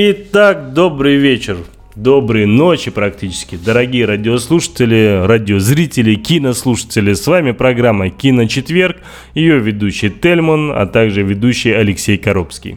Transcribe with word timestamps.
Итак, 0.00 0.74
добрый 0.74 1.16
вечер, 1.16 1.56
доброй 1.96 2.46
ночи 2.46 2.88
практически, 2.88 3.56
дорогие 3.56 4.04
радиослушатели, 4.04 5.26
радиозрители, 5.26 6.14
кинослушатели. 6.14 7.14
С 7.14 7.26
вами 7.26 7.50
программа 7.50 8.08
«Киночетверг», 8.08 8.98
ее 9.34 9.58
ведущий 9.58 10.08
Тельман, 10.08 10.70
а 10.70 10.86
также 10.86 11.24
ведущий 11.24 11.72
Алексей 11.72 12.16
Коробский. 12.16 12.76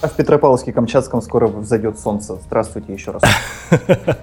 А 0.00 0.08
в 0.08 0.16
Петропавловске-Камчатском 0.16 1.20
скоро 1.20 1.48
взойдет 1.48 1.98
солнце. 1.98 2.38
Здравствуйте 2.46 2.92
еще 2.92 3.12
раз. 3.12 3.22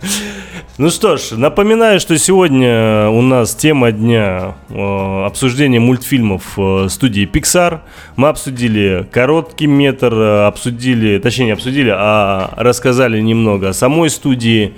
Ну 0.77 0.89
что 0.89 1.15
ж, 1.15 1.31
напоминаю, 1.37 2.01
что 2.01 2.17
сегодня 2.17 3.07
у 3.07 3.21
нас 3.21 3.55
тема 3.55 3.93
дня 3.93 4.55
э, 4.67 5.25
обсуждение 5.25 5.79
мультфильмов 5.79 6.59
э, 6.59 6.87
студии 6.89 7.25
Pixar. 7.25 7.79
Мы 8.17 8.27
обсудили 8.27 9.07
короткий 9.09 9.67
метр, 9.67 10.13
э, 10.13 10.47
обсудили, 10.47 11.17
точнее 11.19 11.45
не 11.45 11.51
обсудили, 11.51 11.93
а 11.95 12.53
рассказали 12.57 13.21
немного 13.21 13.69
о 13.69 13.73
самой 13.73 14.09
студии. 14.09 14.73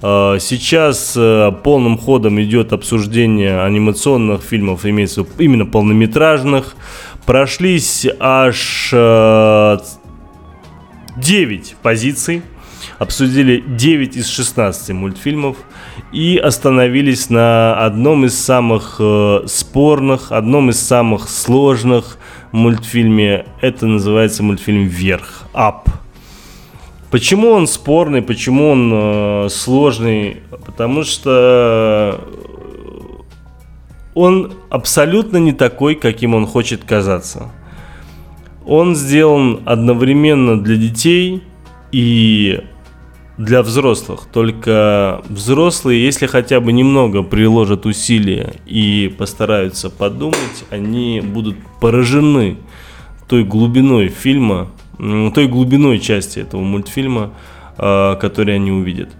Сейчас 0.00 1.12
полным 1.62 1.96
ходом 1.96 2.40
идет 2.42 2.72
обсуждение 2.72 3.62
анимационных 3.62 4.42
фильмов, 4.42 4.84
имеется 4.84 5.24
именно 5.38 5.64
полнометражных. 5.64 6.74
Прошлись 7.24 8.08
аж 8.18 8.92
9 11.16 11.76
позиций, 11.82 12.42
обсудили 12.98 13.62
9 13.66 14.16
из 14.16 14.28
16 14.28 14.90
мультфильмов 14.90 15.56
и 16.12 16.36
остановились 16.36 17.30
на 17.30 17.74
одном 17.84 18.24
из 18.24 18.38
самых 18.38 18.96
э, 18.98 19.42
спорных, 19.46 20.32
одном 20.32 20.70
из 20.70 20.80
самых 20.80 21.28
сложных 21.28 22.18
мультфильме. 22.52 23.46
Это 23.60 23.86
называется 23.86 24.42
мультфильм 24.42 24.86
«Вверх», 24.86 25.44
«Up». 25.54 25.88
Почему 27.10 27.50
он 27.50 27.66
спорный, 27.66 28.22
почему 28.22 28.70
он 28.70 28.90
э, 28.92 29.48
сложный? 29.50 30.38
Потому 30.64 31.04
что 31.04 32.18
он 34.14 34.52
абсолютно 34.70 35.36
не 35.36 35.52
такой, 35.52 35.94
каким 35.94 36.34
он 36.34 36.46
хочет 36.46 36.84
казаться. 36.84 37.50
Он 38.66 38.94
сделан 38.94 39.60
одновременно 39.64 40.60
для 40.60 40.76
детей 40.76 41.42
и 41.90 42.60
для 43.38 43.62
взрослых. 43.62 44.28
Только 44.32 45.22
взрослые, 45.28 46.04
если 46.04 46.26
хотя 46.26 46.60
бы 46.60 46.72
немного 46.72 47.22
приложат 47.22 47.86
усилия 47.86 48.54
и 48.66 49.12
постараются 49.16 49.90
подумать, 49.90 50.64
они 50.70 51.20
будут 51.20 51.56
поражены 51.80 52.58
той 53.28 53.44
глубиной 53.44 54.08
фильма, 54.08 54.70
той 54.98 55.48
глубиной 55.48 55.98
части 55.98 56.38
этого 56.38 56.60
мультфильма, 56.60 57.32
а, 57.78 58.16
который 58.16 58.54
они 58.54 58.70
увидят. 58.70 59.10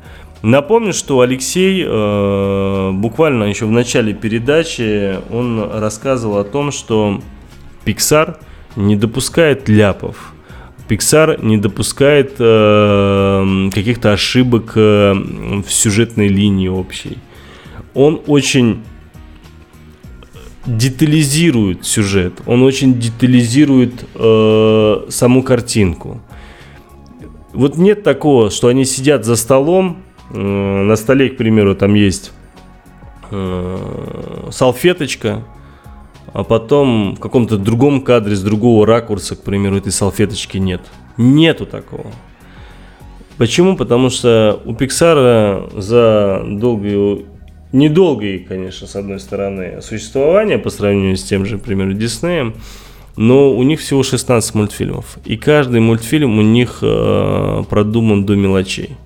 Напомню, 0.42 0.92
что 0.92 1.20
Алексей 1.20 1.84
э, 1.86 2.90
буквально 2.94 3.44
еще 3.44 3.64
в 3.64 3.70
начале 3.70 4.12
передачи 4.12 5.16
он 5.32 5.70
рассказывал 5.72 6.38
о 6.38 6.44
том, 6.44 6.72
что 6.72 7.20
Pixar– 7.84 8.38
не 8.76 8.96
допускает 8.96 9.68
ляпов. 9.68 10.32
Pixar 10.88 11.44
не 11.44 11.56
допускает 11.56 12.34
э, 12.38 13.70
каких-то 13.72 14.12
ошибок 14.12 14.72
э, 14.74 15.14
в 15.14 15.70
сюжетной 15.70 16.28
линии 16.28 16.68
общей. 16.68 17.18
Он 17.94 18.20
очень 18.26 18.82
детализирует 20.66 21.84
сюжет, 21.84 22.34
он 22.46 22.62
очень 22.62 22.94
детализирует 22.94 24.04
э, 24.14 25.06
саму 25.08 25.42
картинку. 25.42 26.20
Вот 27.52 27.76
нет 27.76 28.02
такого, 28.02 28.50
что 28.50 28.68
они 28.68 28.84
сидят 28.84 29.24
за 29.24 29.36
столом, 29.36 30.02
э, 30.30 30.36
на 30.38 30.96
столе, 30.96 31.30
к 31.30 31.36
примеру, 31.36 31.74
там 31.74 31.94
есть 31.94 32.32
э, 33.30 34.48
салфеточка, 34.50 35.42
а 36.32 36.44
потом 36.44 37.14
в 37.16 37.20
каком-то 37.20 37.58
другом 37.58 38.00
кадре 38.00 38.34
с 38.34 38.42
другого 38.42 38.86
ракурса, 38.86 39.36
к 39.36 39.42
примеру, 39.42 39.76
этой 39.76 39.92
салфеточки 39.92 40.58
нет. 40.58 40.80
Нету 41.16 41.66
такого. 41.66 42.06
Почему? 43.36 43.76
Потому 43.76 44.10
что 44.10 44.60
у 44.64 44.72
Pixar 44.72 45.80
за 45.80 46.42
долгие, 46.46 47.26
недолгие, 47.72 48.38
конечно, 48.38 48.86
с 48.86 48.96
одной 48.96 49.20
стороны, 49.20 49.82
существование 49.82 50.58
по 50.58 50.70
сравнению 50.70 51.16
с 51.16 51.22
тем 51.22 51.44
же, 51.44 51.58
к 51.58 51.62
примеру, 51.62 51.92
Диснеем, 51.92 52.54
но 53.16 53.52
у 53.52 53.62
них 53.62 53.80
всего 53.80 54.02
16 54.02 54.54
мультфильмов. 54.54 55.18
И 55.24 55.36
каждый 55.36 55.80
мультфильм 55.80 56.38
у 56.38 56.42
них 56.42 56.78
э, 56.82 57.64
продуман 57.68 58.24
до 58.24 58.36
мелочей. 58.36 58.96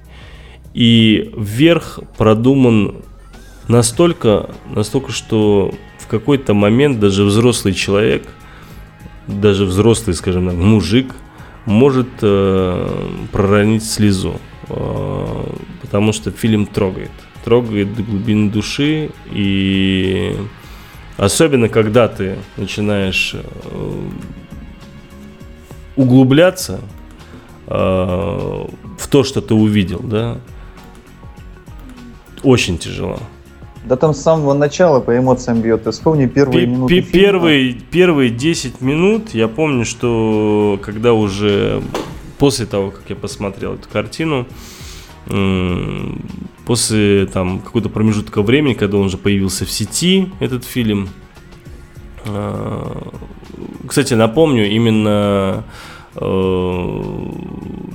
И 0.74 1.32
вверх 1.36 2.00
продуман 2.16 2.96
настолько, 3.68 4.50
настолько, 4.72 5.10
что 5.10 5.72
в 6.06 6.08
какой-то 6.08 6.54
момент 6.54 7.00
даже 7.00 7.24
взрослый 7.24 7.74
человек, 7.74 8.28
даже 9.26 9.64
взрослый, 9.64 10.14
скажем 10.14 10.46
так, 10.48 10.56
мужик, 10.56 11.12
может 11.64 12.06
э, 12.22 13.08
проронить 13.32 13.84
слезу, 13.84 14.40
э, 14.68 15.44
потому 15.82 16.12
что 16.12 16.30
фильм 16.30 16.66
трогает, 16.66 17.10
трогает 17.44 17.92
до 17.96 18.04
глубины 18.04 18.50
души, 18.50 19.10
и 19.32 20.36
особенно 21.16 21.68
когда 21.68 22.06
ты 22.06 22.36
начинаешь 22.56 23.34
э, 23.34 24.08
углубляться 25.96 26.82
э, 27.66 27.74
в 27.74 29.08
то, 29.10 29.24
что 29.24 29.40
ты 29.40 29.54
увидел, 29.54 29.98
да, 30.04 30.38
очень 32.44 32.78
тяжело. 32.78 33.18
Да 33.86 33.96
там 33.96 34.14
с 34.14 34.20
самого 34.20 34.52
начала 34.52 35.00
по 35.00 35.16
эмоциям 35.16 35.60
бьет. 35.60 35.84
Ты 35.84 35.92
вспомни 35.92 36.26
первые 36.26 36.66
П- 36.66 36.72
минуты 36.72 37.02
первые, 37.02 37.70
фильма. 37.70 37.86
Первые 37.92 38.30
10 38.30 38.80
минут, 38.80 39.30
я 39.32 39.46
помню, 39.46 39.84
что 39.84 40.80
когда 40.82 41.12
уже 41.12 41.82
после 42.38 42.66
того, 42.66 42.90
как 42.90 43.04
я 43.08 43.14
посмотрел 43.16 43.74
эту 43.74 43.88
картину, 43.88 44.46
после 46.66 47.26
там 47.26 47.60
какого-то 47.60 47.88
промежутка 47.88 48.42
времени, 48.42 48.74
когда 48.74 48.98
он 48.98 49.06
уже 49.06 49.18
появился 49.18 49.64
в 49.64 49.70
сети, 49.70 50.30
этот 50.40 50.64
фильм, 50.64 51.08
а, 52.26 53.12
кстати, 53.86 54.14
напомню, 54.14 54.68
именно 54.68 55.64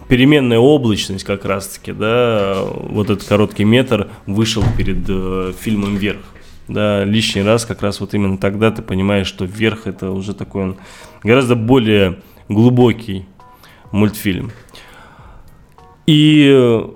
переменная 0.07 0.59
облачность 0.59 1.23
как 1.23 1.45
раз-таки, 1.45 1.91
да, 1.91 2.61
вот 2.63 3.09
этот 3.09 3.27
короткий 3.27 3.63
метр 3.63 4.09
вышел 4.27 4.63
перед 4.77 5.05
э, 5.07 5.53
фильмом 5.59 5.95
«Вверх». 5.95 6.21
Да, 6.67 7.03
лишний 7.03 7.41
раз 7.41 7.65
как 7.65 7.81
раз 7.81 7.99
вот 7.99 8.13
именно 8.13 8.37
тогда 8.37 8.71
ты 8.71 8.81
понимаешь, 8.81 9.27
что 9.27 9.45
«Вверх» 9.45 9.87
это 9.87 10.11
уже 10.11 10.33
такой 10.33 10.63
он 10.63 10.77
гораздо 11.23 11.55
более 11.55 12.19
глубокий 12.47 13.25
мультфильм. 13.91 14.51
И 16.05 16.49
э, 16.53 16.89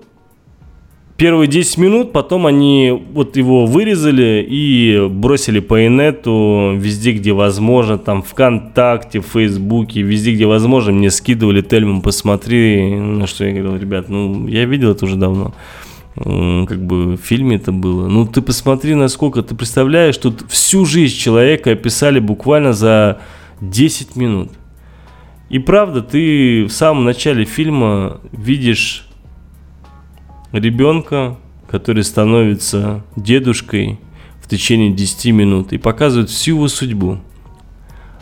первые 1.18 1.48
10 1.48 1.78
минут, 1.78 2.12
потом 2.12 2.46
они 2.46 2.92
вот 3.14 3.38
его 3.38 3.66
вырезали 3.66 4.46
и 4.48 5.08
бросили 5.10 5.60
по 5.60 5.86
инету 5.86 6.74
везде, 6.76 7.14
где 7.14 7.32
возможно, 7.32 7.98
там 7.98 8.22
ВКонтакте, 8.22 9.22
в 9.22 9.28
Фейсбуке, 9.28 10.02
везде, 10.02 10.34
где 10.34 10.46
возможно, 10.46 10.92
мне 10.92 11.10
скидывали 11.12 11.62
Тельман, 11.62 12.02
посмотри, 12.02 12.96
на 12.96 13.28
что 13.28 13.46
я 13.46 13.54
говорил, 13.54 13.78
ребят, 13.80 14.10
ну, 14.10 14.48
я 14.48 14.66
видел 14.66 14.92
это 14.92 15.06
уже 15.06 15.16
давно, 15.16 15.54
как 16.16 16.86
бы 16.86 17.16
в 17.16 17.18
фильме 17.18 17.58
это 17.58 17.72
было. 17.72 18.08
Ну, 18.08 18.26
ты 18.28 18.42
посмотри, 18.42 18.96
насколько, 18.96 19.42
ты 19.42 19.56
представляешь, 19.56 20.18
тут 20.18 20.46
всю 20.50 20.86
жизнь 20.86 21.18
человека 21.18 21.72
описали 21.72 22.20
буквально 22.20 22.74
за 22.74 23.20
10 23.62 24.16
минут. 24.16 24.50
И 25.50 25.60
правда, 25.60 26.02
ты 26.02 26.66
в 26.66 26.72
самом 26.72 27.06
начале 27.06 27.46
фильма 27.46 28.20
видишь 28.32 29.05
ребенка, 30.52 31.38
который 31.70 32.04
становится 32.04 33.04
дедушкой 33.16 34.00
в 34.42 34.48
течение 34.48 34.92
10 34.92 35.34
минут 35.34 35.74
и 35.74 35.78
показывает 35.78 36.30
всю 36.30 36.56
его 36.56 36.68
судьбу, 36.68 37.20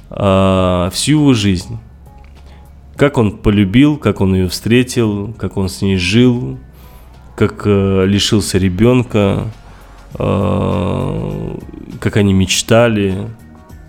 а, 0.10 0.90
всю 0.92 1.20
его 1.20 1.34
жизнь. 1.34 1.78
Как 2.96 3.18
он 3.18 3.38
полюбил, 3.38 3.98
как 3.98 4.22
он 4.22 4.36
ее 4.36 4.48
встретил, 4.48 5.34
как 5.34 5.58
он 5.58 5.68
с 5.68 5.82
ней 5.82 5.98
жил, 5.98 6.60
как 7.36 7.64
э, 7.66 8.06
лишился 8.06 8.60
ребенка, 8.60 9.48
э, 10.20 11.58
как 12.00 12.18
они 12.18 12.34
мечтали, 12.34 13.16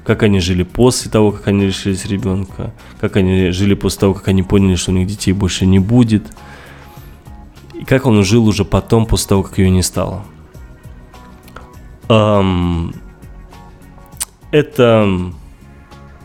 как 0.06 0.22
они 0.22 0.40
жили 0.40 0.62
после 0.62 1.10
того, 1.10 1.32
как 1.32 1.48
они 1.48 1.66
лишились 1.66 2.06
ребенка, 2.06 2.72
как 2.98 3.16
они 3.16 3.50
жили 3.50 3.74
после 3.74 4.00
того, 4.00 4.14
как 4.14 4.28
они 4.28 4.42
поняли, 4.42 4.76
что 4.76 4.90
у 4.90 4.94
них 4.94 5.06
детей 5.06 5.32
больше 5.32 5.66
не 5.66 5.78
будет– 5.78 6.24
как 7.86 8.06
он 8.06 8.22
жил 8.24 8.46
уже 8.46 8.64
потом, 8.64 9.06
после 9.06 9.28
того, 9.28 9.42
как 9.42 9.58
ее 9.58 9.70
не 9.70 9.82
стало. 9.82 10.24
Эм, 12.08 12.94
это 14.50 15.08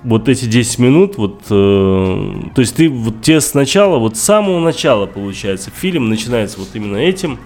вот 0.03 0.29
эти 0.29 0.45
10 0.45 0.79
минут, 0.79 1.17
вот, 1.17 1.43
э, 1.49 2.33
то 2.55 2.61
есть 2.61 2.75
ты 2.75 2.89
вот 2.89 3.21
тебе 3.21 3.41
сначала, 3.41 3.97
вот 3.97 4.17
с 4.17 4.21
самого 4.21 4.59
начала, 4.59 5.05
получается, 5.05 5.71
фильм 5.71 6.09
начинается 6.09 6.59
вот 6.59 6.69
именно 6.73 6.97
этим, 6.97 7.37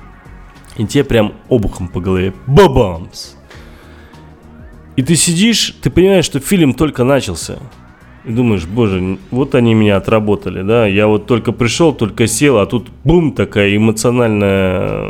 и 0.78 0.86
тебе 0.86 1.04
прям 1.04 1.34
обухом 1.50 1.88
по 1.88 2.00
голове. 2.00 2.34
Бабамс! 2.48 3.36
И 4.96 5.02
ты 5.02 5.16
сидишь, 5.16 5.76
ты 5.82 5.90
понимаешь, 5.90 6.26
что 6.26 6.40
фильм 6.40 6.74
только 6.74 7.04
начался. 7.04 7.58
И 8.26 8.32
думаешь, 8.32 8.66
боже, 8.66 9.18
вот 9.32 9.54
они 9.54 9.74
меня 9.74 9.98
отработали, 9.98 10.62
да, 10.62 10.88
я 10.88 11.08
вот 11.08 11.26
только 11.26 11.52
пришел, 11.52 11.94
только 11.94 12.26
сел, 12.26 12.58
а 12.58 12.66
тут 12.66 12.88
бум, 13.04 13.34
такая 13.34 13.76
эмоциональная 13.76 15.10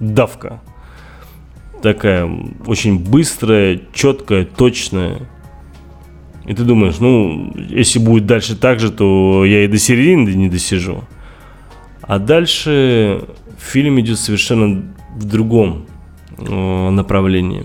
давка. 0.00 0.60
Такая 1.82 2.28
очень 2.66 2.98
быстрая, 2.98 3.80
четкая, 3.92 4.44
точная. 4.44 5.28
И 6.46 6.54
ты 6.54 6.64
думаешь, 6.64 6.98
ну, 6.98 7.52
если 7.56 7.98
будет 7.98 8.26
дальше 8.26 8.56
так 8.56 8.80
же, 8.80 8.90
то 8.90 9.44
я 9.44 9.64
и 9.64 9.68
до 9.68 9.78
середины 9.78 10.30
не 10.30 10.48
досижу. 10.48 11.04
А 12.02 12.18
дальше 12.18 13.24
фильм 13.58 14.00
идет 14.00 14.18
совершенно 14.18 14.82
в 15.14 15.24
другом 15.24 15.86
э, 16.38 16.90
направлении. 16.90 17.64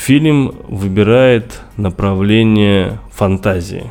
Фильм 0.00 0.54
выбирает 0.66 1.60
направление 1.76 2.98
фантазии. 3.12 3.90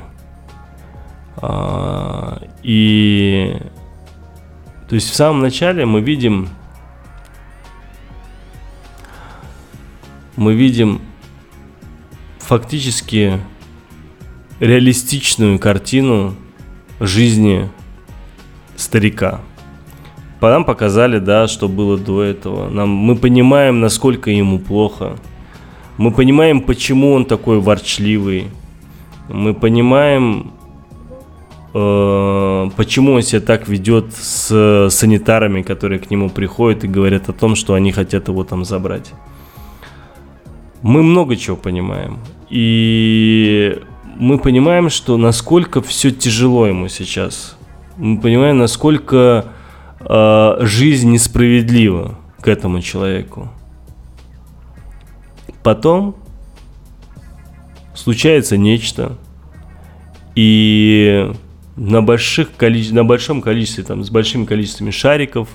А, 1.38 2.42
и 2.64 3.56
то 4.90 4.96
есть 4.96 5.12
в 5.12 5.14
самом 5.14 5.42
начале 5.42 5.86
мы 5.86 6.02
видим 6.02 6.50
мы 10.36 10.56
видим 10.56 11.00
фактически 12.40 13.40
реалистичную 14.60 15.60
картину 15.60 16.34
жизни 17.00 17.70
старика. 18.76 19.42
Нам 20.42 20.66
показали, 20.66 21.20
да, 21.20 21.48
что 21.48 21.70
было 21.70 22.00
до 22.00 22.24
этого. 22.24 22.68
Нам, 22.68 22.90
мы 22.90 23.16
понимаем, 23.16 23.80
насколько 23.80 24.32
ему 24.32 24.58
плохо. 24.58 25.16
Мы 26.00 26.12
понимаем, 26.12 26.62
почему 26.62 27.12
он 27.12 27.26
такой 27.26 27.60
ворчливый. 27.60 28.48
Мы 29.28 29.54
понимаем, 29.54 30.54
э, 31.74 32.70
почему 32.78 33.12
он 33.16 33.22
себя 33.22 33.42
так 33.42 33.68
ведет 33.68 34.14
с 34.14 34.88
санитарами, 34.92 35.62
которые 35.62 36.00
к 36.00 36.10
нему 36.10 36.30
приходят 36.30 36.86
и 36.86 36.88
говорят 36.88 37.28
о 37.28 37.34
том, 37.34 37.56
что 37.56 37.74
они 37.74 37.92
хотят 37.92 38.30
его 38.30 38.46
там 38.46 38.64
забрать. 38.64 39.12
Мы 40.82 41.04
много 41.04 41.36
чего 41.36 41.58
понимаем. 41.58 42.20
И 42.50 43.78
мы 44.16 44.38
понимаем, 44.38 44.90
что 44.90 45.18
насколько 45.18 45.82
все 45.82 46.12
тяжело 46.12 46.66
ему 46.66 46.88
сейчас. 46.88 47.58
Мы 47.98 48.22
понимаем, 48.22 48.58
насколько 48.58 49.48
э, 50.00 50.58
жизнь 50.62 51.12
несправедлива 51.12 52.18
к 52.40 52.48
этому 52.48 52.82
человеку. 52.82 53.50
Потом 55.64 56.16
случается 57.94 58.58
нечто, 58.58 59.18
и 60.36 61.32
на, 61.76 62.02
больших 62.02 62.50
на 62.60 63.04
большом 63.04 63.42
количестве, 63.42 63.84
там, 63.84 64.04
с 64.04 64.10
большими 64.10 64.46
количествами 64.46 64.92
шариков 64.92 65.50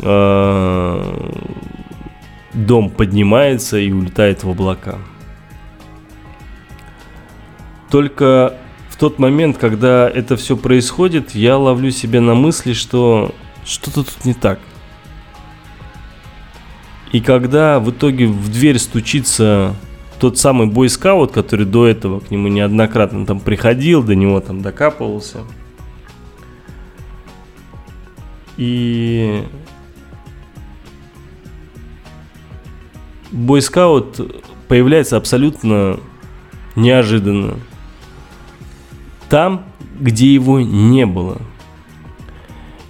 э... 0.00 1.30
дом 2.52 2.90
поднимается 2.90 3.78
и 3.78 3.90
улетает 3.90 4.44
в 4.44 4.50
облака. 4.50 4.98
Только 7.90 8.54
в 8.88 8.96
тот 8.96 9.18
момент, 9.18 9.58
когда 9.58 10.08
это 10.08 10.36
все 10.36 10.56
происходит, 10.56 11.34
я 11.34 11.56
ловлю 11.56 11.90
себя 11.90 12.20
на 12.20 12.34
мысли, 12.34 12.72
что 12.72 13.34
что-то 13.64 14.04
тут 14.04 14.24
не 14.24 14.34
так. 14.34 14.58
И 17.12 17.20
когда 17.20 17.78
в 17.78 17.90
итоге 17.90 18.26
в 18.26 18.50
дверь 18.50 18.78
стучится 18.78 19.76
тот 20.18 20.38
самый 20.38 20.66
бойскаут, 20.66 21.30
который 21.30 21.66
до 21.66 21.86
этого 21.86 22.20
к 22.20 22.30
нему 22.30 22.48
неоднократно 22.48 23.26
там 23.26 23.38
приходил, 23.38 24.02
до 24.02 24.14
него 24.14 24.40
там 24.40 24.62
докапывался. 24.62 25.40
И 28.56 29.44
бойскаут 33.30 34.42
появляется 34.68 35.18
абсолютно 35.18 36.00
неожиданно. 36.76 37.58
Там, 39.28 39.66
где 40.00 40.32
его 40.32 40.60
не 40.60 41.04
было– 41.04 41.38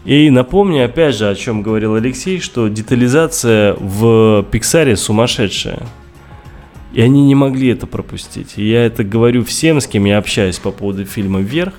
и 0.05 0.31
напомню, 0.31 0.85
опять 0.85 1.15
же, 1.15 1.29
о 1.29 1.35
чем 1.35 1.63
говорил 1.63 1.95
Алексей, 1.95 2.41
что 2.41 2.69
детализация 2.69 3.75
в 3.75 4.45
Пиксаре 4.51 4.97
сумасшедшая. 4.97 5.87
И 6.93 7.01
они 7.01 7.25
не 7.25 7.35
могли 7.35 7.69
это 7.69 7.87
пропустить. 7.87 8.55
И 8.57 8.69
я 8.69 8.85
это 8.85 9.05
говорю 9.05 9.45
всем, 9.45 9.81
с 9.81 9.87
кем 9.87 10.05
я 10.05 10.19
общаюсь 10.19 10.59
по 10.59 10.73
поводу 10.73 11.05
фильма 11.05 11.41
«Вверх». 11.41 11.75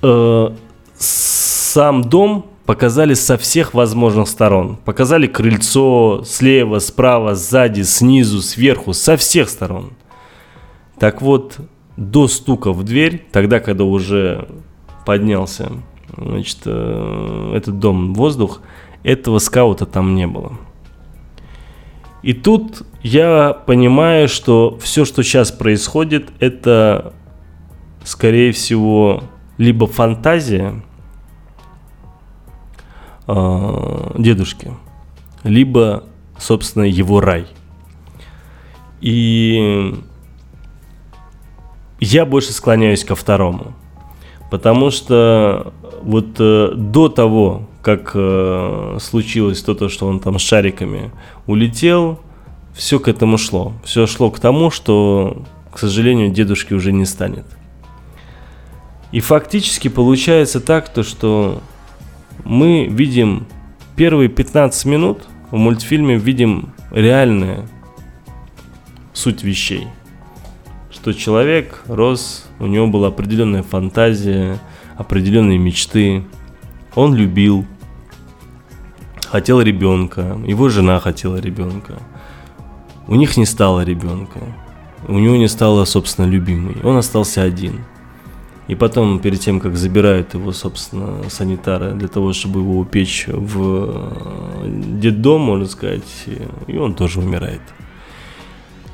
Э, 0.00 0.50
сам 0.96 2.02
дом 2.04 2.46
показали 2.64 3.14
со 3.14 3.36
всех 3.36 3.74
возможных 3.74 4.28
сторон. 4.28 4.76
Показали 4.84 5.26
крыльцо 5.26 6.22
слева, 6.24 6.78
справа, 6.78 7.34
сзади, 7.34 7.82
снизу, 7.82 8.40
сверху, 8.40 8.92
со 8.92 9.16
всех 9.16 9.48
сторон. 9.48 9.94
Так 10.98 11.20
вот, 11.20 11.56
до 11.96 12.28
стука 12.28 12.72
в 12.72 12.84
дверь, 12.84 13.26
тогда, 13.32 13.58
когда 13.60 13.84
уже 13.84 14.48
поднялся, 15.08 15.72
значит, 16.18 16.58
э, 16.66 17.52
этот 17.56 17.78
дом 17.78 18.12
воздух, 18.12 18.60
этого 19.04 19.38
скаута 19.38 19.86
там 19.86 20.14
не 20.14 20.26
было. 20.26 20.58
И 22.22 22.34
тут 22.34 22.82
я 23.02 23.54
понимаю, 23.54 24.28
что 24.28 24.76
все, 24.82 25.06
что 25.06 25.22
сейчас 25.22 25.50
происходит, 25.50 26.28
это, 26.40 27.14
скорее 28.04 28.52
всего, 28.52 29.24
либо 29.56 29.86
фантазия 29.86 30.82
э, 33.26 34.10
дедушки, 34.18 34.74
либо, 35.42 36.04
собственно, 36.36 36.84
его 36.84 37.22
рай. 37.22 37.46
И 39.00 39.94
я 41.98 42.26
больше 42.26 42.52
склоняюсь 42.52 43.04
ко 43.04 43.14
второму. 43.14 43.72
Потому 44.50 44.90
что 44.90 45.74
вот 46.02 46.36
э, 46.38 46.72
до 46.74 47.08
того, 47.08 47.68
как 47.82 48.12
э, 48.14 48.98
случилось 49.00 49.62
то, 49.62 49.88
что 49.88 50.06
он 50.06 50.20
там 50.20 50.38
с 50.38 50.42
шариками 50.42 51.10
улетел, 51.46 52.20
все 52.74 52.98
к 52.98 53.08
этому 53.08 53.36
шло. 53.36 53.72
Все 53.84 54.06
шло 54.06 54.30
к 54.30 54.40
тому, 54.40 54.70
что, 54.70 55.42
к 55.72 55.78
сожалению, 55.78 56.30
дедушки 56.30 56.72
уже 56.72 56.92
не 56.92 57.04
станет. 57.04 57.44
И 59.12 59.20
фактически 59.20 59.88
получается 59.88 60.60
так, 60.60 60.88
то, 60.88 61.02
что 61.02 61.60
мы 62.44 62.86
видим 62.86 63.46
первые 63.96 64.28
15 64.28 64.84
минут 64.86 65.24
в 65.50 65.56
мультфильме, 65.56 66.16
видим 66.16 66.72
реальную 66.90 67.68
суть 69.12 69.42
вещей 69.42 69.88
что 71.08 71.18
человек 71.18 71.82
рос, 71.86 72.44
у 72.58 72.66
него 72.66 72.86
была 72.86 73.08
определенная 73.08 73.62
фантазия, 73.62 74.58
определенные 74.98 75.56
мечты. 75.56 76.22
Он 76.94 77.14
любил, 77.14 77.64
хотел 79.26 79.62
ребенка, 79.62 80.38
его 80.46 80.68
жена 80.68 81.00
хотела 81.00 81.36
ребенка. 81.36 81.94
У 83.06 83.14
них 83.14 83.38
не 83.38 83.46
стало 83.46 83.84
ребенка. 83.84 84.40
У 85.06 85.18
него 85.18 85.36
не 85.36 85.48
стало, 85.48 85.86
собственно, 85.86 86.26
любимой. 86.26 86.76
Он 86.84 86.98
остался 86.98 87.42
один. 87.42 87.84
И 88.66 88.74
потом, 88.74 89.18
перед 89.18 89.40
тем, 89.40 89.60
как 89.60 89.76
забирают 89.76 90.34
его, 90.34 90.52
собственно, 90.52 91.30
санитары 91.30 91.92
для 91.92 92.08
того, 92.08 92.34
чтобы 92.34 92.60
его 92.60 92.78
упечь 92.78 93.24
в 93.28 94.12
детдом, 95.00 95.40
можно 95.40 95.64
сказать, 95.66 96.26
и 96.66 96.76
он 96.76 96.92
тоже 96.92 97.20
умирает. 97.20 97.62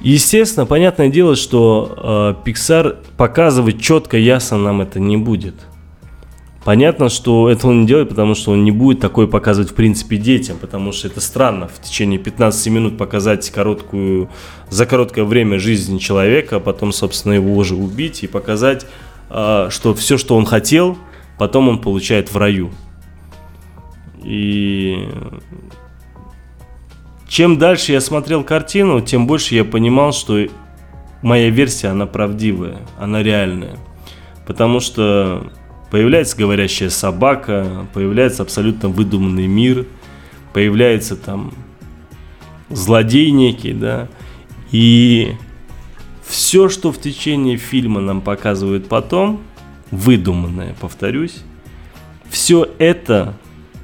Естественно, 0.04 0.66
понятное 0.66 1.08
дело, 1.08 1.34
что 1.34 2.36
э, 2.44 2.46
Pixar 2.46 2.98
показывать 3.16 3.80
четко, 3.80 4.18
ясно 4.18 4.58
нам 4.58 4.82
это 4.82 5.00
не 5.00 5.16
будет. 5.16 5.54
Понятно, 6.62 7.08
что 7.08 7.48
это 7.48 7.68
он 7.68 7.82
не 7.82 7.86
делает, 7.86 8.10
потому 8.10 8.34
что 8.34 8.52
он 8.52 8.64
не 8.64 8.70
будет 8.70 9.00
такое 9.00 9.26
показывать 9.26 9.70
в 9.70 9.74
принципе 9.74 10.18
детям, 10.18 10.58
потому 10.60 10.92
что 10.92 11.08
это 11.08 11.22
странно 11.22 11.68
в 11.68 11.80
течение 11.80 12.18
15 12.18 12.66
минут 12.66 12.98
показать 12.98 13.48
короткую, 13.48 14.28
за 14.68 14.84
короткое 14.84 15.24
время 15.24 15.58
жизнь 15.58 15.98
человека, 15.98 16.56
а 16.56 16.60
потом, 16.60 16.92
собственно, 16.92 17.32
его 17.32 17.54
уже 17.54 17.74
убить 17.74 18.24
и 18.24 18.26
показать, 18.26 18.84
э, 19.30 19.68
что 19.70 19.94
все, 19.94 20.18
что 20.18 20.36
он 20.36 20.44
хотел, 20.44 20.98
потом 21.38 21.70
он 21.70 21.78
получает 21.78 22.30
в 22.30 22.36
раю. 22.36 22.70
И 24.22 25.08
чем 27.34 27.58
дальше 27.58 27.90
я 27.90 28.00
смотрел 28.00 28.44
картину, 28.44 29.00
тем 29.00 29.26
больше 29.26 29.56
я 29.56 29.64
понимал, 29.64 30.12
что 30.12 30.46
моя 31.20 31.50
версия, 31.50 31.88
она 31.88 32.06
правдивая, 32.06 32.78
она 32.96 33.24
реальная. 33.24 33.76
Потому 34.46 34.78
что 34.78 35.50
появляется 35.90 36.36
говорящая 36.36 36.90
собака, 36.90 37.88
появляется 37.92 38.44
абсолютно 38.44 38.88
выдуманный 38.88 39.48
мир, 39.48 39.84
появляется 40.52 41.16
там 41.16 41.52
злодей 42.68 43.32
некий, 43.32 43.72
да, 43.72 44.06
и 44.70 45.34
все, 46.24 46.68
что 46.68 46.92
в 46.92 47.00
течение 47.00 47.56
фильма 47.56 48.00
нам 48.00 48.20
показывают 48.20 48.86
потом, 48.86 49.42
выдуманное, 49.90 50.76
повторюсь, 50.80 51.42
все 52.30 52.68
это 52.78 53.34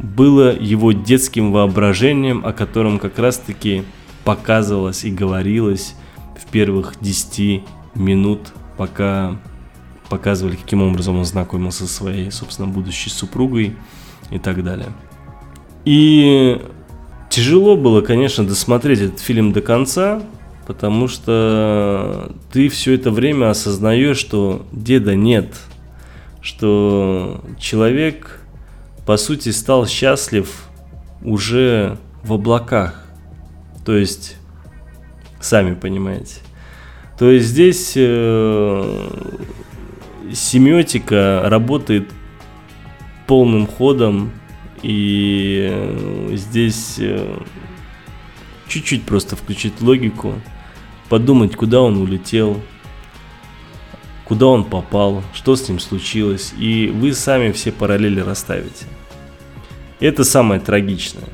было 0.03 0.57
его 0.57 0.93
детским 0.93 1.53
воображением, 1.53 2.45
о 2.45 2.53
котором 2.53 2.99
как 2.99 3.19
раз-таки 3.19 3.85
показывалось 4.25 5.05
и 5.05 5.11
говорилось 5.11 5.95
в 6.41 6.51
первых 6.51 6.95
10 7.01 7.63
минут, 7.95 8.53
пока 8.77 9.37
показывали, 10.09 10.57
каким 10.57 10.83
образом 10.83 11.19
он 11.19 11.25
знакомился 11.25 11.87
со 11.87 11.95
своей, 11.95 12.31
собственно, 12.31 12.69
будущей 12.69 13.11
супругой 13.11 13.77
и 14.31 14.39
так 14.39 14.65
далее. 14.65 14.89
И 15.85 16.61
тяжело 17.29 17.77
было, 17.77 18.01
конечно, 18.01 18.45
досмотреть 18.45 19.01
этот 19.01 19.21
фильм 19.21 19.53
до 19.53 19.61
конца, 19.61 20.23
потому 20.67 21.09
что 21.09 22.33
ты 22.53 22.69
все 22.69 22.95
это 22.95 23.11
время 23.11 23.51
осознаешь, 23.51 24.19
что 24.19 24.67
деда 24.73 25.15
нет, 25.15 25.55
что 26.43 27.43
человек 27.59 28.40
по 29.11 29.17
сути, 29.17 29.49
стал 29.49 29.89
счастлив 29.89 30.69
уже 31.25 31.99
в 32.23 32.33
облаках. 32.33 33.05
То 33.85 33.97
есть, 33.97 34.37
сами 35.41 35.75
понимаете. 35.75 36.37
То 37.19 37.29
есть 37.29 37.49
здесь 37.49 37.95
э, 37.97 39.11
семиотика 40.33 41.43
работает 41.47 42.09
полным 43.27 43.67
ходом, 43.67 44.31
и 44.81 46.31
здесь 46.35 46.95
э, 47.01 47.37
чуть-чуть 48.69 49.03
просто 49.03 49.35
включить 49.35 49.81
логику, 49.81 50.35
подумать, 51.09 51.57
куда 51.57 51.81
он 51.81 51.97
улетел, 51.97 52.61
куда 54.25 54.47
он 54.47 54.63
попал, 54.63 55.25
что 55.35 55.57
с 55.57 55.69
ним 55.69 55.81
случилось, 55.81 56.55
и 56.57 56.87
вы 56.95 57.13
сами 57.13 57.51
все 57.51 57.73
параллели 57.73 58.21
расставите. 58.21 58.87
Это 60.01 60.25
самое 60.25 60.61
трагичное. 60.61 61.29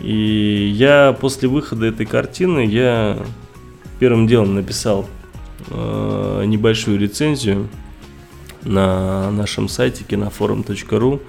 И 0.00 0.72
я 0.74 1.16
после 1.18 1.48
выхода 1.48 1.86
этой 1.86 2.06
картины, 2.06 2.66
я 2.66 3.18
первым 3.98 4.26
делом 4.26 4.54
написал 4.54 5.08
э, 5.70 6.44
небольшую 6.46 6.98
рецензию 6.98 7.68
на 8.62 9.30
нашем 9.30 9.68
сайте 9.68 10.04
кинофорум.ру. 10.04 11.20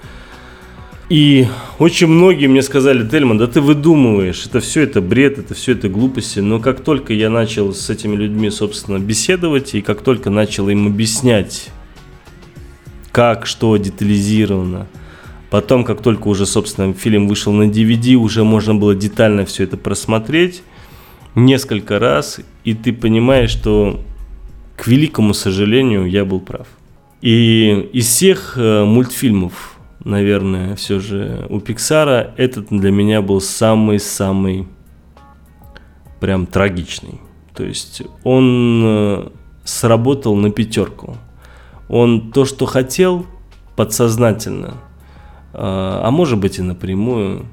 И 1.08 1.48
очень 1.80 2.06
многие 2.06 2.46
мне 2.46 2.62
сказали, 2.62 3.06
Тельман, 3.08 3.38
да 3.38 3.48
ты 3.48 3.60
выдумываешь, 3.60 4.46
это 4.46 4.60
все 4.60 4.82
это 4.82 5.00
бред, 5.00 5.38
это 5.38 5.54
все 5.54 5.72
это 5.72 5.88
глупости. 5.88 6.38
Но 6.38 6.60
как 6.60 6.80
только 6.82 7.12
я 7.12 7.30
начал 7.30 7.74
с 7.74 7.90
этими 7.90 8.14
людьми, 8.14 8.48
собственно, 8.50 8.98
беседовать, 8.98 9.74
и 9.74 9.80
как 9.80 10.02
только 10.02 10.30
начал 10.30 10.68
им 10.68 10.86
объяснять, 10.86 11.70
как, 13.10 13.46
что 13.46 13.76
детализировано, 13.76 14.86
Потом, 15.50 15.84
как 15.84 16.00
только 16.00 16.28
уже, 16.28 16.46
собственно, 16.46 16.94
фильм 16.94 17.26
вышел 17.26 17.52
на 17.52 17.64
DVD, 17.64 18.14
уже 18.14 18.44
можно 18.44 18.74
было 18.76 18.94
детально 18.94 19.44
все 19.44 19.64
это 19.64 19.76
просмотреть 19.76 20.62
несколько 21.34 21.98
раз, 21.98 22.40
и 22.64 22.74
ты 22.74 22.92
понимаешь, 22.92 23.50
что, 23.50 24.00
к 24.76 24.86
великому 24.86 25.34
сожалению, 25.34 26.06
я 26.06 26.24
был 26.24 26.40
прав. 26.40 26.68
И 27.20 27.88
из 27.92 28.06
всех 28.06 28.54
э, 28.56 28.84
мультфильмов, 28.84 29.76
наверное, 30.04 30.76
все 30.76 31.00
же 31.00 31.46
у 31.50 31.58
Пиксара 31.58 32.32
этот 32.36 32.68
для 32.70 32.92
меня 32.92 33.20
был 33.20 33.40
самый-самый 33.40 34.68
прям 36.20 36.46
трагичный. 36.46 37.20
То 37.54 37.64
есть 37.64 38.02
он 38.22 38.82
э, 38.84 39.28
сработал 39.64 40.36
на 40.36 40.50
пятерку. 40.50 41.16
Он 41.88 42.30
то, 42.30 42.44
что 42.44 42.66
хотел, 42.66 43.26
подсознательно– 43.74 44.74
а, 45.52 46.02
а 46.04 46.10
может 46.10 46.38
быть 46.38 46.58
и 46.58 46.62
напрямую 46.62 47.46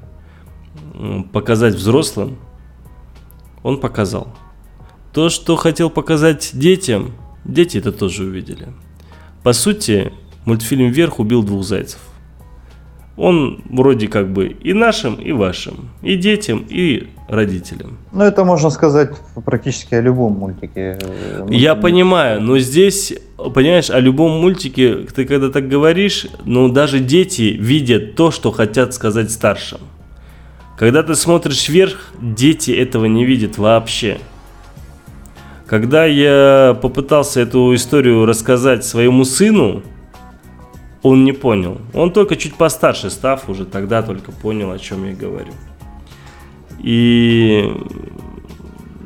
показать 1.32 1.74
взрослым, 1.74 2.38
он 3.62 3.80
показал. 3.80 4.34
То, 5.12 5.28
что 5.28 5.56
хотел 5.56 5.90
показать 5.90 6.50
детям, 6.52 7.12
дети 7.44 7.78
это 7.78 7.92
тоже 7.92 8.24
увидели. 8.24 8.68
По 9.42 9.52
сути, 9.52 10.12
мультфильм 10.44 10.90
«Вверх» 10.90 11.18
убил 11.18 11.42
двух 11.42 11.64
зайцев. 11.64 12.00
Он 13.16 13.62
вроде 13.68 14.08
как 14.08 14.32
бы 14.32 14.46
и 14.46 14.72
нашим, 14.72 15.16
и 15.16 15.32
вашим, 15.32 15.90
и 16.02 16.16
детям, 16.16 16.64
и 16.68 17.08
родителям. 17.28 17.98
Ну, 18.12 18.24
это 18.24 18.44
можно 18.44 18.70
сказать 18.70 19.10
практически 19.44 19.94
о 19.94 20.00
любом 20.00 20.32
мультике. 20.32 20.98
Я 21.48 21.74
понимаю, 21.74 22.40
но 22.40 22.58
здесь, 22.58 23.14
понимаешь, 23.36 23.90
о 23.90 24.00
любом 24.00 24.40
мультике, 24.40 25.06
ты 25.14 25.26
когда 25.26 25.50
так 25.50 25.68
говоришь, 25.68 26.26
ну, 26.44 26.68
даже 26.68 27.00
дети 27.00 27.56
видят 27.58 28.14
то, 28.16 28.30
что 28.30 28.50
хотят 28.50 28.94
сказать 28.94 29.30
старшим. 29.30 29.80
Когда 30.78 31.02
ты 31.02 31.14
смотришь 31.14 31.68
вверх, 31.68 32.12
дети 32.20 32.70
этого 32.70 33.04
не 33.04 33.24
видят 33.24 33.58
вообще. 33.58 34.18
Когда 35.66 36.06
я 36.06 36.78
попытался 36.80 37.40
эту 37.40 37.74
историю 37.74 38.24
рассказать 38.24 38.86
своему 38.86 39.24
сыну, 39.24 39.82
он 41.02 41.24
не 41.24 41.32
понял. 41.32 41.78
Он 41.92 42.10
только 42.10 42.36
чуть 42.36 42.54
постарше 42.54 43.10
став, 43.10 43.48
уже 43.50 43.66
тогда 43.66 44.02
только 44.02 44.32
понял, 44.32 44.70
о 44.70 44.78
чем 44.78 45.04
я 45.04 45.14
говорю. 45.14 45.52
И, 46.82 47.72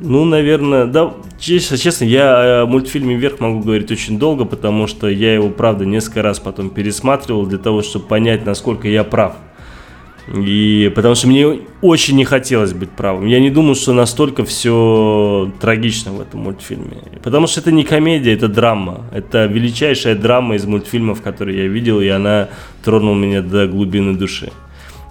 ну, 0.01 0.25
наверное, 0.25 0.85
да, 0.85 1.13
честно, 1.39 1.77
честно, 1.77 2.05
я 2.05 2.63
о 2.63 2.65
мультфильме 2.65 3.15
«Вверх» 3.15 3.39
могу 3.39 3.61
говорить 3.61 3.91
очень 3.91 4.19
долго, 4.19 4.45
потому 4.45 4.87
что 4.87 5.07
я 5.07 5.33
его, 5.33 5.49
правда, 5.49 5.85
несколько 5.85 6.21
раз 6.21 6.39
потом 6.39 6.69
пересматривал 6.69 7.45
для 7.45 7.57
того, 7.57 7.81
чтобы 7.81 8.05
понять, 8.05 8.45
насколько 8.45 8.87
я 8.87 9.03
прав. 9.03 9.35
И 10.33 10.91
потому 10.95 11.15
что 11.15 11.27
мне 11.27 11.59
очень 11.81 12.15
не 12.15 12.23
хотелось 12.23 12.73
быть 12.73 12.91
правым. 12.91 13.25
Я 13.25 13.41
не 13.41 13.49
думал, 13.49 13.75
что 13.75 13.93
настолько 13.93 14.45
все 14.45 15.51
трагично 15.59 16.13
в 16.13 16.21
этом 16.21 16.41
мультфильме. 16.41 16.97
Потому 17.21 17.47
что 17.47 17.59
это 17.59 17.73
не 17.73 17.83
комедия, 17.83 18.33
это 18.33 18.47
драма. 18.47 19.01
Это 19.11 19.45
величайшая 19.47 20.15
драма 20.15 20.55
из 20.55 20.65
мультфильмов, 20.65 21.21
которые 21.21 21.63
я 21.63 21.67
видел, 21.67 21.99
и 21.99 22.07
она 22.07 22.47
тронула 22.83 23.15
меня 23.15 23.41
до 23.41 23.67
глубины 23.67 24.15
души. 24.15 24.51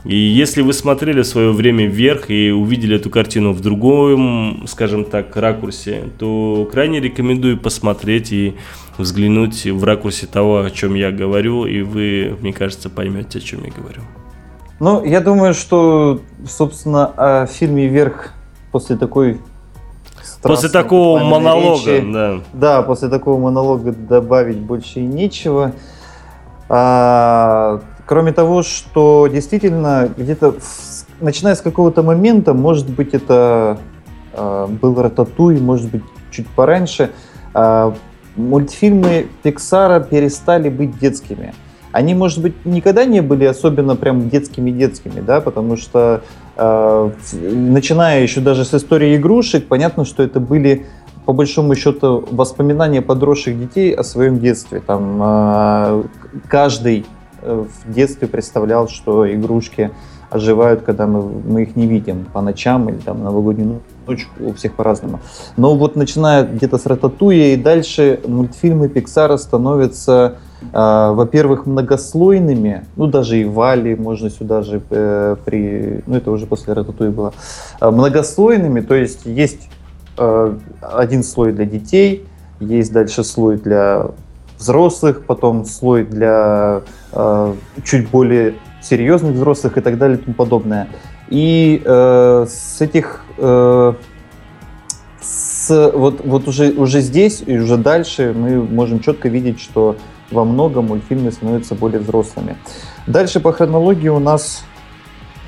И 0.05 0.17
если 0.17 0.63
вы 0.63 0.73
смотрели 0.73 1.23
в 1.23 1.27
свое 1.27 1.53
время 1.53 1.87
вверх 1.87 2.29
и 2.29 2.51
увидели 2.51 2.97
эту 2.97 3.09
картину 3.09 3.53
в 3.53 3.61
другом, 3.61 4.65
скажем 4.67 5.05
так, 5.05 5.37
ракурсе, 5.37 6.11
то 6.19 6.69
крайне 6.71 7.01
рекомендую 7.01 7.57
посмотреть 7.57 8.33
и 8.33 8.57
взглянуть 8.99 9.65
в 9.65 9.85
ракурсе 9.85 10.27
того, 10.27 10.63
о 10.63 10.71
чем 10.71 10.95
я 10.95 11.13
говорю, 11.13 11.67
и 11.67 11.83
вы, 11.83 12.37
мне 12.41 12.53
кажется, 12.53 12.91
поймете, 12.91 13.39
о 13.39 13.41
чем 13.41 13.65
я 13.65 13.71
говорю. 13.71 14.03
Ну, 14.81 15.05
я 15.05 15.21
думаю, 15.21 15.55
что, 15.55 16.21
собственно, 16.49 17.07
о 17.17 17.47
фильме 17.47 17.87
«Вверх» 17.87 18.33
после 18.73 18.97
такой 18.97 19.39
После 20.43 20.69
такого 20.69 21.21
монолога, 21.21 21.99
речи, 21.99 22.13
да. 22.13 22.41
Да, 22.53 22.83
после 22.83 23.09
такого 23.09 23.39
монолога 23.39 23.93
добавить 23.93 24.57
больше 24.57 24.99
и 24.99 25.07
нечего. 25.07 25.73
А, 26.69 27.81
Кроме 28.07 28.33
того, 28.33 28.63
что 28.63 29.29
действительно 29.29 30.11
где-то 30.17 30.57
начиная 31.21 31.55
с 31.55 31.61
какого-то 31.61 32.03
момента, 32.03 32.53
может 32.53 32.89
быть, 32.91 33.15
это 33.15 33.79
э, 34.33 34.67
был 34.81 35.01
Рататуй, 35.01 35.61
может 35.61 35.91
быть, 35.91 36.03
чуть 36.31 36.49
пораньше, 36.49 37.11
э, 37.55 37.93
мультфильмы 38.37 39.29
Пиксара 39.43 40.01
перестали 40.01 40.69
быть 40.69 40.99
детскими. 40.99 41.55
Они, 41.93 42.15
может 42.15 42.41
быть, 42.41 42.65
никогда 42.65 43.05
не 43.05 43.21
были 43.21 43.45
особенно 43.45 43.97
прям 43.97 44.31
детскими-детскими, 44.31 45.21
да, 45.21 45.41
потому 45.41 45.77
что 45.77 46.23
э, 46.57 47.11
начиная 47.33 48.23
еще 48.23 48.41
даже 48.41 48.65
с 48.65 48.73
истории 48.73 49.17
игрушек, 49.17 49.69
понятно, 49.69 50.05
что 50.07 50.23
это 50.23 50.41
были 50.41 50.87
по 51.27 51.33
большому 51.33 51.75
счету 51.77 52.27
воспоминания 52.31 53.03
подросших 53.03 53.59
детей 53.59 53.95
о 53.95 54.03
своем 54.03 54.41
детстве. 54.41 54.81
Там 54.81 55.21
э, 55.23 56.03
каждый 56.49 57.05
в 57.43 57.93
детстве 57.93 58.29
представлял, 58.29 58.89
что 58.89 59.33
игрушки 59.33 59.91
оживают, 60.33 60.83
когда 60.83 61.07
мы, 61.07 61.23
мы 61.23 61.63
их 61.63 61.77
не 61.77 61.87
видим 61.87 62.25
по 62.33 62.41
ночам 62.41 62.89
или 62.89 62.97
там 62.97 63.23
новогоднюю 63.23 63.83
ночь, 64.07 64.29
у 64.41 64.53
всех 64.55 64.75
по-разному. 64.75 65.21
Но 65.57 65.77
вот 65.77 65.95
начиная 65.95 66.45
где-то 66.45 66.79
с 66.79 66.87
Рататуя 66.87 67.55
и 67.55 67.57
дальше 67.57 68.21
мультфильмы 68.27 68.89
Пиксара 68.89 69.37
становятся 69.37 70.39
э, 70.63 71.13
во-первых, 71.13 71.67
многослойными, 71.67 72.87
ну 72.97 73.07
даже 73.07 73.41
и 73.41 73.45
Вали 73.45 73.95
можно 73.95 74.31
сюда 74.31 74.63
же 74.63 74.81
э, 74.89 75.37
при, 75.45 76.03
ну 76.07 76.17
это 76.17 76.31
уже 76.31 76.47
после 76.47 76.73
Рататуи 76.73 77.11
было, 77.11 77.35
э, 77.81 77.91
многослойными, 77.91 78.81
то 78.81 78.95
есть 78.95 79.27
есть 79.27 79.69
э, 80.17 80.57
один 80.81 81.25
слой 81.25 81.53
для 81.53 81.67
детей, 81.67 82.27
есть 82.59 82.93
дальше 82.93 83.23
слой 83.23 83.59
для 83.59 84.07
взрослых, 84.59 85.27
потом 85.27 85.67
слой 85.67 86.05
для 86.05 86.81
э, 86.81 87.02
чуть 87.85 88.09
более 88.09 88.55
серьезных 88.83 89.33
взрослых 89.35 89.79
и 89.79 89.81
так 89.81 89.99
далее 89.99 90.19
и 90.19 90.21
тому 90.21 90.35
подобное. 90.35 90.89
И 91.29 91.81
э, 91.85 92.47
с 92.49 92.81
этих 92.81 93.25
э, 93.39 93.95
с, 95.21 95.91
вот, 95.95 96.21
вот 96.25 96.49
уже, 96.49 96.73
уже 96.73 97.01
здесь 97.01 97.43
и 97.47 97.59
уже 97.59 97.77
дальше 97.77 98.35
мы 98.37 98.63
можем 98.63 99.01
четко 99.01 99.29
видеть, 99.29 99.61
что 99.61 99.97
во 100.31 100.45
многом 100.45 100.87
мультфильмы 100.87 101.31
становятся 101.31 101.75
более 101.75 102.01
взрослыми. 102.01 102.57
Дальше 103.07 103.41
по 103.41 103.53
хронологии 103.53 104.09
у 104.09 104.19
нас 104.19 104.65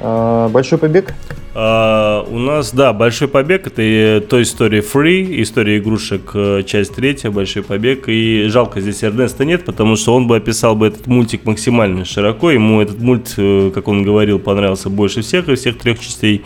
э, 0.00 0.48
Большой 0.50 0.78
побег. 0.78 1.14
Uh, 1.54 2.28
у 2.34 2.38
нас, 2.40 2.72
да, 2.72 2.92
Большой 2.92 3.28
побег 3.28 3.68
это 3.68 3.80
Toy 3.80 4.42
Story 4.42 4.84
Free, 4.84 5.40
история 5.40 5.78
игрушек, 5.78 6.32
э, 6.34 6.64
часть 6.66 6.96
третья, 6.96 7.30
Большой 7.30 7.62
побег. 7.62 8.08
И 8.08 8.48
жалко, 8.48 8.80
здесь 8.80 9.04
Эрнеста 9.04 9.44
нет, 9.44 9.64
потому 9.64 9.94
что 9.94 10.16
он 10.16 10.26
бы 10.26 10.34
описал 10.36 10.74
бы 10.74 10.88
этот 10.88 11.06
мультик 11.06 11.44
максимально 11.44 12.04
широко. 12.04 12.50
Ему 12.50 12.80
этот 12.80 12.98
мульт, 12.98 13.34
э, 13.36 13.70
как 13.72 13.86
он 13.86 14.02
говорил, 14.02 14.40
понравился 14.40 14.90
больше 14.90 15.22
всех 15.22 15.48
из 15.48 15.60
всех 15.60 15.78
трех 15.78 16.00
частей. 16.00 16.42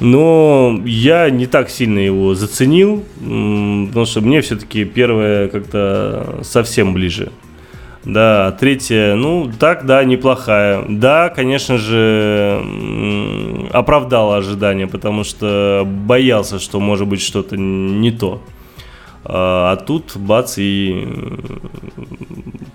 Но 0.00 0.82
я 0.84 1.30
не 1.30 1.46
так 1.46 1.70
сильно 1.70 2.00
его 2.00 2.34
заценил, 2.34 3.04
потому 3.20 4.04
что 4.04 4.20
мне 4.20 4.40
все-таки 4.40 4.84
первое 4.84 5.46
как-то 5.46 6.40
совсем 6.42 6.92
ближе. 6.92 7.30
Да, 8.04 8.52
третья, 8.52 9.14
ну, 9.14 9.50
так, 9.58 9.86
да, 9.86 10.04
неплохая. 10.04 10.84
Да, 10.88 11.30
конечно 11.30 11.78
же, 11.78 12.62
оправдала 13.72 14.36
ожидания, 14.36 14.86
потому 14.86 15.24
что 15.24 15.86
боялся, 15.86 16.58
что 16.58 16.80
может 16.80 17.08
быть 17.08 17.22
что-то 17.22 17.56
не 17.56 18.10
то. 18.10 18.42
А, 19.24 19.72
а 19.72 19.76
тут 19.76 20.16
бац, 20.16 20.58
и 20.58 21.08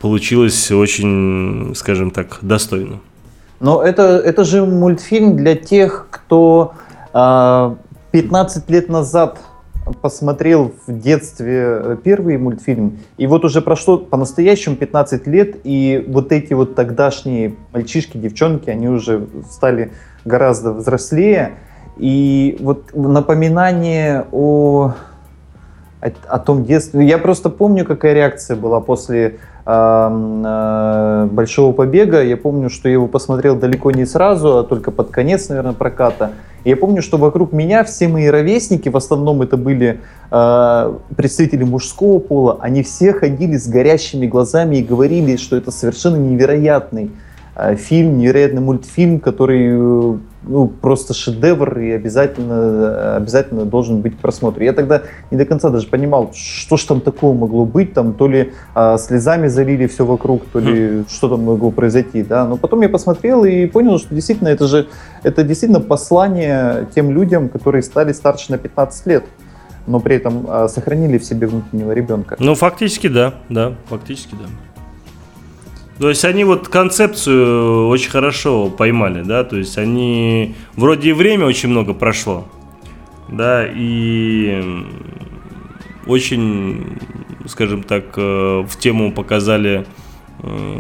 получилось 0.02 0.72
очень, 0.72 1.74
скажем 1.76 2.10
так, 2.10 2.40
достойно. 2.42 3.00
Но 3.60 3.84
это, 3.84 4.18
это 4.18 4.44
же 4.44 4.66
мультфильм 4.66 5.36
для 5.36 5.56
тех, 5.56 6.08
кто 6.10 6.74
15 7.12 7.14
а, 7.14 8.72
лет 8.72 8.90
назад 8.90 9.38
посмотрел 10.02 10.74
в 10.88 11.00
детстве 11.00 11.64
э, 11.64 11.98
первый 12.04 12.38
мультфильм, 12.38 13.00
и 13.18 13.28
вот 13.28 13.46
уже 13.46 13.62
прошло 13.62 13.98
по-настоящему 13.98 14.76
15 14.76 15.28
лет, 15.28 15.58
и 15.64 16.04
вот 16.08 16.32
эти 16.32 16.54
вот 16.54 16.76
тогдашние 16.76 17.56
мальчишки, 17.72 18.18
девчонки, 18.18 18.70
они 18.70 18.88
уже 18.88 19.28
стали 19.50 19.92
гораздо 20.26 20.74
взрослее, 20.74 21.54
и 21.98 22.58
вот 22.62 22.94
напоминание 22.94 24.26
о, 24.32 24.94
о, 26.02 26.40
том 26.40 26.64
детстве. 26.64 27.06
Я 27.06 27.18
просто 27.18 27.50
помню, 27.50 27.86
какая 27.86 28.14
реакция 28.14 28.56
была 28.56 28.80
после 28.80 29.40
Большого 31.32 31.74
побега. 31.74 32.24
Я 32.24 32.38
помню, 32.38 32.70
что 32.70 32.90
я 32.90 32.94
его 32.94 33.08
посмотрел 33.08 33.56
далеко 33.56 33.92
не 33.92 34.06
сразу, 34.06 34.58
а 34.58 34.64
только 34.64 34.90
под 34.90 35.12
конец, 35.12 35.50
наверное, 35.50 35.74
проката. 35.74 36.32
Я 36.66 36.76
помню, 36.76 37.02
что 37.02 37.18
вокруг 37.18 37.54
меня 37.54 37.84
все 37.84 38.08
мои 38.08 38.28
ровесники, 38.28 38.90
в 38.90 38.98
основном 38.98 39.42
это 39.42 39.56
были 39.56 40.02
э, 40.30 40.94
представители 41.16 41.64
мужского 41.64 42.20
пола, 42.20 42.58
они 42.60 42.84
все 42.84 43.14
ходили 43.14 43.56
с 43.56 43.68
горящими 43.68 44.28
глазами 44.28 44.78
и 44.78 44.84
говорили, 44.84 45.38
что 45.38 45.56
это 45.56 45.72
совершенно 45.72 46.18
невероятный 46.18 47.12
э, 47.56 47.76
фильм, 47.76 48.18
невероятный 48.18 48.62
мультфильм, 48.62 49.20
который 49.20 49.70
э, 49.72 50.18
ну, 50.44 50.68
просто 50.68 51.14
шедевр 51.14 51.80
и 51.80 51.92
обязательно, 51.92 53.16
обязательно 53.18 53.66
должен 53.66 54.02
быть 54.02 54.18
просмотр. 54.18 54.62
Я 54.62 54.74
тогда 54.74 55.04
не 55.32 55.38
до 55.38 55.46
конца 55.46 55.70
даже 55.70 55.88
понимал, 55.88 56.32
что 56.34 56.78
ж 56.78 56.84
там 56.84 57.02
такого 57.02 57.38
могло 57.38 57.66
быть, 57.66 57.94
там 57.94 58.14
то 58.14 58.28
ли 58.28 58.54
а, 58.74 58.98
слезами 58.98 59.48
залили 59.48 59.88
все 59.88 60.06
вокруг, 60.06 60.44
то 60.52 60.60
ли 60.60 60.72
mm. 60.72 61.06
что 61.10 61.30
там 61.30 61.44
могло 61.44 61.72
произойти, 61.72 62.24
да. 62.24 62.46
Но 62.46 62.58
потом 62.58 62.82
я 62.82 62.90
посмотрел 62.90 63.44
и 63.44 63.66
понял, 63.66 64.00
что 64.00 64.16
действительно 64.16 64.48
это 64.50 64.68
же, 64.68 64.88
это 65.24 65.44
действительно 65.44 65.82
послание 65.82 66.88
тем 66.96 67.12
людям, 67.12 67.50
которые 67.50 67.84
стали 67.84 68.14
старше 68.14 68.52
на 68.52 68.58
15 68.58 69.06
лет 69.08 69.24
но 69.88 70.00
при 70.00 70.18
этом 70.18 70.46
а, 70.48 70.68
сохранили 70.68 71.18
в 71.18 71.24
себе 71.24 71.48
внутреннего 71.48 71.92
ребенка. 71.92 72.36
Ну, 72.38 72.54
фактически 72.54 73.08
да, 73.08 73.34
да, 73.50 73.76
фактически 73.88 74.36
да. 74.36 74.46
То 76.00 76.08
есть 76.08 76.24
они 76.24 76.46
вот 76.46 76.70
концепцию 76.70 77.88
очень 77.90 78.10
хорошо 78.10 78.70
поймали, 78.70 79.22
да, 79.22 79.44
то 79.44 79.58
есть 79.58 79.78
они 79.78 80.56
вроде 80.78 81.10
и 81.10 81.14
время 81.14 81.46
очень 81.46 81.68
много 81.70 81.94
прошло, 81.94 82.48
да, 83.28 83.68
и 83.68 84.64
очень, 86.06 86.98
скажем 87.48 87.84
так, 87.84 88.14
э, 88.16 88.64
в 88.66 88.80
тему 88.80 89.12
показали, 89.12 89.86
э, 90.42 90.80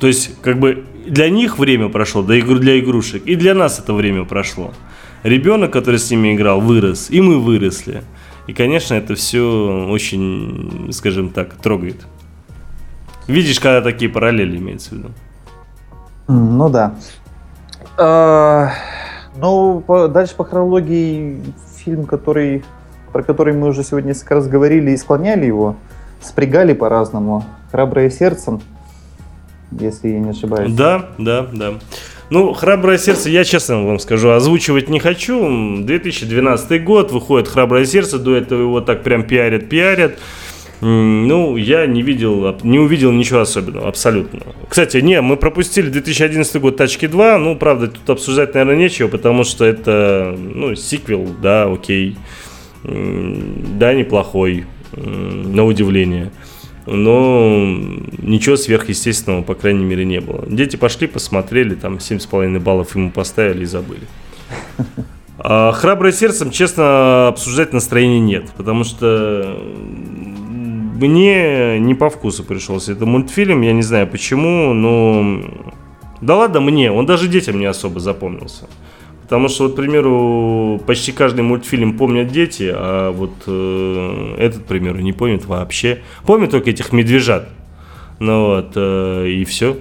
то 0.00 0.08
есть 0.08 0.42
как 0.42 0.58
бы 0.58 0.84
для 1.06 1.30
них 1.30 1.58
время 1.58 1.88
прошло, 1.88 2.22
для 2.22 2.40
игрушек, 2.40 3.22
и 3.24 3.36
для 3.36 3.54
нас 3.54 3.78
это 3.78 3.94
время 3.94 4.24
прошло. 4.24 4.74
Ребенок, 5.22 5.72
который 5.72 6.00
с 6.00 6.10
ними 6.10 6.34
играл, 6.34 6.60
вырос, 6.60 7.08
и 7.08 7.20
мы 7.20 7.38
выросли. 7.38 8.02
И, 8.48 8.52
конечно, 8.52 8.94
это 8.94 9.14
все 9.14 9.86
очень, 9.88 10.88
скажем 10.92 11.30
так, 11.30 11.54
трогает. 11.56 12.06
Видишь, 13.28 13.60
когда 13.60 13.82
такие 13.82 14.10
параллели 14.10 14.56
имеется 14.56 14.90
в 14.90 14.92
виду. 14.94 15.10
Ну 16.26 16.68
да. 16.70 16.94
А, 17.98 18.70
ну, 19.36 19.84
дальше 20.08 20.34
по 20.34 20.44
хронологии 20.44 21.40
фильм, 21.76 22.06
который, 22.06 22.64
про 23.12 23.22
который 23.22 23.54
мы 23.54 23.68
уже 23.68 23.84
сегодня 23.84 24.08
несколько 24.08 24.36
раз 24.36 24.48
говорили 24.48 24.90
и 24.90 24.96
склоняли 24.96 25.46
его, 25.46 25.76
спрягали 26.20 26.72
по-разному. 26.72 27.44
«Храброе 27.70 28.08
сердцем», 28.08 28.62
если 29.70 30.08
я 30.08 30.18
не 30.20 30.30
ошибаюсь. 30.30 30.72
Да, 30.72 31.10
да, 31.18 31.46
да. 31.52 31.74
Ну, 32.30 32.54
«Храброе 32.54 32.96
сердце», 32.96 33.28
я 33.28 33.44
честно 33.44 33.84
вам 33.84 33.98
скажу, 33.98 34.30
озвучивать 34.30 34.88
не 34.88 35.00
хочу. 35.00 35.82
2012 35.82 36.84
год, 36.84 37.12
выходит 37.12 37.48
«Храброе 37.48 37.84
сердце», 37.84 38.18
до 38.18 38.34
этого 38.36 38.62
его 38.62 38.80
так 38.80 39.02
прям 39.02 39.22
пиарят, 39.22 39.68
пиарят. 39.68 40.18
Ну, 40.80 41.56
я 41.56 41.86
не 41.86 42.02
видел, 42.02 42.56
не 42.62 42.78
увидел 42.78 43.10
ничего 43.10 43.40
особенного, 43.40 43.88
абсолютно. 43.88 44.40
Кстати, 44.68 44.98
не, 44.98 45.20
мы 45.20 45.36
пропустили 45.36 45.90
2011 45.90 46.60
год 46.60 46.76
Тачки 46.76 47.08
2, 47.08 47.38
ну, 47.38 47.56
правда, 47.56 47.88
тут 47.88 48.08
обсуждать, 48.08 48.54
наверное, 48.54 48.76
нечего, 48.76 49.08
потому 49.08 49.42
что 49.42 49.64
это, 49.64 50.36
ну, 50.38 50.76
сиквел, 50.76 51.26
да, 51.42 51.64
окей, 51.64 52.16
да, 52.84 53.92
неплохой, 53.92 54.66
на 54.92 55.64
удивление. 55.64 56.30
Но 56.86 57.66
ничего 58.22 58.56
сверхъестественного, 58.56 59.42
по 59.42 59.54
крайней 59.54 59.84
мере, 59.84 60.04
не 60.04 60.20
было. 60.20 60.46
Дети 60.46 60.76
пошли, 60.76 61.06
посмотрели, 61.06 61.74
там 61.74 61.96
7,5 61.96 62.60
баллов 62.60 62.94
ему 62.94 63.10
поставили 63.10 63.64
и 63.64 63.66
забыли. 63.66 64.06
А 65.40 65.70
храброе 65.72 66.12
сердцем, 66.12 66.50
честно, 66.50 67.28
обсуждать 67.28 67.72
настроения 67.72 68.20
нет, 68.20 68.50
потому 68.56 68.84
что 68.84 69.62
мне 70.98 71.78
не 71.78 71.94
по 71.94 72.10
вкусу 72.10 72.44
пришелся 72.44 72.92
этот 72.92 73.06
мультфильм, 73.06 73.62
я 73.62 73.72
не 73.72 73.82
знаю 73.82 74.06
почему, 74.06 74.72
но... 74.74 75.42
Да 76.20 76.36
ладно 76.36 76.60
мне, 76.60 76.90
он 76.90 77.06
даже 77.06 77.28
детям 77.28 77.58
не 77.58 77.66
особо 77.66 78.00
запомнился. 78.00 78.68
Потому 79.22 79.48
что, 79.48 79.64
вот, 79.64 79.74
к 79.74 79.76
примеру, 79.76 80.80
почти 80.86 81.12
каждый 81.12 81.42
мультфильм 81.42 81.96
помнят 81.98 82.28
дети, 82.28 82.72
а 82.74 83.12
вот 83.12 83.34
э, 83.46 84.34
этот, 84.38 84.62
к 84.62 84.64
примеру, 84.64 85.00
не 85.00 85.12
помнит 85.12 85.44
вообще. 85.44 86.00
Помнит 86.24 86.50
только 86.50 86.70
этих 86.70 86.92
медвежат. 86.92 87.48
Ну 88.20 88.46
вот, 88.46 88.72
э, 88.74 89.28
и 89.28 89.44
все. 89.44 89.76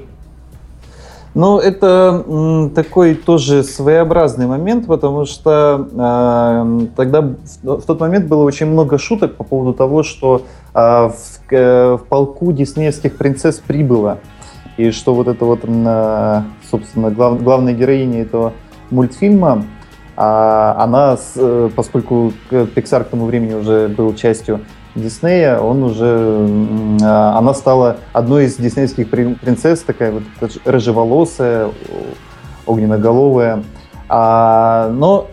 Ну, 1.33 1.59
это 1.59 2.71
такой 2.73 3.13
тоже 3.13 3.63
своеобразный 3.63 4.47
момент, 4.47 4.87
потому 4.87 5.25
что 5.25 5.87
э, 5.91 6.87
тогда 6.95 7.21
в, 7.21 7.35
в 7.63 7.85
тот 7.85 7.99
момент 7.99 8.25
было 8.25 8.43
очень 8.43 8.65
много 8.65 8.97
шуток 8.97 9.35
по 9.35 9.43
поводу 9.43 9.73
того, 9.73 10.01
что 10.03 10.43
а, 10.73 11.09
в, 11.09 11.51
в 11.51 12.05
полку 12.07 12.51
диснеевских 12.51 13.17
принцесс 13.17 13.59
прибыло. 13.59 14.19
И 14.77 14.91
что 14.91 15.15
вот 15.15 15.27
это 15.27 15.43
вот, 15.43 15.61
собственно, 16.69 17.09
глав, 17.09 17.41
главная 17.41 17.73
героиня 17.73 18.21
этого 18.21 18.53
мультфильма, 18.91 19.63
а, 20.15 20.75
она, 20.79 21.17
э, 21.35 21.69
поскольку 21.75 22.31
Pixar 22.51 23.03
к 23.05 23.09
тому 23.09 23.25
времени 23.25 23.55
уже 23.55 23.87
был 23.87 24.13
частью 24.13 24.61
Диснея, 24.97 25.59
он 25.59 25.83
уже, 25.83 26.47
а, 27.03 27.37
она 27.37 27.53
стала 27.53 27.97
одной 28.13 28.45
из 28.45 28.55
диснеевских 28.55 29.09
принцесс, 29.09 29.81
такая 29.81 30.11
вот 30.11 30.23
рыжеволосая, 30.65 31.69
огненноголовая. 32.65 33.63
А, 34.09 34.89
но 34.91 35.27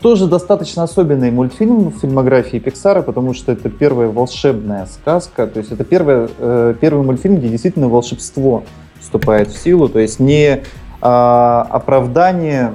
тоже 0.00 0.26
достаточно 0.26 0.82
особенный 0.82 1.30
мультфильм 1.30 1.90
в 1.90 1.98
фильмографии 1.98 2.58
Пиксара, 2.58 3.02
потому 3.02 3.34
что 3.34 3.52
это 3.52 3.68
первая 3.70 4.08
волшебная 4.08 4.86
сказка, 4.86 5.46
то 5.46 5.58
есть 5.58 5.72
это 5.72 5.84
первый, 5.84 6.28
э, 6.38 6.74
первый 6.80 7.04
мультфильм, 7.04 7.36
где 7.36 7.48
действительно 7.48 7.88
волшебство 7.88 8.64
вступает 9.00 9.48
в 9.48 9.58
силу, 9.58 9.88
то 9.88 9.98
есть 9.98 10.20
не 10.20 10.46
э, 10.46 10.60
оправдание 11.00 12.66
а, 12.66 12.74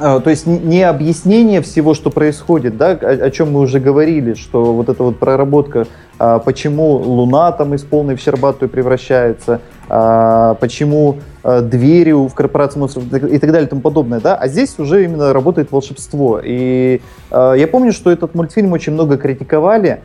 то 0.00 0.30
есть 0.30 0.46
не 0.46 0.82
объяснение 0.82 1.60
всего, 1.60 1.94
что 1.94 2.10
происходит, 2.10 2.76
да, 2.76 2.92
о, 2.92 3.26
о 3.26 3.30
чем 3.30 3.52
мы 3.52 3.60
уже 3.60 3.80
говорили, 3.80 4.34
что 4.34 4.72
вот 4.72 4.88
эта 4.88 5.02
вот 5.02 5.18
проработка, 5.18 5.86
а, 6.18 6.38
почему 6.38 6.92
Луна 6.96 7.52
там 7.52 7.74
из 7.74 7.82
полной 7.82 8.16
в 8.16 8.20
щербатую 8.20 8.70
превращается, 8.70 9.60
а, 9.88 10.54
почему 10.54 11.18
двери 11.42 12.12
в 12.12 12.34
корпорации 12.34 12.78
монстров 12.78 13.04
и 13.06 13.38
так 13.38 13.50
далее 13.50 13.66
и 13.66 13.68
тому 13.70 13.80
подобное, 13.80 14.20
да, 14.20 14.36
а 14.36 14.46
здесь 14.46 14.78
уже 14.78 15.04
именно 15.04 15.32
работает 15.32 15.72
волшебство. 15.72 16.38
И 16.44 17.00
я 17.30 17.68
помню, 17.72 17.92
что 17.92 18.10
этот 18.10 18.34
мультфильм 18.34 18.72
очень 18.72 18.92
много 18.92 19.16
критиковали, 19.16 20.02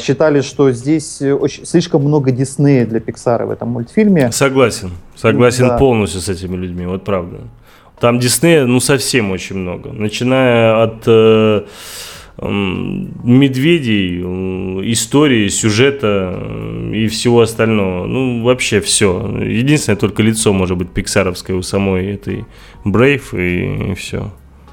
считали, 0.00 0.42
что 0.42 0.70
здесь 0.70 1.20
очень, 1.20 1.66
слишком 1.66 2.04
много 2.04 2.30
Диснея 2.30 2.86
для 2.86 3.00
Пиксара 3.00 3.46
в 3.46 3.50
этом 3.50 3.70
мультфильме. 3.70 4.30
Согласен, 4.30 4.92
согласен 5.16 5.66
да. 5.66 5.76
полностью 5.76 6.20
с 6.20 6.28
этими 6.28 6.54
людьми, 6.54 6.86
вот 6.86 7.02
правда. 7.02 7.38
Там 8.00 8.18
Диснея, 8.18 8.66
ну, 8.66 8.80
совсем 8.80 9.30
очень 9.30 9.56
много. 9.56 9.90
Начиная 9.92 10.82
от 10.82 11.04
э, 11.06 11.62
медведей, 12.42 14.20
э, 14.22 14.92
истории, 14.92 15.48
сюжета 15.48 16.38
э, 16.38 16.92
и 16.94 17.08
всего 17.08 17.40
остального. 17.40 18.06
Ну, 18.06 18.42
вообще 18.44 18.80
все. 18.80 19.26
Единственное, 19.40 19.96
только 19.96 20.22
лицо 20.22 20.52
может 20.52 20.76
быть 20.76 20.90
пиксаровское 20.90 21.56
у 21.56 21.62
самой 21.62 22.12
этой 22.12 22.44
Брейв 22.84 23.32
и, 23.32 23.92
и 23.92 23.94
все. 23.94 24.30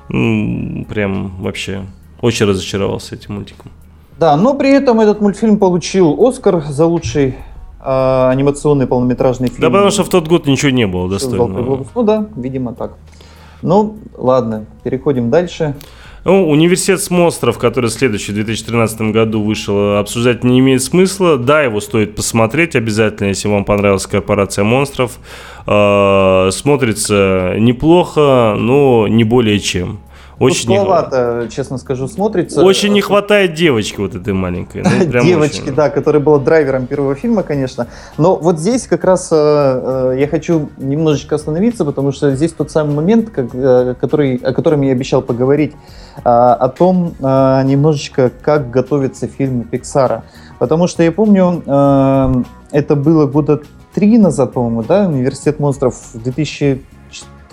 Ну, 0.09 0.85
прям 0.89 1.41
вообще 1.41 1.85
очень 2.19 2.45
разочаровался 2.45 3.15
этим 3.15 3.35
мультиком. 3.35 3.71
Да, 4.19 4.35
но 4.35 4.53
при 4.53 4.69
этом 4.69 4.99
этот 4.99 5.21
мультфильм 5.21 5.57
получил 5.57 6.15
Оскар 6.19 6.61
за 6.61 6.85
лучший 6.85 7.35
э, 7.83 8.27
анимационный 8.29 8.87
полнометражный 8.87 9.49
фильм. 9.49 9.61
Да, 9.61 9.69
потому 9.69 9.91
что 9.91 10.03
в 10.03 10.09
тот 10.09 10.27
год 10.27 10.47
ничего 10.47 10.71
не 10.71 10.87
было 10.87 11.09
достойного. 11.09 11.85
Ну 11.93 12.03
да, 12.03 12.27
видимо 12.35 12.73
так. 12.73 12.93
Ну, 13.61 13.97
ладно, 14.17 14.65
переходим 14.83 15.29
дальше. 15.29 15.75
Ну, 16.25 16.49
университет 16.49 17.01
с 17.01 17.09
монстров, 17.09 17.57
который 17.57 17.89
следующий 17.89 18.31
в 18.31 18.35
2013 18.35 19.11
году 19.11 19.43
вышел, 19.43 19.97
обсуждать 19.97 20.45
не 20.45 20.59
имеет 20.59 20.81
смысла. 20.81 21.37
Да, 21.37 21.61
его 21.61 21.81
стоит 21.81 22.15
посмотреть 22.15 22.77
обязательно, 22.77 23.27
если 23.27 23.49
вам 23.49 23.65
понравилась 23.65 24.07
корпорация 24.07 24.63
монстров. 24.63 25.19
Э, 25.67 26.49
смотрится 26.51 27.55
неплохо, 27.57 28.55
но 28.57 29.07
не 29.09 29.25
более 29.25 29.59
чем. 29.59 29.99
Очень 30.39 30.67
Пустовато, 30.67 31.41
не... 31.43 31.49
честно 31.49 31.77
скажу, 31.77 32.07
смотрится. 32.07 32.63
Очень 32.63 32.93
не 32.93 33.01
хватает 33.01 33.53
девочки 33.53 33.99
вот 33.99 34.15
этой 34.15 34.33
маленькой. 34.33 34.83
Ну, 34.83 35.21
девочки, 35.23 35.63
очень... 35.63 35.75
да, 35.75 35.89
которая 35.89 36.21
была 36.21 36.39
драйвером 36.39 36.87
первого 36.87 37.15
фильма, 37.15 37.43
конечно. 37.43 37.87
Но 38.17 38.35
вот 38.35 38.59
здесь 38.59 38.87
как 38.87 39.03
раз 39.03 39.29
э, 39.31 39.35
э, 39.35 40.19
я 40.19 40.27
хочу 40.27 40.69
немножечко 40.77 41.35
остановиться, 41.35 41.85
потому 41.85 42.11
что 42.11 42.35
здесь 42.35 42.51
тот 42.51 42.71
самый 42.71 42.95
момент, 42.95 43.29
как, 43.29 43.47
э, 43.53 43.95
который, 43.99 44.37
о 44.37 44.53
котором 44.53 44.81
я 44.81 44.91
обещал 44.91 45.21
поговорить, 45.21 45.73
э, 46.17 46.21
о 46.23 46.67
том 46.69 47.13
э, 47.19 47.61
немножечко, 47.65 48.31
как 48.41 48.69
готовится 48.71 49.27
фильм 49.27 49.63
Пиксара. 49.63 50.23
Потому 50.59 50.87
что 50.87 51.03
я 51.03 51.11
помню, 51.11 51.61
э, 51.65 52.43
это 52.71 52.95
было 52.95 53.27
года 53.27 53.61
три 53.93 54.17
назад, 54.17 54.53
по-моему, 54.53 54.83
да, 54.83 55.07
«Университет 55.07 55.59
монстров» 55.59 55.95
в 56.13 56.23
2000 56.23 56.81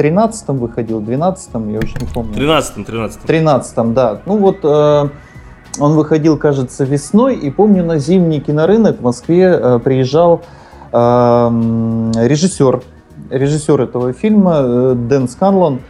13-м 0.00 0.56
выходил, 0.56 1.00
12-м, 1.00 1.68
я 1.68 1.78
уже 1.78 1.94
не 2.00 2.06
помню. 2.06 2.34
13-м, 2.34 2.84
13-м. 2.84 3.24
13-м, 3.26 3.94
да. 3.94 4.22
Ну 4.24 4.38
вот 4.38 4.58
э, 4.62 5.08
он 5.78 5.92
выходил, 5.92 6.38
кажется, 6.38 6.84
весной, 6.84 7.36
и 7.36 7.50
помню, 7.50 7.84
на 7.84 7.98
зимний 7.98 8.40
кинорынок 8.40 9.00
в 9.00 9.02
Москве 9.02 9.44
э, 9.44 9.78
приезжал 9.78 10.40
э, 10.92 10.96
режиссер, 10.96 12.82
режиссер 13.30 13.80
этого 13.82 14.12
фильма 14.14 14.56
э, 14.60 14.94
Дэн 14.96 15.28
Сканлон, 15.28 15.80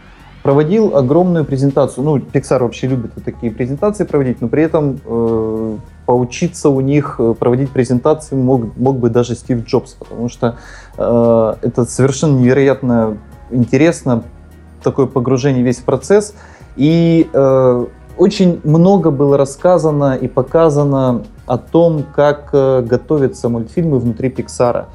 проводил 0.43 0.97
огромную 0.97 1.45
презентацию. 1.45 2.03
Ну, 2.03 2.17
Pixar 2.17 2.59
вообще 2.59 2.87
любит 2.87 3.11
такие 3.23 3.51
презентации 3.51 4.03
проводить, 4.03 4.41
но 4.41 4.47
при 4.47 4.63
этом 4.63 4.99
э, 5.05 5.77
поучиться 6.05 6.69
у 6.69 6.81
них 6.81 7.15
э, 7.19 7.33
проводить 7.39 7.69
презентации 7.69 8.35
мог, 8.35 8.75
мог 8.75 8.97
бы 8.97 9.09
даже 9.09 9.35
Стив 9.35 9.65
Джобс, 9.65 9.93
потому 9.93 10.29
что 10.29 10.57
э, 10.97 11.53
это 11.61 11.85
совершенно 11.85 12.37
невероятная 12.37 13.17
интересно, 13.51 14.23
такое 14.83 15.05
погружение 15.05 15.63
весь 15.63 15.77
в 15.77 15.83
процесс. 15.83 16.33
И 16.75 17.29
э, 17.31 17.85
очень 18.17 18.61
много 18.63 19.11
было 19.11 19.37
рассказано 19.37 20.15
и 20.15 20.27
показано 20.27 21.23
о 21.45 21.57
том, 21.57 22.03
как 22.15 22.49
э, 22.53 22.81
готовятся 22.81 23.49
мультфильмы 23.49 23.99
внутри 23.99 24.29
Пиксара. 24.29 24.89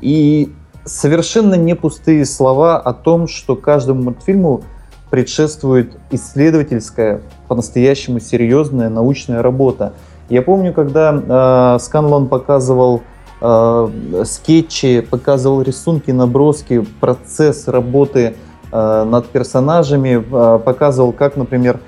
И 0.00 0.52
совершенно 0.84 1.54
не 1.54 1.74
пустые 1.74 2.24
слова 2.24 2.78
о 2.78 2.92
том, 2.92 3.28
что 3.28 3.56
каждому 3.56 4.02
мультфильму 4.02 4.62
предшествует 5.10 5.96
исследовательская, 6.10 7.20
по-настоящему 7.48 8.20
серьезная 8.20 8.88
научная 8.88 9.42
работа. 9.42 9.92
Я 10.28 10.42
помню, 10.42 10.72
когда 10.72 11.74
э, 11.76 11.78
Сканлон 11.80 12.28
показывал 12.28 13.02
Э, 13.42 13.88
скетчи, 14.26 15.00
показывал 15.00 15.62
рисунки, 15.62 16.10
наброски, 16.10 16.84
процесс 17.00 17.68
работы 17.68 18.34
э, 18.70 19.04
над 19.04 19.28
персонажами, 19.28 20.22
э, 20.22 20.58
показывал, 20.58 21.12
как, 21.12 21.36
например, 21.36 21.80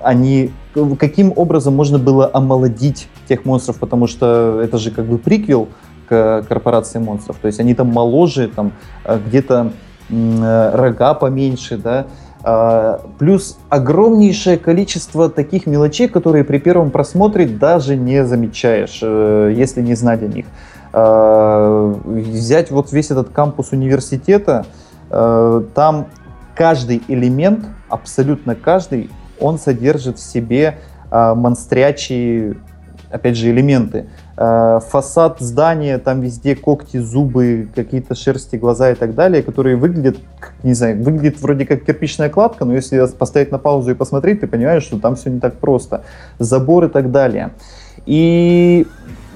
они, 0.00 0.52
каким 1.00 1.32
образом 1.34 1.74
можно 1.74 1.98
было 1.98 2.30
омолодить 2.32 3.08
тех 3.28 3.44
монстров, 3.44 3.78
потому 3.80 4.06
что 4.06 4.60
это 4.62 4.78
же 4.78 4.92
как 4.92 5.06
бы 5.06 5.18
приквел 5.18 5.68
к 6.08 6.44
корпорации 6.48 7.00
монстров, 7.00 7.36
то 7.42 7.48
есть 7.48 7.58
они 7.58 7.74
там 7.74 7.88
моложе, 7.88 8.46
там 8.46 8.70
где-то 9.04 9.72
рога 10.08 11.14
поменьше, 11.14 11.78
да, 11.78 12.06
плюс 13.18 13.58
огромнейшее 13.70 14.56
количество 14.56 15.28
таких 15.28 15.66
мелочей, 15.66 16.06
которые 16.08 16.44
при 16.44 16.58
первом 16.58 16.90
просмотре 16.90 17.46
даже 17.46 17.96
не 17.96 18.24
замечаешь, 18.24 19.00
э, 19.02 19.52
если 19.56 19.82
не 19.82 19.94
знать 19.94 20.22
о 20.22 20.26
них. 20.26 20.46
А, 20.92 21.94
взять 22.04 22.70
вот 22.70 22.92
весь 22.92 23.10
этот 23.10 23.30
кампус 23.30 23.72
университета, 23.72 24.64
э, 25.10 25.62
там 25.74 26.06
каждый 26.54 27.02
элемент, 27.08 27.66
абсолютно 27.88 28.54
каждый, 28.54 29.10
он 29.40 29.58
содержит 29.58 30.18
в 30.18 30.22
себе 30.22 30.78
а, 31.10 31.34
монстрячие, 31.34 32.56
опять 33.10 33.36
же, 33.36 33.50
элементы. 33.50 34.06
Э, 34.38 34.80
фасад 34.86 35.40
здания, 35.40 35.98
там 35.98 36.20
везде 36.20 36.54
когти, 36.54 36.98
зубы, 36.98 37.68
какие-то 37.74 38.14
шерсти, 38.14 38.56
глаза 38.56 38.90
и 38.90 38.94
так 38.94 39.14
далее, 39.14 39.42
которые 39.42 39.76
выглядят, 39.76 40.18
не 40.62 40.74
знаю, 40.74 41.02
выглядит 41.02 41.40
вроде 41.40 41.64
как 41.64 41.84
кирпичная 41.84 42.28
кладка, 42.28 42.66
но 42.66 42.74
если 42.74 43.06
поставить 43.06 43.50
на 43.50 43.58
паузу 43.58 43.92
и 43.92 43.94
посмотреть, 43.94 44.40
ты 44.40 44.46
понимаешь, 44.46 44.82
что 44.82 44.98
там 44.98 45.16
все 45.16 45.30
не 45.30 45.40
так 45.40 45.54
просто. 45.54 46.04
Забор 46.38 46.84
и 46.84 46.88
так 46.88 47.10
далее. 47.10 47.52
И 48.04 48.86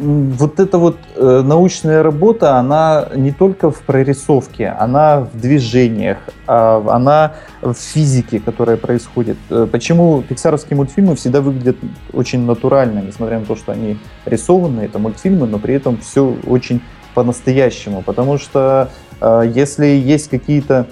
вот 0.00 0.60
эта 0.60 0.78
вот 0.78 0.96
э, 1.16 1.42
научная 1.44 2.02
работа, 2.02 2.56
она 2.56 3.08
не 3.14 3.32
только 3.32 3.70
в 3.70 3.80
прорисовке, 3.82 4.68
она 4.68 5.20
в 5.20 5.38
движениях, 5.38 6.18
э, 6.46 6.82
она 6.88 7.34
в 7.60 7.74
физике, 7.74 8.40
которая 8.40 8.76
происходит. 8.76 9.36
Э, 9.50 9.66
почему 9.70 10.22
пиксаровские 10.22 10.76
мультфильмы 10.76 11.16
всегда 11.16 11.40
выглядят 11.40 11.76
очень 12.12 12.40
натурально, 12.46 13.00
несмотря 13.00 13.38
на 13.38 13.44
то, 13.44 13.56
что 13.56 13.72
они 13.72 13.98
рисованы, 14.24 14.80
это 14.80 14.98
мультфильмы, 14.98 15.46
но 15.46 15.58
при 15.58 15.74
этом 15.74 15.98
все 15.98 16.34
очень 16.46 16.80
по-настоящему. 17.14 18.02
Потому 18.02 18.38
что 18.38 18.90
э, 19.20 19.52
если 19.54 19.86
есть 19.86 20.28
какие-то 20.28 20.86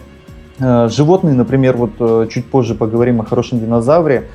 животные, 0.60 1.36
например, 1.36 1.76
вот 1.76 2.30
чуть 2.30 2.50
позже 2.50 2.74
поговорим 2.74 3.20
о 3.20 3.24
хорошем 3.24 3.60
динозавре, 3.60 4.28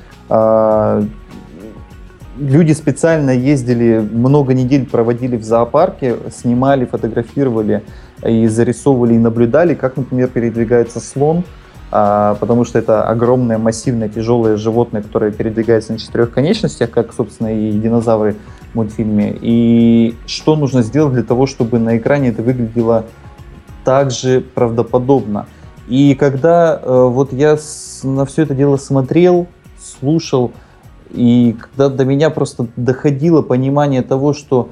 люди 2.38 2.72
специально 2.72 3.30
ездили, 3.30 3.98
много 3.98 4.54
недель 4.54 4.86
проводили 4.86 5.36
в 5.36 5.44
зоопарке, 5.44 6.16
снимали, 6.34 6.84
фотографировали 6.84 7.82
и 8.26 8.46
зарисовывали 8.46 9.14
и 9.14 9.18
наблюдали, 9.18 9.74
как, 9.74 9.96
например, 9.96 10.28
передвигается 10.28 11.00
слон, 11.00 11.44
а, 11.90 12.34
потому 12.36 12.64
что 12.64 12.78
это 12.78 13.04
огромное, 13.04 13.58
массивное, 13.58 14.08
тяжелое 14.08 14.56
животное, 14.56 15.02
которое 15.02 15.30
передвигается 15.30 15.92
на 15.92 15.98
четырех 15.98 16.32
конечностях, 16.32 16.90
как, 16.90 17.12
собственно, 17.12 17.48
и 17.56 17.72
динозавры 17.72 18.36
в 18.72 18.74
мультфильме. 18.74 19.36
И 19.40 20.16
что 20.26 20.56
нужно 20.56 20.82
сделать 20.82 21.14
для 21.14 21.22
того, 21.22 21.46
чтобы 21.46 21.78
на 21.78 21.96
экране 21.96 22.30
это 22.30 22.42
выглядело 22.42 23.04
также 23.84 24.40
правдоподобно. 24.40 25.46
И 25.86 26.14
когда 26.14 26.80
э, 26.82 27.08
вот 27.08 27.32
я 27.32 27.58
с, 27.58 28.00
на 28.02 28.24
все 28.24 28.42
это 28.42 28.54
дело 28.54 28.78
смотрел, 28.78 29.46
слушал, 29.78 30.52
и 31.10 31.56
когда 31.58 31.88
до 31.88 32.04
меня 32.04 32.30
просто 32.30 32.66
доходило 32.76 33.42
понимание 33.42 34.02
того, 34.02 34.32
что 34.32 34.70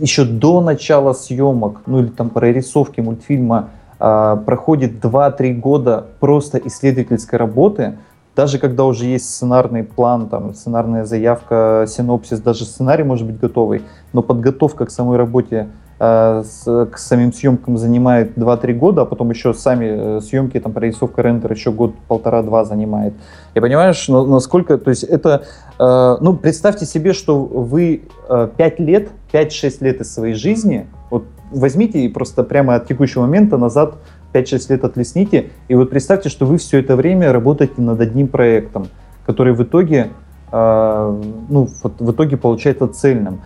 еще 0.00 0.24
до 0.24 0.60
начала 0.60 1.12
съемок, 1.12 1.82
ну 1.86 2.00
или 2.00 2.08
там 2.08 2.30
прорисовки 2.30 3.00
мультфильма, 3.00 3.70
э, 3.98 4.36
проходит 4.44 5.04
2-3 5.04 5.54
года 5.54 6.06
просто 6.20 6.58
исследовательской 6.58 7.38
работы, 7.38 7.98
даже 8.36 8.58
когда 8.58 8.84
уже 8.84 9.06
есть 9.06 9.28
сценарный 9.28 9.82
план, 9.82 10.28
там, 10.28 10.54
сценарная 10.54 11.04
заявка, 11.04 11.86
синопсис, 11.88 12.38
даже 12.40 12.64
сценарий 12.64 13.02
может 13.02 13.26
быть 13.26 13.40
готовый, 13.40 13.82
но 14.12 14.22
подготовка 14.22 14.86
к 14.86 14.90
самой 14.90 15.16
работе 15.16 15.68
с, 15.98 16.86
к 16.92 16.96
самим 16.96 17.32
съемкам 17.32 17.76
занимает 17.76 18.36
2-3 18.38 18.72
года, 18.74 19.02
а 19.02 19.04
потом 19.04 19.30
еще 19.30 19.52
сами 19.52 20.18
э, 20.18 20.20
съемки, 20.20 20.60
там, 20.60 20.72
прорисовка, 20.72 21.22
рендер 21.22 21.52
еще 21.52 21.72
год, 21.72 21.94
полтора-два 22.06 22.64
занимает. 22.64 23.14
И 23.54 23.60
понимаешь, 23.60 24.08
насколько, 24.08 24.78
то 24.78 24.90
есть 24.90 25.02
это, 25.02 25.44
э, 25.78 26.16
ну, 26.20 26.34
представьте 26.34 26.86
себе, 26.86 27.12
что 27.12 27.44
вы 27.44 28.02
э, 28.28 28.48
5 28.56 28.80
лет, 28.80 29.08
5-6 29.32 29.76
лет 29.80 30.00
из 30.00 30.14
своей 30.14 30.34
жизни, 30.34 30.86
вот 31.10 31.24
возьмите 31.50 32.00
и 32.00 32.08
просто 32.08 32.44
прямо 32.44 32.76
от 32.76 32.86
текущего 32.86 33.22
момента 33.22 33.56
назад 33.56 33.94
5-6 34.32 34.72
лет 34.72 34.84
отлесните, 34.84 35.50
и 35.66 35.74
вот 35.74 35.90
представьте, 35.90 36.28
что 36.28 36.46
вы 36.46 36.58
все 36.58 36.78
это 36.78 36.94
время 36.94 37.32
работаете 37.32 37.80
над 37.80 38.00
одним 38.00 38.28
проектом, 38.28 38.86
который 39.26 39.52
в 39.52 39.62
итоге, 39.64 40.10
э, 40.52 41.22
ну, 41.48 41.68
вот 41.82 42.00
в 42.00 42.12
итоге 42.12 42.36
получается 42.36 42.86
цельным. 42.86 43.40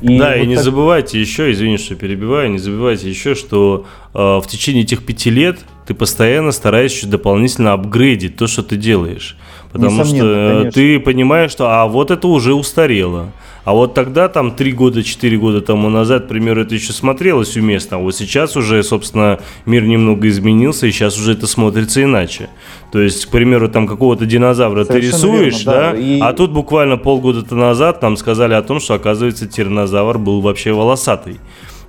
И 0.00 0.18
да, 0.18 0.36
вот 0.36 0.44
и 0.44 0.46
не 0.46 0.54
так... 0.54 0.64
забывайте 0.64 1.20
еще, 1.20 1.50
извини, 1.50 1.76
что 1.76 1.94
перебиваю, 1.94 2.50
не 2.50 2.58
забывайте 2.58 3.08
еще, 3.08 3.34
что 3.34 3.86
э, 4.14 4.18
в 4.18 4.44
течение 4.46 4.84
этих 4.84 5.04
пяти 5.04 5.30
лет 5.30 5.60
ты 5.86 5.94
постоянно 5.94 6.52
стараешься 6.52 7.08
дополнительно 7.08 7.72
апгрейдить 7.72 8.36
то, 8.36 8.46
что 8.46 8.62
ты 8.62 8.76
делаешь. 8.76 9.36
Потому 9.72 10.04
что 10.04 10.18
конечно. 10.18 10.72
ты 10.72 11.00
понимаешь, 11.00 11.50
что 11.50 11.68
а 11.68 11.86
вот 11.86 12.10
это 12.10 12.28
уже 12.28 12.54
устарело. 12.54 13.32
А 13.64 13.72
вот 13.72 13.94
тогда, 13.94 14.28
там, 14.28 14.52
три 14.52 14.72
года, 14.72 15.02
четыре 15.02 15.36
года 15.36 15.60
тому 15.60 15.90
назад, 15.90 16.24
к 16.24 16.28
примеру, 16.28 16.62
это 16.62 16.74
еще 16.74 16.92
смотрелось 16.92 17.56
уместно, 17.56 17.98
а 17.98 18.00
вот 18.00 18.14
сейчас 18.14 18.56
уже, 18.56 18.82
собственно, 18.82 19.40
мир 19.66 19.84
немного 19.84 20.28
изменился, 20.28 20.86
и 20.86 20.90
сейчас 20.90 21.18
уже 21.18 21.32
это 21.32 21.46
смотрится 21.46 22.02
иначе. 22.02 22.48
То 22.92 23.00
есть, 23.00 23.26
к 23.26 23.30
примеру, 23.30 23.68
там 23.68 23.86
какого-то 23.86 24.24
динозавра 24.26 24.84
Совершенно 24.84 25.00
ты 25.00 25.16
рисуешь, 25.16 25.64
верно, 25.64 25.72
да, 25.72 25.92
да 25.92 25.98
и... 25.98 26.20
а 26.20 26.32
тут 26.32 26.52
буквально 26.52 26.96
полгода 26.96 27.54
назад 27.54 28.00
там 28.00 28.16
сказали 28.16 28.54
о 28.54 28.62
том, 28.62 28.80
что, 28.80 28.94
оказывается, 28.94 29.46
тиранозавр 29.46 30.18
был 30.18 30.40
вообще 30.40 30.72
волосатый. 30.72 31.38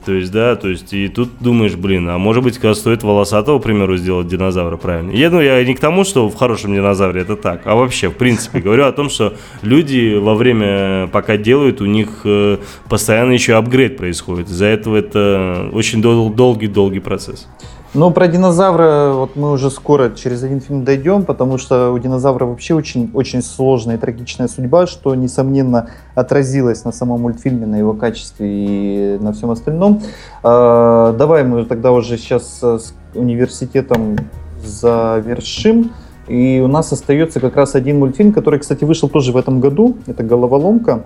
То 0.05 0.13
есть, 0.13 0.31
да, 0.31 0.55
то 0.55 0.69
есть, 0.69 0.93
и 0.93 1.07
тут 1.09 1.29
думаешь, 1.39 1.75
блин, 1.75 2.09
а 2.09 2.17
может 2.17 2.43
быть, 2.43 2.57
когда 2.57 2.73
стоит 2.73 3.03
волосатого, 3.03 3.59
к 3.59 3.63
примеру, 3.63 3.97
сделать 3.97 4.27
динозавра 4.27 4.77
правильно. 4.77 5.12
Я, 5.12 5.29
ну, 5.29 5.41
я 5.41 5.63
не 5.63 5.75
к 5.75 5.79
тому, 5.79 6.03
что 6.03 6.29
в 6.29 6.35
хорошем 6.35 6.73
динозавре 6.73 7.21
это 7.21 7.35
так, 7.35 7.62
а 7.65 7.75
вообще, 7.75 8.09
в 8.09 8.15
принципе, 8.15 8.59
говорю 8.59 8.85
о 8.85 8.91
том, 8.91 9.09
что 9.09 9.33
люди 9.62 10.15
во 10.17 10.35
время, 10.35 11.07
пока 11.07 11.38
делают, 11.38 11.81
у 11.81 11.85
них 11.85 12.21
э, 12.23 12.57
постоянно 12.88 13.33
еще 13.33 13.55
апгрейд 13.55 13.97
происходит. 13.97 14.49
Из-за 14.49 14.65
этого 14.65 14.95
это 14.95 15.69
очень 15.73 16.01
долгий-долгий 16.01 16.99
процесс. 16.99 17.47
Ну, 17.95 18.12
про 18.12 18.28
динозавра 18.28 19.13
вот 19.13 19.36
мы 19.36 19.52
уже 19.52 19.71
скоро 19.71 20.12
через 20.12 20.43
один 20.43 20.62
фильм 20.62 20.84
дойдем, 20.84 21.25
потому 21.25 21.58
что 21.58 21.91
у 21.91 21.97
динозавра 21.97 22.45
вообще 22.45 22.75
очень, 22.75 23.10
очень 23.15 23.41
сложная 23.41 23.95
и 23.95 23.97
трагичная 23.97 24.47
судьба, 24.47 24.86
что, 24.86 25.15
несомненно, 25.15 25.89
отразилось 26.13 26.86
на 26.86 26.91
самом 26.91 27.21
мультфильме, 27.21 27.65
на 27.65 27.78
его 27.78 27.93
качестве 27.93 28.47
и 28.47 29.17
на 29.19 29.34
всем 29.34 29.49
остальном. 29.49 30.04
А, 30.43 31.13
давай 31.13 31.43
мы 31.43 31.65
тогда 31.65 31.91
уже 31.91 32.19
сейчас 32.19 32.62
с 32.62 32.93
университетом 33.15 34.17
завершим. 34.63 35.91
И 36.28 36.62
у 36.63 36.67
нас 36.67 36.93
остается 36.93 37.39
как 37.39 37.56
раз 37.56 37.73
один 37.73 37.97
мультфильм, 37.97 38.34
который, 38.34 38.60
кстати, 38.60 38.84
вышел 38.84 39.10
тоже 39.10 39.32
в 39.32 39.38
этом 39.38 39.60
году. 39.62 39.97
Это 40.06 40.21
«Головоломка». 40.21 41.06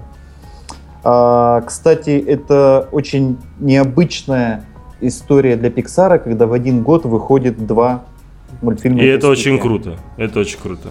А, 1.06 1.62
кстати, 1.62 2.22
это 2.28 2.90
очень 2.92 3.38
необычная 3.62 4.66
история 5.08 5.56
для 5.56 5.70
Пиксара, 5.70 6.18
когда 6.18 6.48
в 6.48 6.54
один 6.54 6.84
год 6.84 7.06
выходит 7.06 7.66
два 7.66 8.04
мультфильма. 8.62 9.02
И 9.02 9.06
это 9.06 9.28
очень 9.28 9.60
круто. 9.60 9.98
Это 10.18 10.40
очень 10.40 10.60
круто. 10.60 10.90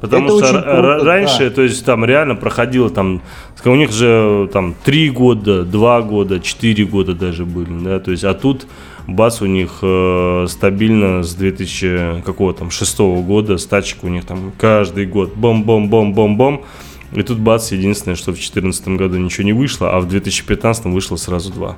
Потому 0.00 0.38
это 0.38 0.46
что 0.46 0.62
круто, 0.62 1.04
раньше, 1.04 1.50
да. 1.50 1.54
то 1.56 1.62
есть 1.62 1.84
там 1.84 2.06
реально 2.06 2.34
проходило 2.34 2.88
там, 2.88 3.20
у 3.64 3.74
них 3.74 3.92
же 3.92 4.48
там 4.50 4.74
три 4.82 5.10
года, 5.10 5.64
два 5.64 6.00
года, 6.00 6.40
четыре 6.40 6.86
года 6.86 7.14
даже 7.14 7.44
были, 7.44 7.84
да, 7.84 8.00
то 8.00 8.10
есть, 8.10 8.24
а 8.24 8.32
тут 8.32 8.66
бас 9.06 9.42
у 9.42 9.46
них 9.46 9.80
э, 9.82 10.46
стабильно 10.48 11.22
с 11.22 11.34
2000 11.34 12.22
какого 12.22 12.54
там 12.54 12.70
шестого 12.70 13.22
года, 13.22 13.58
стачек 13.58 14.02
у 14.02 14.08
них 14.08 14.24
там 14.24 14.52
каждый 14.56 15.04
год, 15.04 15.34
бом-бом-бом-бом-бом, 15.36 16.64
и 17.12 17.22
тут 17.22 17.38
бац, 17.38 17.70
единственное, 17.72 18.14
что 18.16 18.30
в 18.30 18.36
2014 18.36 18.88
году 18.88 19.18
ничего 19.18 19.44
не 19.44 19.52
вышло, 19.52 19.90
а 19.90 20.00
в 20.00 20.08
2015 20.08 20.86
вышло 20.86 21.16
сразу 21.16 21.52
два. 21.52 21.76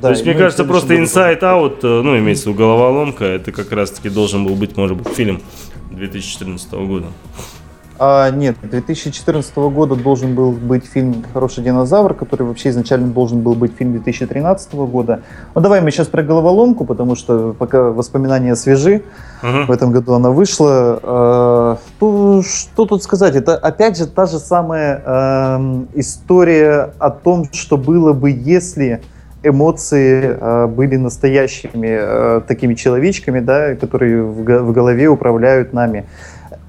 Да, 0.00 0.08
То 0.08 0.14
есть, 0.14 0.24
мне 0.24 0.34
кажется, 0.34 0.64
просто 0.64 0.94
Inside 0.94 1.40
Out, 1.40 1.78
э, 1.82 2.02
ну, 2.02 2.16
имеется 2.18 2.44
в 2.44 2.46
виду 2.48 2.58
головоломка, 2.58 3.24
это 3.24 3.50
как 3.50 3.72
раз-таки 3.72 4.08
должен 4.08 4.44
был 4.44 4.54
быть, 4.54 4.76
может 4.76 4.96
быть, 4.96 5.08
фильм 5.08 5.42
2014 5.90 6.72
года. 6.72 7.06
А, 8.00 8.30
нет, 8.30 8.56
2014 8.62 9.56
года 9.56 9.96
должен 9.96 10.36
был 10.36 10.52
быть 10.52 10.84
фильм 10.84 11.24
«Хороший 11.32 11.64
динозавр», 11.64 12.14
который 12.14 12.44
вообще 12.44 12.68
изначально 12.68 13.08
должен 13.08 13.40
был 13.40 13.54
быть 13.54 13.72
фильм 13.76 13.92
2013 13.92 14.72
года. 14.74 15.22
Ну 15.54 15.60
давай 15.60 15.80
мы 15.80 15.90
сейчас 15.90 16.06
про 16.06 16.22
головоломку, 16.22 16.84
потому 16.84 17.16
что 17.16 17.56
пока 17.58 17.82
воспоминания 17.90 18.54
свежи. 18.54 19.02
Uh-huh. 19.42 19.66
В 19.66 19.72
этом 19.72 19.90
году 19.90 20.12
она 20.12 20.30
вышла. 20.30 21.00
А, 21.02 21.78
ну, 22.00 22.42
что 22.42 22.86
тут 22.86 23.02
сказать? 23.02 23.34
Это 23.34 23.56
опять 23.56 23.98
же 23.98 24.06
та 24.06 24.26
же 24.26 24.38
самая 24.38 25.02
э, 25.04 25.84
история 25.94 26.94
о 27.00 27.10
том, 27.10 27.48
что 27.52 27.76
было 27.76 28.12
бы, 28.12 28.30
если 28.30 29.02
эмоции 29.42 30.36
э, 30.40 30.66
были 30.66 30.96
настоящими 30.96 31.88
э, 31.88 32.40
такими 32.46 32.74
человечками, 32.74 33.40
да, 33.40 33.74
которые 33.74 34.22
в, 34.22 34.42
в 34.42 34.72
голове 34.72 35.08
управляют 35.08 35.72
нами. 35.72 36.06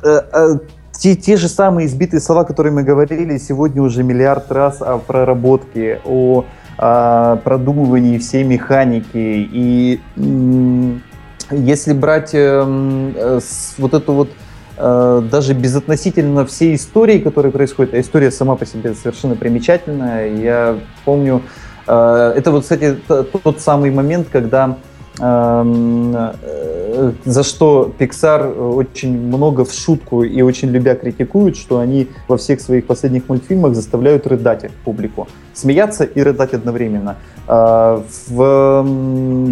Э, 0.03 0.21
э, 0.31 0.59
те, 0.91 1.15
те 1.15 1.37
же 1.37 1.47
самые 1.47 1.87
избитые 1.87 2.19
слова, 2.19 2.43
которые 2.43 2.73
мы 2.73 2.83
говорили 2.83 3.37
сегодня 3.37 3.81
уже 3.81 4.03
миллиард 4.03 4.51
раз 4.51 4.81
о 4.81 4.97
проработке, 4.97 5.99
о, 6.05 6.45
о 6.77 7.37
продумывании 7.37 8.17
всей 8.17 8.43
механики. 8.43 9.09
И 9.15 9.99
если 11.51 11.93
брать 11.93 12.31
эм, 12.33 13.13
э, 13.15 13.39
вот 13.77 13.93
эту 13.93 14.13
вот 14.13 14.29
э, 14.77 15.23
даже 15.31 15.53
безотносительно 15.53 16.45
всей 16.45 16.75
истории, 16.75 17.19
которая 17.19 17.51
происходит, 17.51 17.93
а 17.95 17.99
история 17.99 18.29
сама 18.29 18.55
по 18.55 18.65
себе 18.65 18.93
совершенно 18.93 19.35
примечательная. 19.35 20.35
Я 20.35 20.77
помню, 21.05 21.41
Э, 21.41 21.45
это 21.89 22.51
вот, 22.51 22.63
кстати, 22.63 22.97
тот 23.43 23.59
самый 23.59 23.91
момент, 23.91 24.27
когда 24.31 24.77
эм, 25.19 26.15
э, 26.15 27.11
за 27.25 27.43
что 27.43 27.91
Pixar 27.97 28.73
очень 28.73 29.17
много 29.17 29.65
в 29.65 29.71
шутку 29.71 30.23
и 30.23 30.41
очень 30.41 30.69
любя 30.69 30.95
критикуют, 30.95 31.57
что 31.57 31.79
они 31.79 32.07
во 32.27 32.37
всех 32.37 32.61
своих 32.61 32.85
последних 32.85 33.29
мультфильмах 33.29 33.75
заставляют 33.75 34.27
рыдать 34.27 34.69
публику. 34.83 35.27
Смеяться 35.53 36.03
и 36.03 36.21
рыдать 36.21 36.53
одновременно. 36.53 37.15
А 37.47 38.03
в 38.27 38.85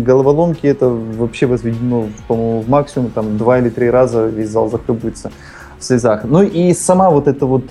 головоломке 0.04 0.68
это 0.68 0.90
вообще 0.90 1.48
возведено, 1.48 2.08
по-моему, 2.28 2.62
в 2.62 2.70
максимум, 2.70 3.12
там 3.12 3.38
два 3.38 3.60
или 3.60 3.70
три 3.70 3.90
раза 3.90 4.28
весь 4.28 4.50
зал 4.50 4.70
захлебывается 4.70 5.32
в 5.80 5.84
слезах. 5.84 6.24
Ну 6.24 6.44
и 6.44 6.74
сама 6.74 7.10
вот 7.10 7.28
эта 7.28 7.46
вот 7.46 7.64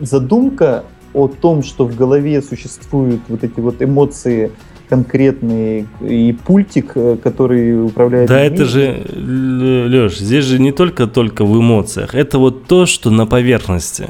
задумка 0.00 0.84
о 1.14 1.28
том, 1.28 1.62
что 1.62 1.86
в 1.86 1.96
голове 1.96 2.42
существуют 2.42 3.20
вот 3.28 3.44
эти 3.44 3.60
вот 3.60 3.82
эмоции 3.82 4.52
конкретные 4.90 5.86
и 6.00 6.32
пультик, 6.32 6.92
э, 6.96 7.16
который 7.22 7.86
управляет. 7.86 8.28
Да, 8.28 8.42
людьми. 8.42 8.56
это 8.56 8.64
же, 8.66 9.06
Леш, 9.14 10.18
здесь 10.18 10.44
же 10.44 10.58
не 10.58 10.72
только 10.72 11.06
только 11.06 11.44
в 11.44 11.56
эмоциях, 11.58 12.14
это 12.14 12.38
вот 12.38 12.64
то, 12.66 12.86
что 12.86 13.10
на 13.10 13.24
поверхности. 13.26 14.08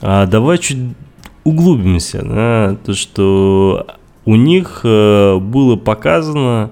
А 0.00 0.26
давай 0.26 0.58
чуть 0.58 0.78
углубимся, 1.44 2.22
да, 2.24 2.76
то 2.84 2.94
что 2.94 3.86
у 4.24 4.36
них 4.36 4.80
э, 4.84 5.38
было 5.38 5.76
показано 5.76 6.70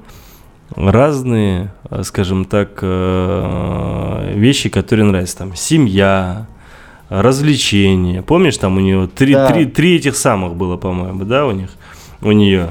разные, 0.75 1.75
э, 1.91 2.03
скажем 2.03 2.47
так, 2.47 2.83
вещи, 4.35 4.71
которые 4.71 5.05
нравятся. 5.05 5.39
Там 5.39 5.55
семья, 5.55 6.49
развлечения. 7.23 8.23
Помнишь, 8.23 8.57
там 8.57 8.77
у 8.77 8.81
нее 8.81 9.09
три, 9.09 9.35
да. 9.35 9.49
три, 9.49 9.67
три 9.67 9.97
этих 9.97 10.17
самых 10.17 10.55
было, 10.57 10.77
по-моему, 10.77 11.25
да, 11.25 11.47
у 11.47 11.53
них, 11.53 11.71
у 12.23 12.33
нее. 12.33 12.71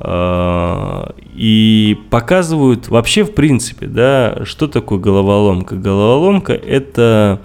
А, 0.00 1.14
и 1.34 1.96
показывают 2.10 2.88
вообще, 2.88 3.22
в 3.24 3.32
принципе, 3.34 3.86
да, 3.86 4.40
что 4.44 4.66
такое 4.68 4.98
головоломка. 4.98 5.76
Головоломка– 5.76 6.52
это 6.52 7.40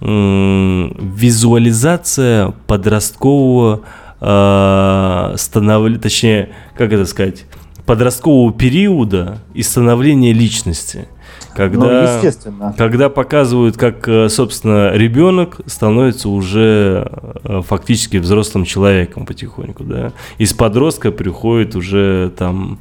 визуализация 0.00 2.54
подросткового 2.66 3.82
э, 4.20 5.34
становления, 5.36 6.00
точнее, 6.00 6.48
как 6.76 6.92
это 6.92 7.06
сказать, 7.06 7.46
подросткового 7.86 8.52
периода 8.52 9.38
и 9.54 9.62
становления 9.62 10.32
личности– 10.32 11.06
когда, 11.54 11.86
ну, 11.86 12.16
естественно. 12.16 12.74
Когда 12.76 13.08
показывают, 13.08 13.76
как, 13.76 14.08
э, 14.08 14.28
собственно, 14.28 14.92
ребенок 14.94 15.60
становится 15.66 16.28
уже 16.28 17.10
э, 17.44 17.60
фактически 17.66 18.16
взрослым 18.16 18.64
человеком 18.64 19.26
потихоньку, 19.26 19.84
да. 19.84 20.12
Из 20.38 20.52
подростка 20.52 21.10
приходит 21.12 21.76
уже 21.76 22.32
там 22.36 22.80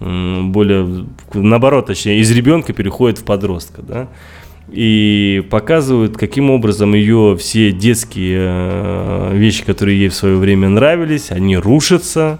более, 0.00 1.06
наоборот, 1.34 1.86
точнее, 1.86 2.20
из 2.20 2.30
ребенка 2.30 2.72
переходит 2.72 3.18
в 3.18 3.24
подростка, 3.24 3.82
да. 3.82 4.08
и 4.70 5.46
показывают, 5.50 6.16
каким 6.16 6.50
образом 6.50 6.94
ее 6.94 7.36
все 7.38 7.70
детские 7.70 8.38
э, 8.40 9.30
вещи, 9.34 9.62
которые 9.62 9.98
ей 9.98 10.08
в 10.08 10.14
свое 10.14 10.36
время 10.36 10.70
нравились, 10.70 11.30
они 11.30 11.56
рушатся, 11.58 12.38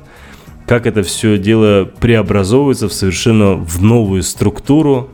как 0.66 0.86
это 0.86 1.02
все 1.02 1.36
дело 1.36 1.84
преобразовывается 1.84 2.88
в 2.88 2.92
совершенно 2.92 3.54
в 3.54 3.82
новую 3.82 4.22
структуру 4.22 5.10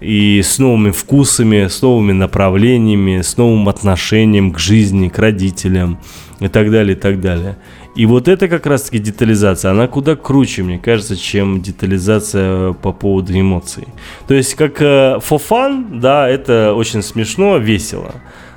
и 0.00 0.42
с 0.42 0.58
новыми 0.58 0.90
вкусами, 0.90 1.68
с 1.68 1.82
новыми 1.82 2.12
направлениями, 2.12 3.22
с 3.22 3.36
новым 3.36 3.68
отношением 3.68 4.52
к 4.52 4.58
жизни, 4.58 5.08
к 5.08 5.18
родителям 5.18 5.98
и 6.40 6.48
так 6.48 6.70
далее, 6.70 6.96
и 6.96 7.00
так 7.00 7.20
далее. 7.20 7.56
И 7.96 8.04
вот 8.04 8.28
это 8.28 8.48
как 8.48 8.66
раз-таки 8.66 8.98
детализация, 8.98 9.70
она 9.70 9.86
куда 9.86 10.16
круче, 10.16 10.62
мне 10.62 10.78
кажется, 10.78 11.16
чем 11.16 11.62
детализация 11.62 12.74
по 12.74 12.92
поводу 12.92 13.32
эмоций. 13.32 13.88
То 14.28 14.34
есть 14.34 14.54
как 14.54 14.82
э, 14.82 15.18
for 15.18 15.40
fun, 15.48 15.98
да, 15.98 16.28
это 16.28 16.74
очень 16.74 17.02
смешно, 17.02 17.56
весело. 17.56 18.12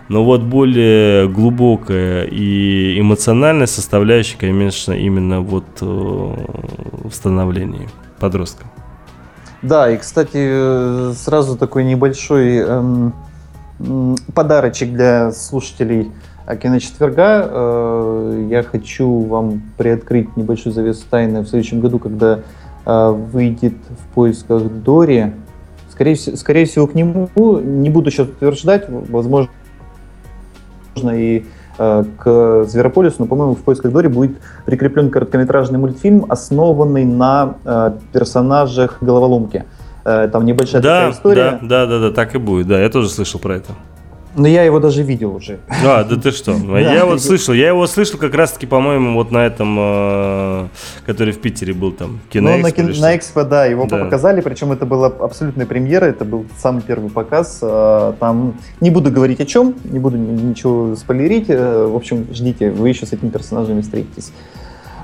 Но 0.10 0.26
вот 0.26 0.42
более 0.42 1.30
глубокая 1.30 2.26
и 2.26 3.00
эмоциональная 3.00 3.68
составляющая, 3.68 4.38
конечно, 4.38 4.92
именно 4.92 5.40
вот 5.40 5.68
э, 5.82 5.86
в 5.86 7.12
становлении 7.12 7.88
подростка. 8.20 8.66
Да, 9.62 9.92
и, 9.92 9.98
кстати, 9.98 10.38
э, 10.38 11.14
сразу 11.18 11.58
такой 11.58 11.84
небольшой 11.84 12.60
эм, 12.60 13.14
подарочек 14.34 14.94
для 14.94 15.32
слушателей 15.34 16.12
киночетверга. 16.62 17.48
Э, 17.50 18.48
я 18.50 18.64
хочу 18.64 19.20
вам 19.26 19.62
приоткрыть 19.78 20.38
небольшую 20.38 20.74
завесу 20.74 21.04
тайны 21.10 21.42
в 21.42 21.48
следующем 21.48 21.82
году, 21.82 22.00
когда 22.00 22.40
э, 22.86 23.10
выйдет 23.10 23.76
в 23.90 24.14
поисках 24.14 24.64
Дори. 24.64 25.34
Скорее, 25.92 26.16
скорее 26.16 26.66
всего, 26.66 26.88
к 26.88 26.96
нему, 26.96 27.30
не 27.60 27.90
буду 27.90 28.12
сейчас 28.12 28.30
утверждать, 28.30 28.86
возможно, 28.88 29.50
и 31.12 31.46
к 31.80 32.66
Зверополису, 32.68 33.16
но, 33.20 33.26
по-моему, 33.26 33.56
в 33.56 33.60
поисках 33.60 33.92
Дори 33.94 34.10
будет 34.10 34.38
прикреплен 34.66 35.10
короткометражный 35.10 35.80
мультфильм, 35.80 36.26
основанный 36.28 37.06
на 37.06 37.56
персонажах 38.12 38.98
головоломки. 39.02 39.64
Там 40.04 40.46
небольшая 40.46 40.82
да, 40.82 40.96
такая 40.96 41.12
история. 41.12 41.60
Да, 41.62 41.86
да, 41.86 41.88
да, 41.88 42.00
да, 42.00 42.12
так 42.12 42.36
и 42.36 42.38
будет. 42.38 42.68
Да, 42.68 42.80
я 42.80 42.90
тоже 42.90 43.10
слышал 43.10 43.40
про 43.40 43.56
это. 43.56 43.74
Но 44.36 44.48
я 44.48 44.64
его 44.64 44.80
даже 44.80 45.04
видел 45.04 45.36
уже. 45.36 45.60
А, 45.84 46.04
да 46.04 46.16
ты 46.16 46.32
что? 46.32 46.52
Я 46.78 47.06
вот 47.06 47.22
слышал, 47.22 47.54
я 47.54 47.70
его 47.70 47.88
слышал 47.88 48.20
как 48.20 48.34
раз-таки, 48.34 48.66
по-моему, 48.68 49.16
вот 49.16 49.32
на 49.32 49.46
этом, 49.46 49.76
э, 49.80 50.68
который 51.06 51.34
в 51.34 51.40
Питере 51.40 51.74
был 51.74 51.92
там, 51.92 52.20
киноэкспо. 52.30 52.84
Ну, 52.84 53.02
на 53.02 53.16
Экспо, 53.16 53.44
да, 53.44 53.66
его 53.66 53.88
показали, 53.88 54.42
причем 54.42 54.72
это 54.72 54.86
была 54.86 55.08
абсолютная 55.08 55.66
премьера, 55.66 56.06
это 56.06 56.26
был 56.26 56.46
самый 56.58 56.82
первый 56.82 57.10
показ. 57.10 57.60
Э, 57.62 58.14
там, 58.20 58.56
не 58.82 58.92
буду 58.92 59.12
говорить 59.12 59.40
о 59.42 59.46
чем, 59.46 59.76
не 59.84 60.00
буду 60.00 60.18
ничего 60.18 60.96
спойлерить, 60.96 61.50
э, 61.50 61.86
в 61.86 61.96
общем, 61.96 62.28
ждите, 62.32 62.72
вы 62.72 62.90
еще 62.90 63.06
с 63.06 63.14
этими 63.14 63.30
персонажами 63.30 63.82
встретитесь. 63.82 64.32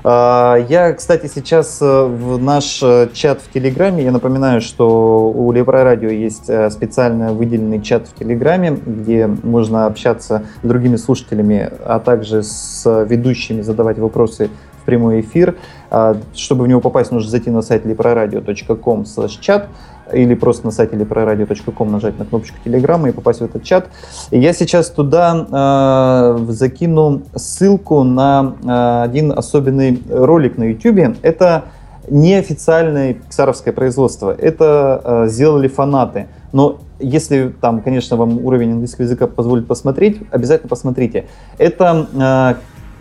А, 0.08 0.54
я, 0.68 0.92
кстати, 0.92 1.26
сейчас 1.26 1.82
э, 1.82 2.04
в 2.04 2.38
наш 2.40 2.80
э, 2.80 3.08
чат 3.12 3.40
в 3.42 3.52
Телеграме, 3.52 4.04
я 4.04 4.12
напоминаю, 4.12 4.60
что 4.60 5.32
у 5.32 5.50
Левро 5.50 5.82
Радио 5.82 6.10
есть 6.10 6.48
э, 6.48 6.70
специально 6.70 7.32
выделенный 7.32 7.82
чат 7.82 8.06
в 8.06 8.14
Телеграме, 8.16 8.78
где 8.86 9.26
можно 9.26 9.86
общаться 9.86 10.44
с 10.62 10.64
другими 10.64 10.94
слушателями, 10.94 11.72
а 11.84 11.98
также 11.98 12.44
с 12.44 12.84
ведущими, 13.04 13.62
задавать 13.62 13.98
вопросы 13.98 14.48
в 14.80 14.84
прямой 14.84 15.22
эфир. 15.22 15.56
А, 15.90 16.16
чтобы 16.36 16.66
в 16.66 16.68
него 16.68 16.80
попасть, 16.80 17.10
нужно 17.10 17.28
зайти 17.28 17.50
на 17.50 17.62
сайт 17.62 17.84
leproradio.com 17.84 19.06
чат 19.40 19.66
или 20.12 20.34
просто 20.34 20.66
на 20.66 20.72
сайте 20.72 20.96
leproradio.com 20.96 21.90
нажать 21.90 22.18
на 22.18 22.24
кнопочку 22.24 22.56
Телеграма 22.64 23.08
и 23.08 23.12
попасть 23.12 23.40
в 23.40 23.44
этот 23.44 23.62
чат. 23.64 23.88
И 24.30 24.38
я 24.38 24.52
сейчас 24.52 24.90
туда 24.90 25.46
э, 25.50 26.52
закину 26.52 27.22
ссылку 27.34 28.02
на 28.02 28.54
э, 28.62 29.02
один 29.04 29.32
особенный 29.32 30.02
ролик 30.08 30.58
на 30.58 30.64
YouTube. 30.64 31.16
Это 31.22 31.64
неофициальное 32.08 33.14
пиксаровское 33.14 33.72
производство. 33.72 34.34
Это 34.36 35.00
э, 35.04 35.28
сделали 35.28 35.68
фанаты. 35.68 36.28
Но 36.52 36.78
если 36.98 37.52
там, 37.60 37.82
конечно, 37.82 38.16
вам 38.16 38.44
уровень 38.44 38.72
английского 38.72 39.04
языка 39.04 39.26
позволит 39.26 39.66
посмотреть, 39.66 40.20
обязательно 40.30 40.68
посмотрите. 40.68 41.26
Это 41.58 42.56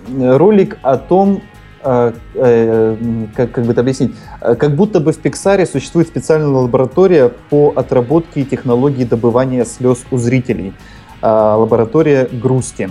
э, 0.09 0.37
ролик 0.37 0.77
о 0.81 0.97
том, 0.97 1.41
как, 1.85 3.51
как 3.51 3.63
бы 3.63 3.71
это 3.71 3.81
объяснить, 3.81 4.15
а, 4.41 4.55
как 4.55 4.75
будто 4.75 4.99
бы 4.99 5.11
в 5.11 5.19
Pixar 5.19 5.65
существует 5.65 6.07
специальная 6.07 6.47
лаборатория 6.47 7.31
по 7.49 7.73
отработке 7.75 8.43
технологии 8.43 9.03
добывания 9.03 9.65
слез 9.65 10.03
у 10.09 10.17
зрителей, 10.17 10.73
лаборатория 11.21 12.27
грусти, 12.31 12.89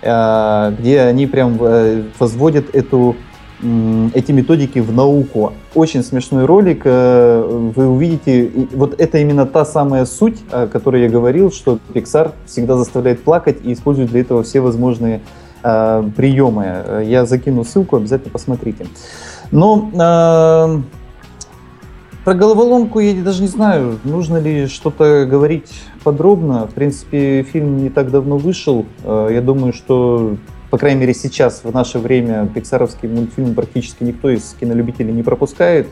где 0.00 1.00
они 1.00 1.26
прям 1.26 1.58
э, 1.60 2.02
возводят 2.18 2.74
эту 2.74 3.16
эти 4.14 4.32
методики 4.32 4.80
в 4.80 4.92
науку. 4.92 5.52
Очень 5.74 6.02
смешной 6.02 6.46
ролик. 6.46 6.82
Э, 6.84 7.70
вы 7.74 7.86
увидите, 7.86 8.50
вот 8.72 9.00
это 9.00 9.18
именно 9.18 9.46
та 9.46 9.64
самая 9.64 10.04
суть, 10.04 10.38
о 10.50 10.66
которой 10.66 11.02
я 11.02 11.08
говорил, 11.08 11.52
что 11.52 11.78
Pixar 11.94 12.32
всегда 12.46 12.76
заставляет 12.76 13.22
плакать 13.22 13.58
и 13.62 13.72
использует 13.72 14.10
для 14.10 14.20
этого 14.20 14.42
все 14.42 14.60
возможные 14.60 15.20
э, 15.62 16.10
приемы. 16.16 17.04
Я 17.04 17.26
закину 17.26 17.64
ссылку, 17.64 17.96
обязательно 17.96 18.30
посмотрите. 18.30 18.86
Но 19.50 19.90
э, 19.92 20.82
про 22.24 22.34
головоломку 22.34 23.00
я 23.00 23.20
даже 23.20 23.42
не 23.42 23.48
знаю, 23.48 23.98
нужно 24.04 24.36
ли 24.38 24.68
что-то 24.68 25.26
говорить 25.28 25.72
подробно. 26.04 26.68
В 26.68 26.74
принципе, 26.74 27.42
фильм 27.42 27.78
не 27.78 27.90
так 27.90 28.12
давно 28.12 28.38
вышел. 28.38 28.86
Э, 29.02 29.28
я 29.32 29.40
думаю, 29.40 29.72
что, 29.72 30.36
по 30.70 30.78
крайней 30.78 31.00
мере, 31.00 31.14
сейчас, 31.14 31.62
в 31.64 31.74
наше 31.74 31.98
время, 31.98 32.46
пиксаровский 32.46 33.08
мультфильм 33.08 33.54
практически 33.54 34.04
никто 34.04 34.30
из 34.30 34.54
кинолюбителей 34.58 35.12
не 35.12 35.24
пропускает. 35.24 35.88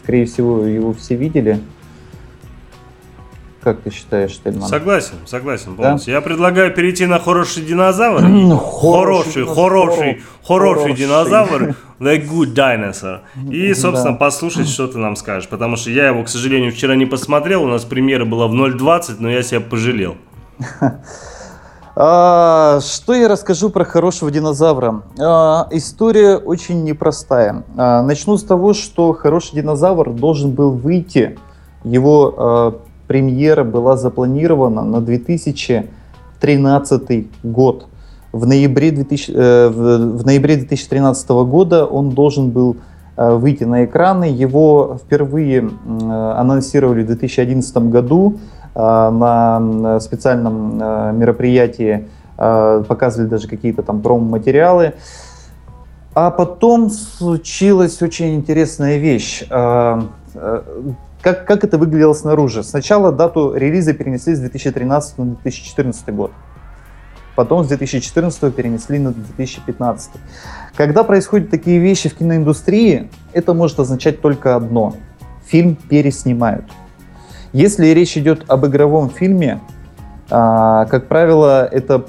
Скорее 0.00 0.26
всего, 0.26 0.64
его 0.64 0.92
все 0.92 1.16
видели. 1.16 1.60
Как 3.62 3.80
ты 3.80 3.92
считаешь, 3.92 4.36
Тельман? 4.42 4.68
Согласен, 4.68 5.14
согласен 5.24 5.76
полностью. 5.76 6.12
Да? 6.12 6.18
Я 6.18 6.20
предлагаю 6.20 6.74
перейти 6.74 7.06
на 7.06 7.20
хороший 7.20 7.62
динозавр. 7.62 8.20
Хороший, 8.58 9.46
хороший, 9.46 10.22
хороший 10.44 10.94
динозавр. 10.94 11.76
The 12.00 12.28
Good 12.28 12.54
Dinosaur. 12.54 13.20
И, 13.48 13.72
собственно, 13.74 14.16
послушать, 14.16 14.68
что 14.68 14.88
ты 14.88 14.98
нам 14.98 15.14
скажешь. 15.14 15.48
Потому 15.48 15.76
что 15.76 15.90
я 15.90 16.08
его, 16.08 16.24
к 16.24 16.28
сожалению, 16.28 16.72
вчера 16.72 16.96
не 16.96 17.06
посмотрел. 17.06 17.62
У 17.62 17.68
нас 17.68 17.84
премьера 17.84 18.24
была 18.24 18.48
в 18.48 18.52
0.20, 18.52 19.16
но 19.20 19.30
я 19.30 19.42
себя 19.42 19.60
пожалел. 19.60 20.16
А, 21.94 22.80
что 22.80 23.12
я 23.12 23.28
расскажу 23.28 23.68
про 23.68 23.84
хорошего 23.84 24.30
динозавра? 24.30 25.02
А, 25.20 25.68
история 25.72 26.38
очень 26.38 26.84
непростая. 26.84 27.64
А, 27.76 28.00
начну 28.00 28.38
с 28.38 28.42
того, 28.42 28.72
что 28.72 29.12
хороший 29.12 29.56
динозавр 29.56 30.08
должен 30.10 30.52
был 30.52 30.70
выйти. 30.70 31.38
Его 31.84 32.80
премьера 33.12 33.62
была 33.62 33.96
запланирована 33.98 34.82
на 34.82 35.02
2013 35.02 37.26
год. 37.42 37.86
В 38.32 38.46
ноябре, 38.46 38.90
2000, 38.90 39.32
э, 39.34 39.68
в, 39.68 40.24
ноябре 40.24 40.56
2013 40.56 41.28
года 41.28 41.84
он 41.84 42.08
должен 42.08 42.50
был 42.50 42.78
э, 43.18 43.34
выйти 43.34 43.64
на 43.64 43.84
экраны. 43.84 44.24
Его 44.24 44.98
впервые 45.04 45.60
э, 45.60 46.34
анонсировали 46.38 47.02
в 47.02 47.06
2011 47.08 47.76
году 47.90 48.38
э, 48.74 48.78
на 48.78 50.00
специальном 50.00 50.80
э, 50.80 51.12
мероприятии, 51.12 52.08
э, 52.38 52.84
показывали 52.88 53.28
даже 53.28 53.46
какие-то 53.46 53.82
там 53.82 54.00
промо-материалы. 54.00 54.94
А 56.14 56.30
потом 56.30 56.88
случилась 56.88 58.00
очень 58.00 58.36
интересная 58.36 58.96
вещь. 58.96 59.44
Как, 61.22 61.46
как 61.46 61.62
это 61.62 61.78
выглядело 61.78 62.14
снаружи? 62.14 62.64
Сначала 62.64 63.12
дату 63.12 63.54
релиза 63.54 63.94
перенесли 63.94 64.34
с 64.34 64.40
2013 64.40 65.18
на 65.18 65.24
2014 65.26 66.08
год. 66.08 66.32
Потом 67.36 67.64
с 67.64 67.68
2014 67.68 68.54
перенесли 68.54 68.98
на 68.98 69.12
2015. 69.12 70.10
Когда 70.74 71.04
происходят 71.04 71.48
такие 71.48 71.78
вещи 71.78 72.08
в 72.08 72.14
киноиндустрии, 72.14 73.08
это 73.32 73.54
может 73.54 73.78
означать 73.78 74.20
только 74.20 74.56
одно. 74.56 74.96
Фильм 75.46 75.76
переснимают. 75.76 76.64
Если 77.52 77.86
речь 77.88 78.16
идет 78.16 78.44
об 78.48 78.66
игровом 78.66 79.08
фильме, 79.08 79.60
а, 80.28 80.86
как 80.86 81.06
правило, 81.06 81.64
это 81.64 82.06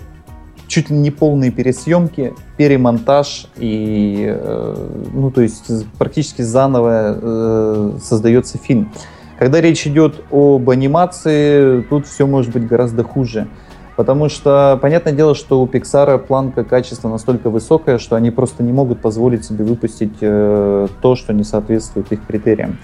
чуть 0.67 0.89
ли 0.89 0.97
не 0.97 1.11
полные 1.11 1.51
пересъемки, 1.51 2.33
перемонтаж 2.57 3.47
и, 3.57 4.25
э, 4.27 4.75
ну, 5.13 5.31
то 5.31 5.41
есть 5.41 5.71
практически 5.97 6.41
заново 6.41 7.17
э, 7.21 7.97
создается 8.01 8.57
фильм. 8.57 8.91
Когда 9.39 9.61
речь 9.61 9.85
идет 9.87 10.23
об 10.31 10.69
анимации, 10.69 11.81
тут 11.81 12.07
все 12.07 12.25
может 12.25 12.53
быть 12.53 12.67
гораздо 12.67 13.03
хуже. 13.03 13.47
Потому 13.95 14.27
что, 14.27 14.79
понятное 14.81 15.13
дело, 15.13 15.35
что 15.35 15.61
у 15.61 15.67
Pixar 15.67 16.17
планка 16.17 16.63
качества 16.63 17.09
настолько 17.09 17.49
высокая, 17.49 17.99
что 17.99 18.15
они 18.15 18.31
просто 18.31 18.63
не 18.63 18.71
могут 18.71 19.01
позволить 19.01 19.45
себе 19.45 19.65
выпустить 19.65 20.17
э, 20.21 20.87
то, 21.01 21.15
что 21.15 21.33
не 21.33 21.43
соответствует 21.43 22.11
их 22.11 22.25
критериям. 22.25 22.79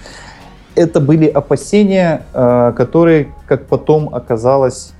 Это 0.76 1.00
были 1.00 1.26
опасения, 1.26 2.26
э, 2.34 2.74
которые, 2.78 3.34
как 3.48 3.66
потом 3.66 4.14
оказалось, 4.14 4.94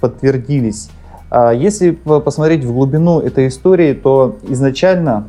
подтвердились. 0.00 0.90
А 1.30 1.52
если 1.52 1.92
посмотреть 1.92 2.64
в 2.64 2.72
глубину 2.72 3.20
этой 3.20 3.48
истории, 3.48 3.94
то 3.94 4.36
изначально 4.48 5.28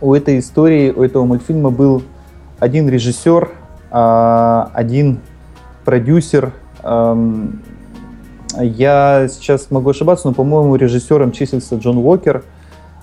у 0.00 0.14
этой 0.14 0.38
истории, 0.38 0.90
у 0.90 1.02
этого 1.02 1.24
мультфильма 1.24 1.70
был 1.70 2.02
один 2.58 2.88
режиссер, 2.88 3.50
а, 3.90 4.70
один 4.74 5.20
продюсер. 5.84 6.52
Я 8.56 9.26
сейчас 9.30 9.70
могу 9.70 9.90
ошибаться, 9.90 10.28
но, 10.28 10.34
по-моему, 10.34 10.76
режиссером 10.76 11.32
числился 11.32 11.76
Джон 11.76 11.98
Уокер. 11.98 12.44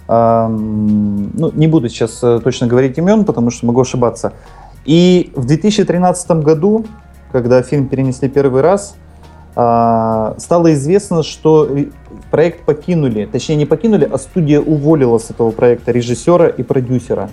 Ну, 0.07 1.51
не 1.53 1.67
буду 1.67 1.89
сейчас 1.89 2.23
э, 2.23 2.39
точно 2.43 2.67
говорить 2.67 2.97
имен, 2.97 3.25
потому 3.25 3.49
что 3.49 3.65
могу 3.65 3.81
ошибаться. 3.81 4.33
И 4.85 5.31
в 5.35 5.45
2013 5.45 6.31
году, 6.43 6.85
когда 7.31 7.61
фильм 7.61 7.87
перенесли 7.87 8.29
первый 8.29 8.61
раз, 8.61 8.95
а, 9.55 10.35
стало 10.37 10.73
известно, 10.73 11.23
что 11.23 11.67
проект 12.29 12.65
покинули, 12.65 13.25
точнее 13.25 13.55
не 13.55 13.65
покинули, 13.65 14.09
а 14.11 14.17
студия 14.17 14.59
уволила 14.59 15.17
с 15.17 15.29
этого 15.29 15.51
проекта 15.51 15.91
режиссера 15.91 16.47
и 16.47 16.63
продюсера. 16.63 17.29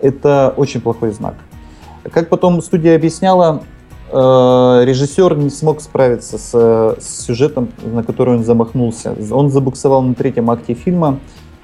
Это 0.00 0.52
очень 0.56 0.80
плохой 0.80 1.10
знак. 1.10 1.34
Как 2.12 2.28
потом 2.28 2.60
студия 2.62 2.94
объясняла, 2.94 3.62
э, 4.10 4.14
режиссер 4.14 5.36
не 5.36 5.50
смог 5.50 5.80
справиться 5.80 6.38
с, 6.38 6.96
сюжетом, 7.00 7.70
на 7.82 8.02
который 8.02 8.36
он 8.36 8.44
замахнулся. 8.44 9.16
Он 9.30 9.50
забуксовал 9.50 10.02
на 10.02 10.14
третьем 10.14 10.50
акте 10.50 10.74
фильма. 10.74 11.18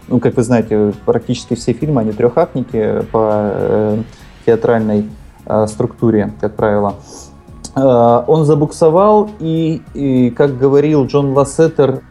Ну, 0.08 0.18
как 0.18 0.36
вы 0.36 0.42
знаете, 0.42 0.92
практически 1.06 1.54
все 1.54 1.72
фильмы, 1.72 2.00
они 2.00 2.12
трехактники 2.12 3.02
по 3.12 3.50
э, 3.52 4.02
театральной 4.46 5.08
э, 5.46 5.66
структуре, 5.68 6.32
как 6.40 6.56
правило. 6.56 6.96
Он 7.74 8.44
забуксовал, 8.44 9.30
и, 9.40 9.80
и, 9.94 10.28
как 10.28 10.58
говорил 10.58 11.06
Джон 11.06 11.32
Лассетер, 11.32 12.02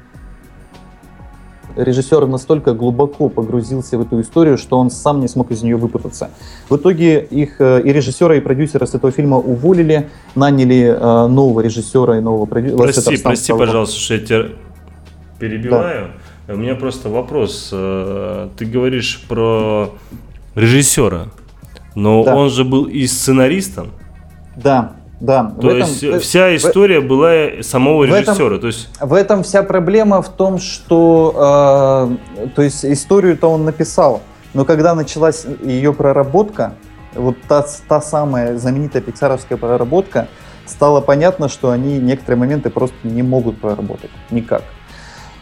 режиссер 1.83 2.27
настолько 2.27 2.73
глубоко 2.73 3.29
погрузился 3.29 3.97
в 3.97 4.01
эту 4.01 4.21
историю, 4.21 4.57
что 4.57 4.77
он 4.77 4.89
сам 4.89 5.19
не 5.19 5.27
смог 5.27 5.51
из 5.51 5.63
нее 5.63 5.75
выпутаться. 5.75 6.29
В 6.69 6.77
итоге 6.77 7.23
их 7.23 7.59
э, 7.59 7.81
и 7.83 7.91
режиссера, 7.91 8.35
и 8.35 8.39
продюсера 8.39 8.85
с 8.85 8.93
этого 8.93 9.11
фильма 9.11 9.37
уволили, 9.37 10.09
наняли 10.35 10.95
э, 10.97 11.27
нового 11.27 11.61
режиссера 11.61 12.17
и 12.17 12.21
нового 12.21 12.45
продюсера. 12.45 12.77
Прости, 12.77 13.17
прости, 13.17 13.53
пожалуйста, 13.53 13.99
что 13.99 14.13
я 14.13 14.19
тебя 14.19 14.45
перебиваю. 15.39 16.11
Да. 16.47 16.53
У 16.53 16.57
меня 16.57 16.75
просто 16.75 17.09
вопрос. 17.09 17.69
Ты 17.69 18.65
говоришь 18.65 19.23
про 19.29 19.93
режиссера, 20.55 21.27
но 21.95 22.23
да. 22.23 22.35
он 22.35 22.49
же 22.49 22.63
был 22.63 22.85
и 22.85 23.07
сценаристом. 23.07 23.91
Да, 24.55 24.95
да. 25.21 25.53
То 25.61 25.69
этом, 25.69 25.87
есть 25.87 26.23
вся 26.23 26.55
история 26.55 26.99
в, 26.99 27.07
была 27.07 27.61
самого 27.61 28.05
режиссера. 28.05 28.33
В 28.33 28.39
этом, 28.39 28.59
то 28.59 28.67
есть... 28.67 28.89
в 28.99 29.13
этом 29.13 29.43
вся 29.43 29.61
проблема 29.61 30.23
в 30.23 30.29
том, 30.29 30.57
что 30.57 32.17
э, 32.43 32.47
то 32.55 32.61
есть 32.63 32.83
историю-то 32.83 33.47
он 33.47 33.63
написал, 33.63 34.21
но 34.55 34.65
когда 34.65 34.95
началась 34.95 35.45
ее 35.63 35.93
проработка, 35.93 36.73
вот 37.13 37.35
та, 37.47 37.63
та 37.87 38.01
самая 38.01 38.57
знаменитая 38.57 39.03
пиксаровская 39.03 39.59
проработка, 39.59 40.27
стало 40.65 41.01
понятно, 41.01 41.49
что 41.49 41.69
они 41.69 41.99
некоторые 41.99 42.39
моменты 42.39 42.71
просто 42.71 42.95
не 43.03 43.21
могут 43.21 43.61
проработать 43.61 44.09
никак. 44.31 44.63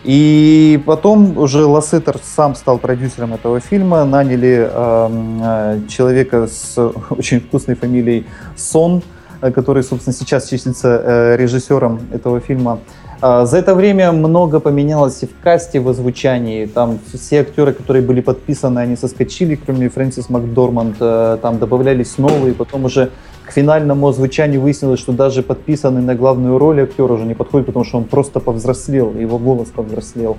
И 0.03 0.82
потом 0.86 1.38
уже 1.38 1.63
Лассетер 1.63 2.17
сам 2.21 2.55
стал 2.55 2.80
продюсером 2.80 3.34
этого 3.34 3.61
фильма, 3.61 4.03
наняли 4.03 4.69
э, 4.69 5.80
человека 5.88 6.47
с 6.47 6.77
очень 7.09 7.39
вкусной 7.39 7.75
фамилией 7.75 8.25
Сон, 8.57 9.03
Э, 9.03 9.18
который, 9.41 9.83
собственно, 9.83 10.13
сейчас 10.13 10.47
числится 10.47 11.01
э, 11.03 11.35
режиссером 11.37 11.99
этого 12.13 12.39
фильма. 12.39 12.79
А, 13.21 13.45
за 13.45 13.57
это 13.57 13.75
время 13.75 14.11
много 14.11 14.59
поменялось 14.59 15.23
и 15.23 15.25
в 15.25 15.31
касте, 15.43 15.79
в 15.79 15.89
озвучании. 15.89 16.65
Там 16.65 16.99
все 17.13 17.41
актеры, 17.41 17.73
которые 17.73 18.01
были 18.01 18.21
подписаны, 18.21 18.79
они 18.79 18.95
соскочили, 18.95 19.55
кроме 19.55 19.89
Фрэнсис 19.89 20.29
Макдорманд. 20.29 20.95
Э, 20.99 21.37
там 21.41 21.59
добавлялись 21.59 22.17
новые. 22.17 22.53
Потом 22.53 22.85
уже 22.85 23.11
к 23.45 23.51
финальному 23.51 24.07
озвучанию 24.07 24.61
выяснилось, 24.61 24.99
что 24.99 25.11
даже 25.11 25.43
подписанный 25.43 26.01
на 26.01 26.15
главную 26.15 26.57
роль 26.57 26.81
актер 26.81 27.11
уже 27.11 27.25
не 27.25 27.33
подходит, 27.33 27.65
потому 27.65 27.83
что 27.83 27.97
он 27.97 28.03
просто 28.05 28.39
повзрослел, 28.39 29.13
его 29.13 29.37
голос 29.37 29.69
повзрослел. 29.69 30.37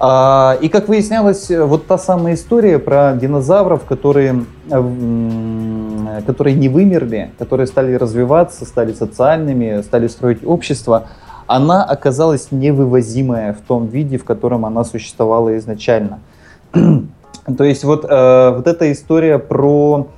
А, 0.00 0.56
и 0.60 0.68
как 0.68 0.88
выяснялось, 0.88 1.50
вот 1.50 1.86
та 1.86 1.98
самая 1.98 2.34
история 2.34 2.78
про 2.78 3.14
динозавров, 3.14 3.84
которые, 3.84 4.44
которые 6.26 6.56
не 6.56 6.68
вымерли, 6.68 7.32
которые 7.38 7.66
стали 7.66 7.94
развиваться, 7.94 8.64
стали 8.64 8.92
социальными, 8.92 9.82
стали 9.82 10.08
строить 10.08 10.44
общество, 10.44 11.08
она 11.46 11.84
оказалась 11.84 12.48
невывозимая 12.50 13.52
в 13.52 13.60
том 13.60 13.86
виде, 13.86 14.18
в 14.18 14.24
котором 14.24 14.64
она 14.64 14.84
существовала 14.84 15.56
изначально. 15.58 16.20
То 16.72 17.64
есть 17.64 17.84
вот, 17.84 18.04
э, 18.08 18.50
вот 18.56 18.66
эта 18.66 18.90
история 18.90 19.38
про 19.38 20.08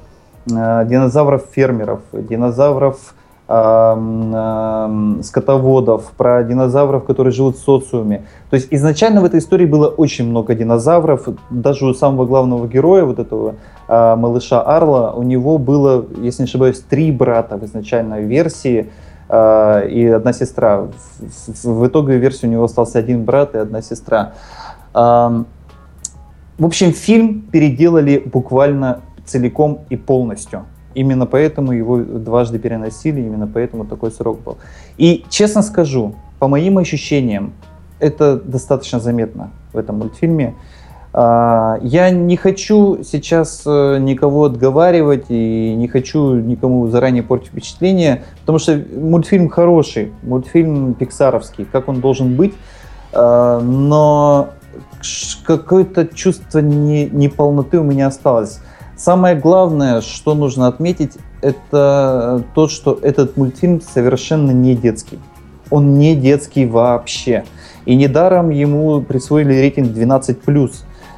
э, 0.49 0.53
динозавров-фермеров, 0.87 2.01
динозавров 2.13 3.15
скотоводов, 5.23 6.11
про 6.17 6.43
динозавров, 6.43 7.05
которые 7.05 7.33
живут 7.33 7.57
в 7.57 7.61
социуме. 7.61 8.25
То 8.51 8.57
есть 8.57 8.67
изначально 8.73 9.21
в 9.21 9.25
этой 9.25 9.39
истории 9.39 9.67
было 9.67 9.87
очень 9.87 10.29
много 10.29 10.57
динозавров. 10.57 11.29
Даже 11.51 11.87
у 11.87 11.95
самого 11.95 12.27
главного 12.27 12.67
героя, 12.67 13.05
вот 13.05 13.21
этого 13.21 13.55
э, 13.87 14.17
малыша 14.17 14.61
Арла, 14.63 15.13
у 15.13 15.23
него 15.23 15.59
было, 15.59 16.07
если 16.21 16.43
не 16.43 16.49
ошибаюсь, 16.49 16.81
три 16.81 17.13
брата 17.13 17.57
в 17.57 17.65
изначальной 17.65 18.25
версии 18.25 18.91
э, 19.29 19.89
и 19.91 20.07
одна 20.09 20.33
сестра. 20.33 20.89
В, 21.63 21.87
итоге 21.87 22.19
версии 22.19 22.47
у 22.49 22.51
него 22.51 22.65
остался 22.65 22.99
один 22.99 23.25
брат 23.25 23.55
и 23.55 23.59
одна 23.59 23.81
сестра. 23.81 24.33
В 24.93 25.45
общем, 26.65 26.93
фильм 26.93 27.43
переделали 27.43 28.19
буквально 28.19 29.03
целиком 29.25 29.81
и 29.89 29.97
полностью. 29.97 30.65
Именно 30.97 31.27
поэтому 31.27 31.73
его 31.73 31.99
дважды 31.99 32.59
переносили, 32.59 33.21
именно 33.21 33.47
поэтому 33.47 33.85
такой 33.85 34.11
срок 34.11 34.41
был. 34.41 34.57
И 34.97 35.27
честно 35.29 35.61
скажу, 35.61 36.15
по 36.39 36.49
моим 36.49 36.79
ощущениям, 36.79 37.53
это 37.99 38.41
достаточно 38.41 38.99
заметно 38.99 39.51
в 39.75 39.77
этом 39.77 39.99
мультфильме. 39.99 40.55
А, 41.13 41.79
я 41.83 42.09
не 42.09 42.39
хочу 42.39 43.03
сейчас 43.05 43.65
э, 43.67 43.99
никого 43.99 44.45
отговаривать 44.45 45.27
и 45.29 45.75
не 45.77 45.87
хочу 45.87 46.37
никому 46.37 46.89
заранее 46.89 47.23
портить 47.23 47.49
впечатление, 47.49 48.23
потому 48.41 48.59
что 48.59 48.83
мультфильм 48.95 49.51
хороший, 49.51 50.13
мультфильм 50.23 50.95
пиксаровский, 50.95 51.67
как 51.71 51.89
он 51.89 52.01
должен 52.01 52.37
быть, 52.37 52.55
а, 53.13 53.61
но 53.61 54.49
какое-то 55.45 56.07
чувство 56.07 56.61
неполноты 56.61 57.79
у 57.79 57.85
меня 57.85 58.07
осталось. 58.07 58.61
Самое 58.97 59.37
главное, 59.37 60.01
что 60.01 60.35
нужно 60.35 60.69
отметить, 60.69 61.13
это 61.43 62.43
то, 62.55 62.67
что 62.67 62.99
этот 63.03 63.37
мультфильм 63.37 63.83
совершенно 63.83 64.53
не 64.53 64.75
детский. 64.75 65.19
Он 65.69 65.99
не 65.99 66.17
детский 66.17 66.65
вообще. 66.65 67.45
И 67.85 67.95
недаром 67.95 68.49
ему 68.49 69.03
присвоили 69.03 69.53
рейтинг 69.53 69.89
12+. 69.89 70.73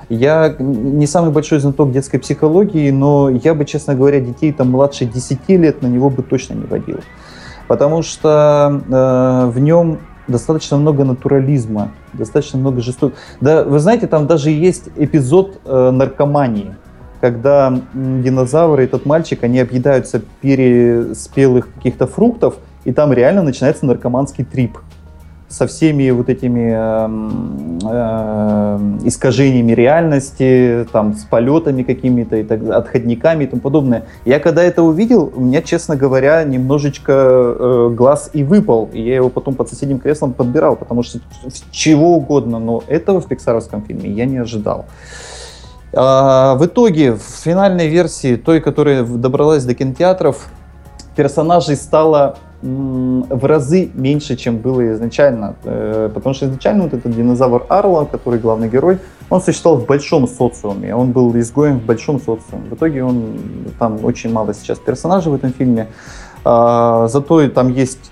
Я 0.09 0.57
не 0.59 1.07
самый 1.07 1.31
большой 1.31 1.61
знаток 1.61 1.93
детской 1.93 2.19
психологии, 2.19 2.91
но 2.91 3.31
я 3.31 3.55
бы, 3.55 3.65
честно 3.65 3.95
говоря, 3.95 4.21
детей 4.21 4.53
там 4.53 4.71
младше 4.71 5.05
10 5.05 5.49
лет 5.51 5.81
на 5.81 5.87
него 5.87 6.11
бы 6.11 6.25
точно 6.25 6.55
не 6.55 6.67
водил. 6.67 6.99
Потому 7.69 8.03
что 8.03 8.83
э, 8.89 9.51
в 9.51 9.59
нем 9.61 9.99
достаточно 10.27 10.79
много 10.79 11.05
натурализма, 11.05 11.93
достаточно 12.13 12.59
много 12.59 12.81
жестокости. 12.81 13.23
Да, 13.41 13.63
вы 13.63 13.79
знаете, 13.79 14.09
там 14.09 14.27
даже 14.27 14.51
есть 14.51 14.89
эпизод 14.97 15.61
э, 15.65 15.91
наркомании 15.91 16.75
когда 17.21 17.81
динозавры 17.95 18.85
и 18.85 18.87
тот 18.87 19.07
мальчик, 19.07 19.43
они 19.45 19.61
объедаются 19.61 20.21
переспелых 20.41 21.73
каких-то 21.75 22.07
фруктов, 22.07 22.57
и 22.85 22.93
там 22.93 23.13
реально 23.13 23.43
начинается 23.43 23.87
наркоманский 23.87 24.45
трип 24.45 24.79
со 25.49 25.67
всеми 25.67 26.11
вот 26.11 26.29
этими 26.29 26.73
э, 26.75 27.09
э, 27.91 29.07
искажениями 29.09 29.73
реальности, 29.73 30.87
там, 30.93 31.15
с 31.15 31.25
полетами 31.25 31.83
какими-то, 31.83 32.37
и 32.37 32.45
так, 32.45 32.63
отходниками 32.69 33.45
и 33.45 33.47
тому 33.47 33.63
подобное. 33.63 34.05
Я 34.27 34.41
когда 34.41 34.63
это 34.63 34.83
увидел, 34.83 35.33
у 35.35 35.41
меня, 35.41 35.63
честно 35.63 35.97
говоря, 35.97 36.45
немножечко 36.45 37.13
э, 37.13 37.91
глаз 37.95 38.31
и 38.35 38.45
выпал, 38.45 38.91
и 38.93 39.01
я 39.01 39.17
его 39.17 39.31
потом 39.31 39.55
под 39.55 39.71
соседним 39.71 40.01
креслом 40.01 40.35
подбирал, 40.35 40.77
потому 40.77 41.03
что 41.03 41.19
чего 41.71 42.17
угодно, 42.17 42.59
но 42.59 42.83
этого 42.87 43.21
в 43.21 43.27
пиксаровском 43.27 43.83
фильме 43.83 44.11
я 44.11 44.27
не 44.27 44.37
ожидал. 44.37 44.85
А, 45.95 46.55
в 46.57 46.67
итоге, 46.67 47.13
в 47.13 47.23
финальной 47.23 47.89
версии, 47.89 48.37
той, 48.37 48.61
которая 48.61 49.05
добралась 49.05 49.65
до 49.65 49.75
кинотеатров, 49.75 50.49
персонажей 51.17 51.77
стало 51.77 52.37
в 52.61 53.45
разы 53.45 53.91
меньше, 53.95 54.37
чем 54.37 54.59
было 54.59 54.93
изначально. 54.93 55.55
Э, 55.63 56.11
потому 56.13 56.35
что 56.35 56.47
изначально 56.47 56.85
вот 56.85 56.95
этот 56.95 57.15
динозавр 57.15 57.65
Арла, 57.69 58.05
который 58.05 58.41
главный 58.41 58.69
герой, 58.69 58.99
он 59.31 59.41
существовал 59.41 59.81
в 59.81 59.87
большом 59.87 60.27
социуме, 60.27 60.95
он 60.95 61.13
был 61.13 61.39
изгоем 61.39 61.79
в 61.79 61.85
большом 61.85 62.19
социуме. 62.19 62.69
В 62.71 62.75
итоге 62.75 63.05
он, 63.05 63.39
там 63.79 64.05
очень 64.05 64.33
мало 64.33 64.55
сейчас 64.55 64.79
персонажей 64.79 65.31
в 65.31 65.37
этом 65.37 65.53
фильме. 65.53 65.87
А, 66.45 67.07
зато 67.07 67.49
там 67.49 67.73
есть 67.73 68.11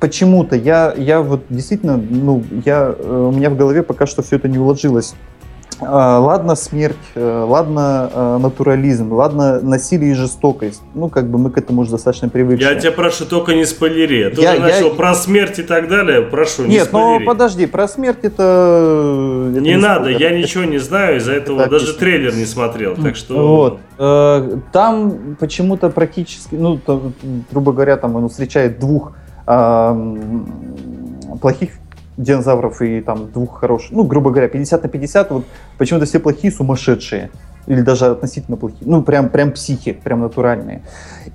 почему-то 0.00 0.56
я, 0.56 0.94
я 0.96 1.20
вот 1.20 1.42
действительно, 1.50 1.96
ну, 1.96 2.42
я, 2.64 2.94
э, 2.98 3.28
у 3.28 3.32
меня 3.32 3.50
в 3.50 3.56
голове 3.56 3.82
пока 3.82 4.06
что 4.06 4.22
все 4.22 4.36
это 4.36 4.48
не 4.48 4.58
уложилось. 4.58 5.14
А, 5.80 6.18
ладно 6.18 6.56
смерть, 6.56 6.96
э, 7.14 7.44
ладно 7.46 8.10
э, 8.12 8.38
натурализм, 8.38 9.12
ладно 9.12 9.60
насилие 9.60 10.10
и 10.10 10.14
жестокость. 10.14 10.82
Ну, 10.94 11.08
как 11.08 11.30
бы 11.30 11.38
мы 11.38 11.50
к 11.50 11.58
этому 11.58 11.82
уже 11.82 11.92
достаточно 11.92 12.28
привыкли. 12.28 12.64
Я 12.64 12.74
тебя 12.74 12.90
прошу, 12.90 13.26
только 13.26 13.54
не 13.54 13.64
спойлери. 13.64 14.28
Ты 14.30 14.42
я, 14.42 14.52
уже 14.54 14.60
начал 14.60 14.88
я... 14.88 14.94
про 14.94 15.14
смерть 15.14 15.60
и 15.60 15.62
так 15.62 15.88
далее, 15.88 16.22
прошу, 16.22 16.64
не 16.64 16.76
Нет, 16.76 16.88
ну 16.92 17.20
подожди, 17.24 17.66
про 17.66 17.86
смерть 17.86 18.18
это... 18.22 19.50
это 19.50 19.60
не, 19.60 19.70
не 19.70 19.76
надо, 19.76 20.10
я 20.10 20.30
ничего 20.30 20.64
не 20.64 20.78
знаю, 20.78 21.18
из-за 21.18 21.34
этого 21.34 21.60
так, 21.60 21.70
даже 21.70 21.94
трейлер 21.94 22.34
не 22.34 22.44
смотрел, 22.44 22.96
так 22.96 23.14
что... 23.14 23.46
Вот. 23.46 23.78
Э, 23.98 24.58
там 24.72 25.36
почему-то 25.38 25.90
практически, 25.90 26.56
ну, 26.56 26.80
грубо 27.52 27.72
говоря, 27.72 27.96
там 27.96 28.16
он 28.16 28.28
встречает 28.28 28.80
двух 28.80 29.12
плохих 31.40 31.70
динозавров 32.18 32.82
и 32.82 33.00
там 33.00 33.30
двух 33.32 33.60
хороших, 33.60 33.92
ну, 33.92 34.04
грубо 34.04 34.30
говоря, 34.30 34.48
50 34.48 34.82
на 34.82 34.88
50, 34.88 35.30
вот 35.30 35.44
почему-то 35.78 36.04
все 36.04 36.18
плохие 36.18 36.52
сумасшедшие. 36.52 37.30
Или 37.66 37.82
даже 37.82 38.06
относительно 38.06 38.56
плохие. 38.56 38.80
Ну, 38.86 39.02
прям, 39.02 39.28
прям 39.28 39.52
психи, 39.52 39.92
прям 39.92 40.20
натуральные. 40.22 40.80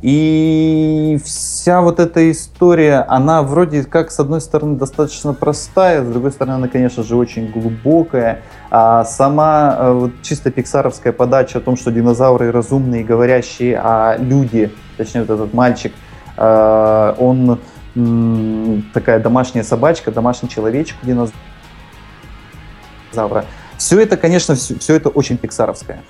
И 0.02 1.20
вся 1.24 1.82
вот 1.82 2.00
эта 2.00 2.32
история, 2.32 3.06
она 3.08 3.44
вроде 3.44 3.84
как, 3.84 4.10
с 4.10 4.20
одной 4.20 4.42
стороны, 4.42 4.76
достаточно 4.76 5.36
простая, 5.36 6.04
с 6.04 6.08
другой 6.08 6.32
стороны, 6.32 6.56
она, 6.56 6.68
конечно 6.68 7.04
же, 7.04 7.16
очень 7.16 7.52
глубокая. 7.52 8.42
А 8.72 9.06
сама 9.06 9.78
э, 9.78 9.92
вот, 9.94 10.12
чисто 10.24 10.50
пиксаровская 10.50 11.14
подача 11.14 11.60
о 11.60 11.62
том, 11.62 11.78
что 11.78 11.92
динозавры 11.92 12.52
разумные, 12.52 13.04
говорящие, 13.04 13.80
а 13.80 14.18
люди, 14.18 14.72
точнее, 14.98 15.22
вот 15.22 15.30
этот 15.30 15.54
мальчик, 15.54 15.94
э, 16.36 17.14
он 17.20 17.60
такая 18.94 19.20
домашняя 19.20 19.64
собачка, 19.64 20.12
домашний 20.12 20.50
человечек 20.50 20.98
динозавра. 21.04 21.36
Все 23.78 24.00
это, 24.00 24.18
конечно, 24.18 24.56
все, 24.56 24.80
все 24.80 24.96
это 24.96 25.10
очень 25.10 25.38
пиксаровское. 25.38 26.02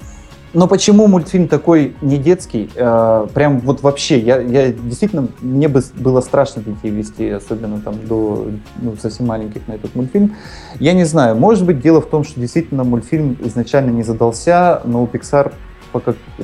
Но 0.54 0.68
почему 0.68 1.08
мультфильм 1.08 1.48
такой 1.48 1.96
не 2.02 2.18
детский? 2.18 2.70
Э, 2.76 3.26
прям 3.34 3.60
вот 3.60 3.82
вообще, 3.82 4.20
я, 4.20 4.40
я 4.40 4.72
действительно, 4.72 5.28
мне 5.42 5.68
бы 5.68 5.82
было 5.96 6.22
страшно 6.22 6.62
детей 6.62 6.92
вести, 6.92 7.28
особенно 7.28 7.82
там 7.82 7.96
до 8.06 8.50
ну, 8.80 8.96
совсем 9.02 9.26
маленьких 9.26 9.68
на 9.68 9.74
этот 9.74 9.96
мультфильм. 9.96 10.36
Я 10.80 10.94
не 10.94 11.06
знаю, 11.06 11.36
может 11.36 11.66
быть 11.66 11.82
дело 11.82 12.02
в 12.02 12.06
том, 12.06 12.24
что 12.24 12.40
действительно 12.40 12.84
мультфильм 12.84 13.36
изначально 13.44 13.90
не 13.90 14.04
задался, 14.04 14.82
но 14.86 15.02
у 15.02 15.08
Pixar 15.08 15.54
по 15.94 16.02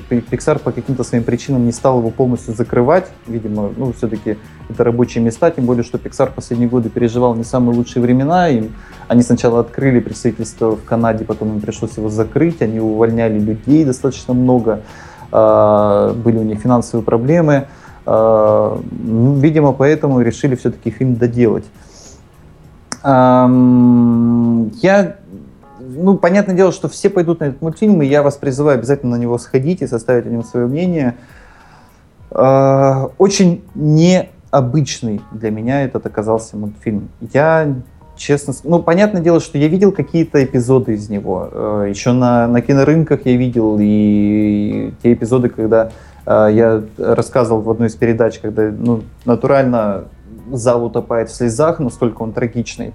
Pixar 0.10 0.60
по 0.60 0.72
каким-то 0.72 1.04
своим 1.04 1.24
причинам 1.24 1.66
не 1.66 1.72
стал 1.72 2.00
его 2.00 2.12
полностью 2.12 2.54
закрывать. 2.54 3.08
Видимо, 3.28 3.72
ну, 3.76 3.92
все-таки 3.94 4.38
это 4.70 4.84
рабочие 4.84 5.24
места, 5.24 5.50
тем 5.52 5.66
более, 5.66 5.84
что 5.84 5.98
Pixar 5.98 6.32
последние 6.34 6.70
годы 6.70 6.90
переживал 6.90 7.36
не 7.36 7.44
самые 7.44 7.76
лучшие 7.76 8.04
времена. 8.04 8.50
Им, 8.50 8.74
они 9.08 9.24
сначала 9.24 9.60
открыли 9.60 10.00
представительство 10.00 10.76
в 10.76 10.84
Канаде, 10.84 11.26
потом 11.26 11.56
им 11.56 11.62
пришлось 11.62 11.98
его 11.98 12.10
закрыть, 12.10 12.62
они 12.62 12.80
увольняли 12.80 13.40
людей 13.40 13.84
достаточно 13.84 14.34
много, 14.34 14.82
э, 15.32 16.14
были 16.24 16.38
у 16.38 16.44
них 16.44 16.60
финансовые 16.60 17.04
проблемы. 17.04 17.68
Э, 18.06 18.78
видимо, 18.96 19.74
поэтому 19.74 20.22
решили 20.22 20.56
все-таки 20.56 20.92
фильм 20.92 21.16
доделать. 21.16 21.66
Я 23.02 25.16
ну, 26.00 26.18
понятное 26.18 26.56
дело, 26.56 26.72
что 26.72 26.88
все 26.88 27.10
пойдут 27.10 27.40
на 27.42 27.46
этот 27.46 27.62
мультфильм, 27.62 28.02
и 28.02 28.06
я 28.06 28.24
вас 28.24 28.38
призываю 28.38 28.78
обязательно 28.78 29.18
на 29.18 29.22
него 29.22 29.38
сходить 29.38 29.82
и 29.82 29.88
составить 29.88 30.26
о 30.26 30.30
нем 30.30 30.44
свое 30.44 30.68
мнение. 30.68 31.16
А, 32.32 33.10
очень 33.18 33.64
необычный 33.76 35.22
для 35.32 35.52
меня 35.52 35.84
этот 35.84 36.06
оказался 36.06 36.58
мультфильм. 36.58 37.10
Я 37.34 37.76
честно, 38.16 38.54
ну, 38.64 38.82
понятное 38.82 39.22
дело, 39.22 39.40
что 39.40 39.58
я 39.58 39.68
видел 39.68 39.92
какие-то 39.92 40.44
эпизоды 40.44 40.94
из 40.94 41.10
него. 41.10 41.50
А, 41.52 41.84
Еще 41.86 42.12
на, 42.12 42.48
на 42.48 42.62
кинорынках 42.62 43.26
я 43.26 43.36
видел 43.36 43.78
и 43.80 44.94
те 45.02 45.14
эпизоды, 45.14 45.50
когда 45.50 45.92
а, 46.26 46.48
я 46.48 46.84
рассказывал 46.98 47.62
в 47.62 47.70
одной 47.70 47.88
из 47.88 47.96
передач, 47.96 48.40
когда 48.40 48.70
ну, 48.72 49.04
натурально 49.26 50.06
зал 50.52 50.86
утопает 50.86 51.30
в 51.30 51.36
слезах, 51.36 51.80
настолько 51.80 52.22
он 52.22 52.34
трагичный. 52.34 52.94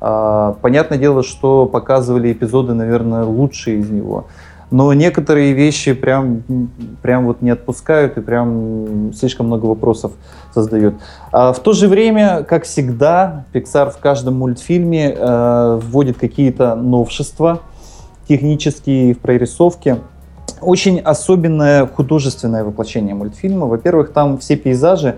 А, 0.00 0.56
понятное 0.60 0.98
дело, 0.98 1.22
что 1.22 1.66
показывали 1.66 2.32
эпизоды, 2.32 2.74
наверное, 2.74 3.24
лучшие 3.24 3.78
из 3.78 3.90
него. 3.90 4.26
Но 4.70 4.92
некоторые 4.92 5.52
вещи 5.52 5.92
прям, 5.92 6.42
прям 7.00 7.26
вот 7.26 7.40
не 7.40 7.50
отпускают 7.50 8.18
и 8.18 8.20
прям 8.20 9.12
слишком 9.14 9.46
много 9.46 9.66
вопросов 9.66 10.12
создают. 10.52 10.96
А 11.30 11.52
в 11.52 11.60
то 11.60 11.72
же 11.72 11.86
время, 11.86 12.42
как 12.42 12.64
всегда, 12.64 13.44
Pixar 13.52 13.90
в 13.90 13.98
каждом 13.98 14.34
мультфильме 14.38 15.14
э, 15.16 15.80
вводит 15.82 16.18
какие-то 16.18 16.74
новшества 16.74 17.60
технические 18.28 19.14
в 19.14 19.18
прорисовке. 19.20 19.98
Очень 20.60 20.98
особенное 20.98 21.86
художественное 21.86 22.64
воплощение 22.64 23.14
мультфильма. 23.14 23.66
Во-первых, 23.66 24.12
там 24.12 24.38
все 24.38 24.56
пейзажи 24.56 25.16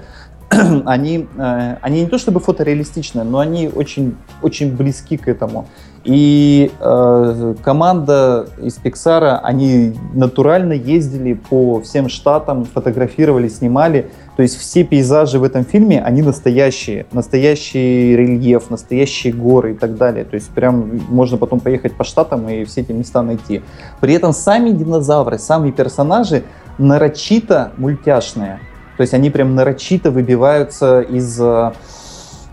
они, 0.86 1.28
э, 1.36 1.76
они 1.82 2.00
не 2.00 2.06
то 2.06 2.18
чтобы 2.18 2.40
фотореалистичны, 2.40 3.22
но 3.22 3.38
они 3.38 3.68
очень, 3.68 4.16
очень 4.42 4.74
близки 4.74 5.16
к 5.16 5.28
этому. 5.28 5.66
И 6.04 6.70
э, 6.80 7.54
команда 7.62 8.48
из 8.62 8.78
Pixar, 8.78 9.40
они 9.42 9.94
натурально 10.14 10.72
ездили 10.72 11.34
по 11.34 11.80
всем 11.82 12.08
штатам, 12.08 12.64
фотографировали, 12.64 13.48
снимали. 13.48 14.10
То 14.36 14.42
есть 14.42 14.56
все 14.56 14.84
пейзажи 14.84 15.38
в 15.38 15.44
этом 15.44 15.64
фильме, 15.64 16.00
они 16.00 16.22
настоящие. 16.22 17.04
Настоящий 17.12 18.16
рельеф, 18.16 18.70
настоящие 18.70 19.34
горы 19.34 19.72
и 19.72 19.74
так 19.74 19.96
далее. 19.96 20.24
То 20.24 20.36
есть 20.36 20.48
прям 20.50 20.98
можно 21.10 21.36
потом 21.36 21.60
поехать 21.60 21.92
по 21.94 22.04
штатам 22.04 22.48
и 22.48 22.64
все 22.64 22.80
эти 22.82 22.92
места 22.92 23.22
найти. 23.22 23.62
При 24.00 24.14
этом 24.14 24.32
сами 24.32 24.70
динозавры, 24.70 25.38
сами 25.38 25.72
персонажи 25.72 26.44
нарочито 26.78 27.72
мультяшные. 27.76 28.60
То 28.98 29.02
есть 29.02 29.14
они 29.14 29.30
прям 29.30 29.54
нарочито 29.54 30.10
выбиваются 30.10 31.02
из 31.02 31.40
э, 31.40 31.70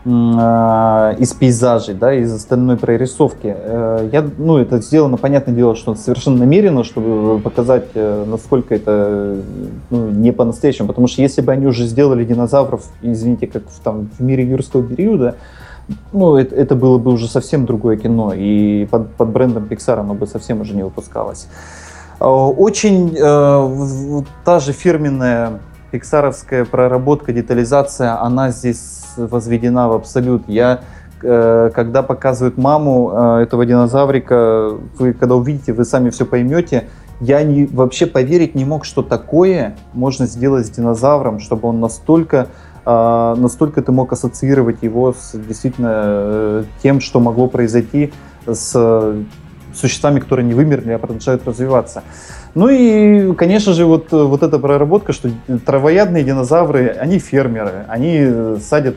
э, 0.06 1.16
из 1.18 1.34
пейзажей, 1.34 1.96
да, 1.96 2.14
из 2.14 2.32
остальной 2.32 2.78
прорисовки. 2.78 3.48
Э, 3.58 4.08
я, 4.12 4.24
ну, 4.38 4.60
это 4.60 4.80
сделано, 4.80 5.18
понятное 5.18 5.56
дело, 5.56 5.76
что 5.76 5.96
совершенно 5.96 6.38
намеренно, 6.38 6.84
чтобы 6.84 7.40
показать, 7.40 7.96
насколько 7.96 8.76
это 8.76 9.38
ну, 9.90 10.12
не 10.12 10.32
по-настоящему. 10.32 10.88
Потому 10.88 11.08
что 11.08 11.24
если 11.24 11.42
бы 11.42 11.52
они 11.52 11.66
уже 11.66 11.86
сделали 11.86 12.24
динозавров, 12.24 12.84
извините, 13.02 13.48
как 13.48 13.64
в, 13.68 13.80
там, 13.80 14.12
в 14.16 14.22
мире 14.22 14.46
юрского 14.48 14.84
периода, 14.84 15.38
ну, 16.14 16.36
это, 16.36 16.56
это 16.56 16.76
было 16.76 17.00
бы 17.00 17.12
уже 17.12 17.28
совсем 17.28 17.66
другое 17.66 17.98
кино, 17.98 18.34
и 18.36 18.86
под, 18.92 19.16
под 19.16 19.30
брендом 19.30 19.64
Pixar 19.64 20.00
оно 20.00 20.14
бы 20.14 20.28
совсем 20.28 20.62
уже 20.62 20.76
не 20.76 20.84
выпускалось. 20.84 21.48
Очень 22.20 23.16
э, 23.18 24.24
та 24.46 24.60
же 24.60 24.74
фирменная 24.74 25.60
пиксаровская 25.96 26.66
проработка, 26.66 27.32
детализация, 27.32 28.22
она 28.22 28.52
здесь 28.52 29.06
возведена 29.16 29.88
в 29.88 29.94
абсолют. 29.94 30.44
Я 30.46 30.82
э, 31.24 31.72
когда 31.74 32.04
показывают 32.04 32.58
маму 32.58 33.12
э, 33.14 33.44
этого 33.44 33.66
динозаврика, 33.66 34.72
вы 35.00 35.14
когда 35.14 35.36
увидите, 35.36 35.72
вы 35.72 35.86
сами 35.86 36.10
все 36.10 36.26
поймете. 36.26 36.90
Я 37.22 37.44
не, 37.44 37.66
вообще 37.66 38.08
поверить 38.08 38.56
не 38.56 38.66
мог, 38.66 38.84
что 38.84 39.04
такое 39.04 39.78
можно 39.94 40.28
сделать 40.28 40.66
с 40.66 40.70
динозавром, 40.70 41.40
чтобы 41.40 41.70
он 41.70 41.80
настолько, 41.80 42.48
э, 42.86 43.36
настолько 43.38 43.82
ты 43.82 43.94
мог 43.94 44.12
ассоциировать 44.12 44.84
его 44.84 45.16
с 45.18 45.32
действительно 45.32 46.66
тем, 46.84 47.00
что 47.00 47.22
могло 47.22 47.48
произойти 47.48 48.12
с 48.46 49.16
существами, 49.74 50.20
которые 50.20 50.46
не 50.46 50.54
вымерли, 50.54 50.92
а 50.92 51.00
продолжают 51.00 51.48
развиваться. 51.48 52.04
Ну 52.56 52.70
и, 52.70 53.34
конечно 53.34 53.74
же, 53.74 53.86
вот, 53.86 54.12
вот 54.12 54.42
эта 54.42 54.58
проработка, 54.60 55.12
что 55.12 55.30
травоядные 55.66 56.24
динозавры, 56.24 56.88
они 56.88 57.20
фермеры, 57.20 57.86
они 57.90 58.58
садят 58.62 58.96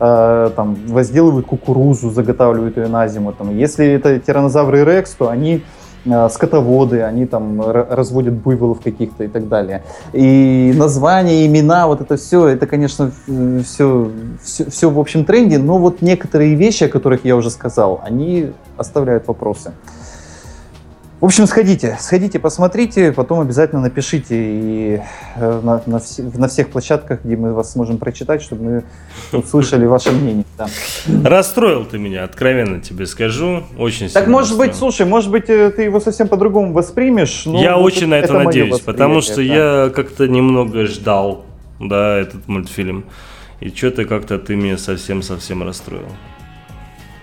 э, 0.00 0.50
там, 0.56 0.76
возделывают 0.88 1.46
кукурузу, 1.46 2.10
заготавливают 2.10 2.78
ее 2.78 2.88
на 2.88 3.06
зиму. 3.06 3.32
Там. 3.32 3.54
Если 3.54 3.86
это 3.86 4.18
тиранозавры 4.18 4.82
Рекс, 4.84 5.12
то 5.12 5.28
они 5.28 5.62
э, 6.06 6.28
скотоводы, 6.30 7.02
они 7.02 7.26
там 7.26 7.60
разводят 7.60 8.32
буйволов 8.32 8.80
каких-то 8.80 9.24
и 9.24 9.28
так 9.28 9.46
далее. 9.48 9.82
И 10.14 10.72
названия, 10.74 11.46
имена, 11.46 11.88
вот 11.88 12.00
это 12.00 12.16
все, 12.16 12.46
это, 12.46 12.66
конечно, 12.66 13.12
все, 13.62 14.10
все, 14.42 14.70
все 14.70 14.90
в 14.90 14.98
общем 14.98 15.26
тренде, 15.26 15.58
но 15.58 15.76
вот 15.76 16.00
некоторые 16.00 16.54
вещи, 16.54 16.84
о 16.84 16.88
которых 16.88 17.26
я 17.26 17.36
уже 17.36 17.50
сказал, 17.50 18.00
они 18.02 18.52
оставляют 18.78 19.28
вопросы. 19.28 19.72
В 21.18 21.24
общем, 21.24 21.46
сходите, 21.46 21.96
сходите, 21.98 22.38
посмотрите, 22.38 23.10
потом 23.10 23.40
обязательно 23.40 23.80
напишите 23.80 24.36
и 24.36 25.00
э, 25.36 25.60
на, 25.62 25.82
на, 25.86 25.98
вс 25.98 26.18
на 26.18 26.46
всех 26.46 26.68
площадках, 26.68 27.24
где 27.24 27.36
мы 27.36 27.54
вас 27.54 27.72
сможем 27.72 27.96
прочитать, 27.96 28.42
чтобы 28.42 28.84
мы 29.32 29.38
услышали 29.38 29.86
ваше 29.86 30.12
мнение. 30.12 30.44
Да. 30.58 30.68
Расстроил 31.24 31.86
ты 31.86 31.98
меня, 31.98 32.24
откровенно 32.24 32.80
тебе 32.80 33.06
скажу, 33.06 33.62
очень 33.78 34.10
Так 34.10 34.26
может 34.26 34.50
расстроил. 34.50 34.70
быть, 34.70 34.78
слушай, 34.78 35.06
может 35.06 35.30
быть, 35.30 35.48
э, 35.48 35.70
ты 35.70 35.84
его 35.84 36.00
совсем 36.00 36.28
по-другому 36.28 36.74
воспримешь? 36.74 37.46
я 37.46 37.78
вот 37.78 37.84
очень 37.86 38.08
на 38.08 38.16
это, 38.16 38.34
это 38.34 38.44
надеюсь, 38.44 38.80
потому 38.80 39.22
что 39.22 39.36
да. 39.36 39.42
я 39.42 39.88
как-то 39.94 40.28
немного 40.28 40.84
ждал, 40.84 41.46
да, 41.80 42.18
этот 42.18 42.46
мультфильм. 42.46 43.06
И 43.60 43.70
что-то 43.70 44.04
как-то 44.04 44.38
ты 44.38 44.54
меня 44.54 44.76
совсем-совсем 44.76 45.62
расстроил. 45.62 46.12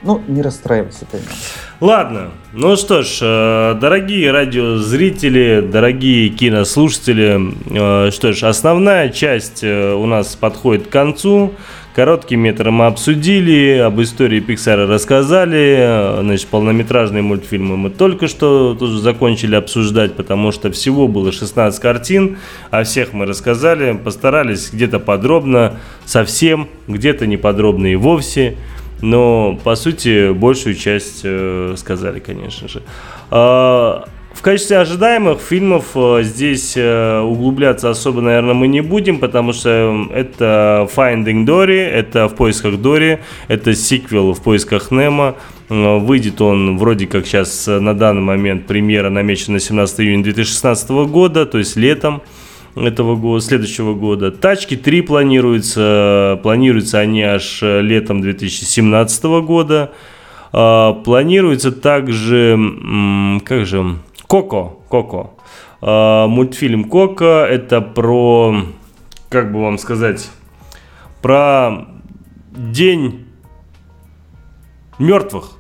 Ну, 0.03 0.21
не 0.27 0.41
расстраивайся, 0.41 1.05
конечно. 1.09 1.31
Ладно, 1.79 2.31
ну 2.51 2.75
что 2.75 3.03
ж, 3.03 3.19
э, 3.21 3.75
дорогие 3.79 4.31
радиозрители, 4.31 5.65
дорогие 5.65 6.27
кинослушатели, 6.29 8.07
э, 8.07 8.11
что 8.11 8.33
ж, 8.33 8.43
основная 8.43 9.09
часть 9.09 9.63
э, 9.63 9.93
у 9.93 10.05
нас 10.05 10.35
подходит 10.35 10.87
к 10.87 10.89
концу. 10.89 11.53
Короткий 11.95 12.35
метр 12.35 12.71
мы 12.71 12.87
обсудили, 12.87 13.77
об 13.77 14.01
истории 14.01 14.39
Пиксара 14.39 14.87
рассказали, 14.87 16.21
значит, 16.21 16.47
полнометражные 16.47 17.21
мультфильмы 17.21 17.77
мы 17.77 17.91
только 17.91 18.27
что 18.27 18.73
тоже 18.73 18.99
закончили 18.99 19.55
обсуждать, 19.55 20.15
потому 20.15 20.51
что 20.51 20.71
всего 20.71 21.07
было 21.07 21.31
16 21.31 21.79
картин, 21.79 22.39
о 22.71 22.83
всех 22.83 23.13
мы 23.13 23.27
рассказали, 23.27 23.93
постарались 23.95 24.71
где-то 24.73 24.99
подробно, 24.99 25.79
совсем, 26.03 26.67
где-то 26.87 27.27
неподробно 27.27 27.85
и 27.85 27.95
вовсе. 27.95 28.57
Но, 29.03 29.59
по 29.61 29.75
сути, 29.75 30.31
большую 30.31 30.75
часть 30.75 31.23
э, 31.25 31.73
сказали, 31.75 32.21
конечно 32.21 32.69
же. 32.69 32.81
А, 33.31 34.05
в 34.33 34.41
качестве 34.41 34.77
ожидаемых 34.77 35.41
фильмов 35.41 35.87
э, 35.93 36.21
здесь 36.23 36.75
э, 36.77 37.19
углубляться 37.19 37.89
особо, 37.89 38.21
наверное, 38.21 38.53
мы 38.53 38.69
не 38.69 38.79
будем, 38.79 39.19
потому 39.19 39.51
что 39.51 40.07
это 40.13 40.87
Finding 40.95 41.45
Dory, 41.45 41.81
это 41.81 42.29
В 42.29 42.35
поисках 42.35 42.77
Дори, 42.77 43.19
это 43.49 43.75
сиквел 43.75 44.31
В 44.31 44.41
поисках 44.41 44.89
Немо. 44.89 45.35
Выйдет 45.67 46.39
он 46.39 46.77
вроде 46.77 47.05
как 47.05 47.25
сейчас 47.25 47.67
на 47.67 47.93
данный 47.93 48.21
момент 48.21 48.67
премьера 48.67 49.09
намечена 49.09 49.55
на 49.55 49.59
17 49.59 49.99
июня 49.99 50.23
2016 50.23 50.89
года, 51.09 51.45
то 51.45 51.57
есть 51.57 51.75
летом 51.75 52.21
этого 52.75 53.15
года, 53.15 53.43
следующего 53.43 53.93
года. 53.93 54.31
Тачки 54.31 54.75
3 54.75 55.01
планируются, 55.01 56.39
планируются 56.43 56.99
они 56.99 57.21
аж 57.21 57.61
летом 57.61 58.21
2017 58.21 59.23
года. 59.45 59.91
А, 60.51 60.93
планируется 60.93 61.71
также, 61.71 62.59
как 63.45 63.65
же, 63.65 63.97
Коко, 64.27 64.79
Коко. 64.89 65.35
А, 65.81 66.27
мультфильм 66.27 66.85
Коко, 66.85 67.25
это 67.25 67.81
про, 67.81 68.55
как 69.29 69.51
бы 69.51 69.61
вам 69.61 69.77
сказать, 69.77 70.29
про 71.21 71.87
день 72.51 73.25
мертвых. 74.99 75.57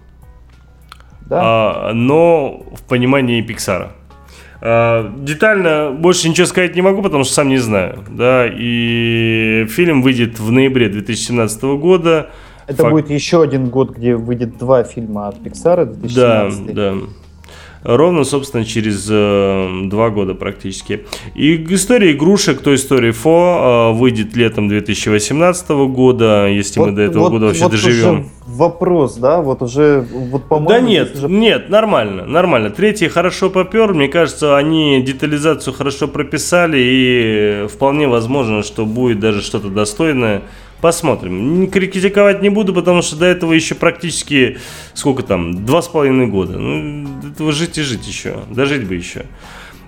Да. 1.25 1.41
А, 1.43 1.93
но 1.93 2.63
в 2.75 2.83
понимании 2.83 3.41
Пиксара. 3.41 3.93
А, 4.65 5.13
детально 5.17 5.91
больше 5.91 6.29
ничего 6.29 6.47
сказать 6.47 6.73
не 6.73 6.81
могу, 6.81 7.01
потому 7.01 7.25
что 7.25 7.33
сам 7.33 7.49
не 7.49 7.57
знаю. 7.57 7.99
Да, 8.09 8.45
и 8.49 9.67
фильм 9.69 10.01
выйдет 10.01 10.39
в 10.39 10.51
ноябре 10.51 10.87
2017 10.87 11.63
года. 11.63 12.29
Это 12.65 12.83
Фак... 12.83 12.91
будет 12.91 13.09
еще 13.09 13.41
один 13.41 13.67
год, 13.67 13.91
где 13.91 14.15
выйдет 14.15 14.57
два 14.57 14.85
фильма 14.85 15.27
от 15.27 15.35
Pixar 15.39 15.85
2017. 15.85 16.65
Да, 16.67 16.73
да. 16.73 16.93
Ровно, 17.83 18.23
собственно, 18.23 18.63
через 18.63 19.07
э, 19.09 19.81
два 19.85 20.09
года 20.09 20.35
практически. 20.35 21.05
И 21.35 21.65
история 21.73 22.13
игрушек, 22.13 22.61
то 22.61 22.73
история 22.73 23.11
Фо 23.11 23.91
э, 23.93 23.97
выйдет 23.97 24.35
летом 24.35 24.69
2018 24.69 25.69
года, 25.69 26.47
если 26.47 26.79
вот, 26.79 26.89
мы 26.89 26.95
до 26.95 27.01
этого 27.01 27.23
вот, 27.23 27.31
года 27.31 27.45
вообще 27.47 27.63
вот 27.63 27.71
доживем. 27.71 28.29
Вопрос, 28.45 29.15
да, 29.15 29.41
вот 29.41 29.61
уже, 29.61 30.05
вот 30.11 30.45
по-моему... 30.45 30.69
Да 30.69 30.79
нет, 30.79 31.15
уже... 31.15 31.27
нет, 31.27 31.69
нормально, 31.69 32.25
нормально. 32.25 32.69
Третий 32.69 33.09
хорошо 33.09 33.49
попер, 33.49 33.93
мне 33.93 34.07
кажется, 34.07 34.57
они 34.57 35.01
детализацию 35.01 35.73
хорошо 35.73 36.07
прописали, 36.07 36.77
и 36.79 37.67
вполне 37.67 38.07
возможно, 38.07 38.63
что 38.63 38.85
будет 38.85 39.19
даже 39.19 39.41
что-то 39.41 39.69
достойное 39.69 40.43
Посмотрим. 40.83 41.71
Критиковать 41.71 42.41
не 42.41 42.49
буду, 42.49 42.73
потому 42.73 43.01
что 43.01 43.15
до 43.15 43.25
этого 43.25 43.53
еще 43.53 43.73
практически, 43.73 44.57
сколько 44.93 45.23
там, 45.23 45.65
два 45.65 45.81
с 45.81 45.87
половиной 45.87 46.27
года. 46.27 46.59
Ну, 46.59 47.07
этого 47.25 47.53
жить 47.53 47.77
и 47.77 47.81
жить 47.83 48.05
еще. 48.05 48.39
Дожить 48.51 48.85
бы 48.85 48.95
еще. 48.95 49.25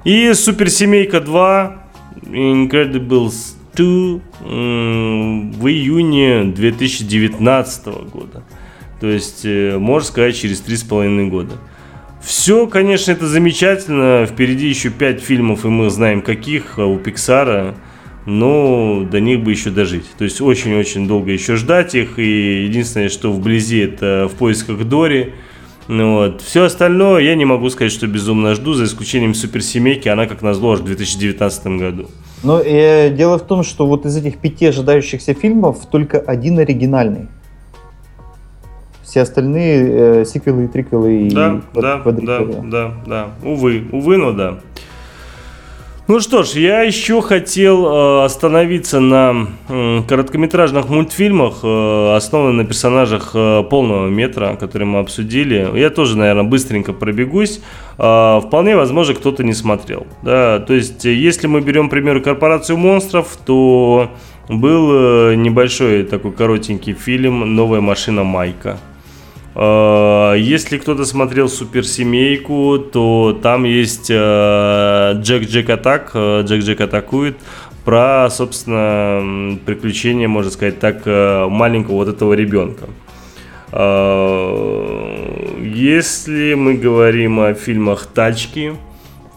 И 0.05 0.31
Суперсемейка 0.31 1.19
2, 1.19 1.83
Incredibles 2.27 3.55
2 3.75 4.21
в 4.39 5.67
июне 5.67 6.45
2019 6.45 7.87
года. 8.09 8.45
То 9.01 9.07
есть, 9.07 9.41
э, 9.43 9.77
можно 9.77 10.07
сказать, 10.07 10.37
через 10.37 10.61
три 10.61 10.77
с 10.77 10.83
половиной 10.83 11.27
года. 11.27 11.55
Все, 12.23 12.67
конечно, 12.67 13.11
это 13.11 13.27
замечательно. 13.27 14.25
Впереди 14.25 14.69
еще 14.69 14.91
пять 14.91 15.19
фильмов, 15.19 15.65
и 15.65 15.67
мы 15.67 15.89
знаем 15.89 16.21
каких 16.21 16.79
а 16.79 16.85
у 16.85 16.97
Пиксара 16.97 17.75
но 18.25 19.03
до 19.09 19.19
них 19.19 19.43
бы 19.43 19.51
еще 19.51 19.69
дожить. 19.69 20.05
То 20.17 20.23
есть 20.23 20.41
очень-очень 20.41 21.07
долго 21.07 21.31
еще 21.31 21.55
ждать 21.55 21.95
их, 21.95 22.17
и 22.19 22.63
единственное, 22.65 23.09
что 23.09 23.31
вблизи, 23.31 23.79
это 23.79 24.29
в 24.31 24.35
поисках 24.35 24.83
Дори. 24.85 25.33
Ну, 25.87 26.15
вот. 26.15 26.41
Все 26.41 26.63
остальное 26.63 27.21
я 27.21 27.35
не 27.35 27.45
могу 27.45 27.69
сказать, 27.69 27.91
что 27.91 28.07
безумно 28.07 28.55
жду, 28.55 28.73
за 28.73 28.85
исключением 28.85 29.35
суперсемейки, 29.35 30.07
она 30.07 30.25
как 30.25 30.41
назло 30.41 30.73
аж 30.73 30.79
в 30.79 30.85
2019 30.85 31.67
году. 31.67 32.07
Но 32.43 32.59
э, 32.59 33.11
дело 33.11 33.37
в 33.37 33.43
том, 33.43 33.63
что 33.63 33.85
вот 33.85 34.05
из 34.05 34.17
этих 34.17 34.37
пяти 34.39 34.65
ожидающихся 34.65 35.33
фильмов 35.33 35.85
только 35.91 36.19
один 36.19 36.57
оригинальный. 36.57 37.27
Все 39.03 39.21
остальные 39.21 40.21
э, 40.21 40.25
сиквелы 40.25 40.65
и 40.65 40.67
триквелы 40.67 41.29
да, 41.31 41.61
и 41.73 41.79
да, 41.79 42.01
да, 42.03 42.39
да, 42.63 42.93
да. 43.05 43.27
Увы, 43.43 43.85
увы, 43.91 44.17
но 44.17 44.31
да. 44.33 44.59
Ну 46.07 46.19
что 46.19 46.43
ж, 46.43 46.49
я 46.49 46.83
еще 46.83 47.19
хотел 47.19 47.87
э, 47.87 48.25
остановиться 48.25 48.99
на 48.99 49.47
короткометражных 50.07 50.87
мультфильмах, 50.87 51.61
э, 51.63 52.15
основанных 52.15 52.57
на 52.57 52.65
персонажах 52.65 53.31
э, 53.33 53.63
полного 53.63 54.07
метра, 54.07 54.55
которые 54.55 54.87
мы 54.87 54.99
обсудили. 54.99 55.67
Я 55.73 55.89
тоже, 55.89 56.15
наверное, 56.15 56.43
быстренько 56.43 56.93
пробегусь. 56.93 57.59
Вполне 57.95 58.75
возможно, 58.75 59.15
кто-то 59.15 59.43
не 59.43 59.53
смотрел. 59.53 60.05
Да? 60.21 60.59
То 60.59 60.75
есть, 60.75 61.05
если 61.05 61.47
мы 61.47 61.61
берем, 61.61 61.87
к 61.87 61.91
примеру, 61.91 62.21
корпорацию 62.21 62.77
монстров, 62.77 63.37
то 63.43 64.11
был 64.47 65.33
небольшой 65.35 66.03
такой 66.03 66.33
коротенький 66.33 66.93
фильм 66.93 67.55
«Новая 67.55 67.81
машина 67.81 68.23
Майка». 68.23 68.77
А, 69.57 70.33
если 70.33 70.77
кто-то 70.77 71.05
смотрел 71.05 71.47
суперсемейку, 71.47 72.77
то 72.77 73.39
там 73.41 73.63
есть 73.63 74.07
э, 74.09 75.13
Джек 75.21 75.43
Джек 75.49 75.69
Атак, 75.69 76.11
э, 76.13 76.41
Джек 76.45 76.61
Джек 76.63 76.81
атакует 76.81 77.37
про, 77.85 78.29
собственно, 78.29 79.57
приключения, 79.65 80.27
можно 80.27 80.51
сказать 80.51 80.79
так, 80.79 81.03
э, 81.05 81.47
маленького 81.47 81.95
вот 81.95 82.09
этого 82.09 82.33
ребенка. 82.33 82.85
Если 85.61 86.53
мы 86.53 86.75
говорим 86.75 87.39
о 87.41 87.53
фильмах 87.53 88.05
«Тачки», 88.05 88.73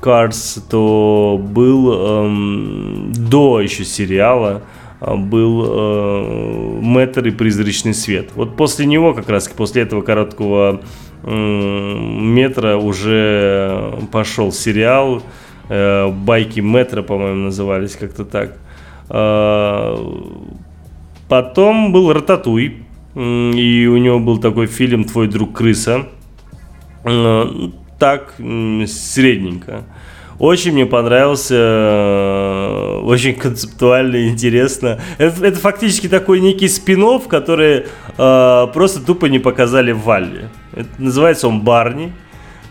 Cars, 0.01 0.61
то 0.71 1.41
был 1.43 1.93
эм, 1.93 3.13
до 3.13 3.61
еще 3.61 3.85
сериала 3.85 4.63
был 5.01 5.65
э, 5.67 6.81
Мэтр 6.81 7.29
и 7.29 7.31
Призрачный 7.31 7.95
свет. 7.95 8.31
Вот 8.35 8.57
после 8.57 8.87
него, 8.87 9.15
как 9.15 9.29
раз 9.29 9.49
после 9.49 9.83
этого 9.83 10.03
короткого 10.03 10.81
э, 11.23 11.31
метра 11.31 12.77
уже 12.77 13.95
пошел 14.11 14.53
сериал. 14.53 15.23
Э, 15.69 16.09
Байки 16.11 16.61
Метра, 16.61 17.03
по-моему, 17.03 17.45
назывались 17.45 17.97
как-то 17.97 18.25
так. 18.25 18.57
Э, 19.11 19.97
потом 21.29 21.93
был 21.93 22.13
Рататуй. 22.13 22.83
И 23.15 23.89
у 23.91 23.97
него 23.97 24.21
был 24.21 24.39
такой 24.39 24.67
фильм 24.67 25.05
«Твой 25.05 25.29
друг 25.29 25.57
крыса». 25.57 26.07
Э, 27.05 27.47
так, 27.99 28.35
средненько. 28.37 29.85
Очень 30.39 30.73
мне 30.73 30.87
понравился, 30.87 31.55
э, 31.57 33.01
очень 33.05 33.35
концептуально 33.35 34.29
интересно. 34.29 35.01
Это, 35.19 35.45
это 35.45 35.59
фактически 35.59 36.09
такой 36.09 36.41
некий 36.41 36.69
спин 36.69 36.99
который 37.29 37.87
э, 38.17 38.67
просто 38.73 39.01
тупо 39.01 39.27
не 39.27 39.41
показали 39.41 39.93
в 39.93 40.03
Валле. 40.03 40.49
Это, 40.73 40.89
называется 40.99 41.49
он 41.49 41.63
Барни. 41.63 42.13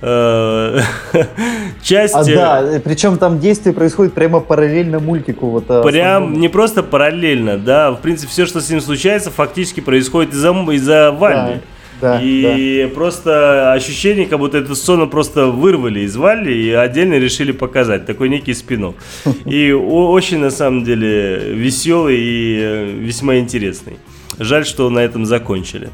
Э, 0.01 0.79
часть... 1.81 2.15
А, 2.15 2.23
да, 2.23 2.79
причем 2.83 3.17
там 3.17 3.39
действие 3.39 3.73
происходит 3.73 4.13
прямо 4.13 4.39
параллельно 4.39 4.99
мультику. 4.99 5.47
Вот, 5.47 5.65
э, 5.69 5.81
Прям 5.83 6.23
основному. 6.23 6.39
не 6.39 6.47
просто 6.47 6.83
параллельно, 6.83 7.57
да. 7.57 7.91
В 7.91 7.99
принципе, 7.99 8.31
все, 8.31 8.45
что 8.45 8.61
с 8.61 8.69
ним 8.69 8.79
случается, 8.79 9.29
фактически 9.31 9.81
происходит 9.81 10.33
из-за 10.33 10.51
из 10.51 10.87
Валли. 10.87 11.55
Да. 11.55 11.61
Да, 12.01 12.21
и 12.21 12.83
да. 12.83 12.93
просто 12.93 13.73
ощущение, 13.73 14.27
как 14.27 14.39
будто 14.39 14.57
эту 14.57 14.75
сцену 14.75 15.07
просто 15.07 15.47
вырвали 15.47 16.01
из 16.01 16.15
Валли 16.15 16.53
и 16.53 16.71
отдельно 16.71 17.15
решили 17.15 17.51
показать. 17.51 18.05
Такой 18.05 18.29
некий 18.29 18.53
спинок. 18.53 18.95
И 19.45 19.71
очень, 19.71 20.39
на 20.39 20.51
самом 20.51 20.83
деле, 20.83 21.53
веселый 21.53 22.17
и 22.17 22.59
э, 22.61 22.91
весьма 22.99 23.37
интересный. 23.37 23.97
Жаль, 24.37 24.65
что 24.65 24.89
на 24.89 24.99
этом 24.99 25.25
закончили. 25.25 25.89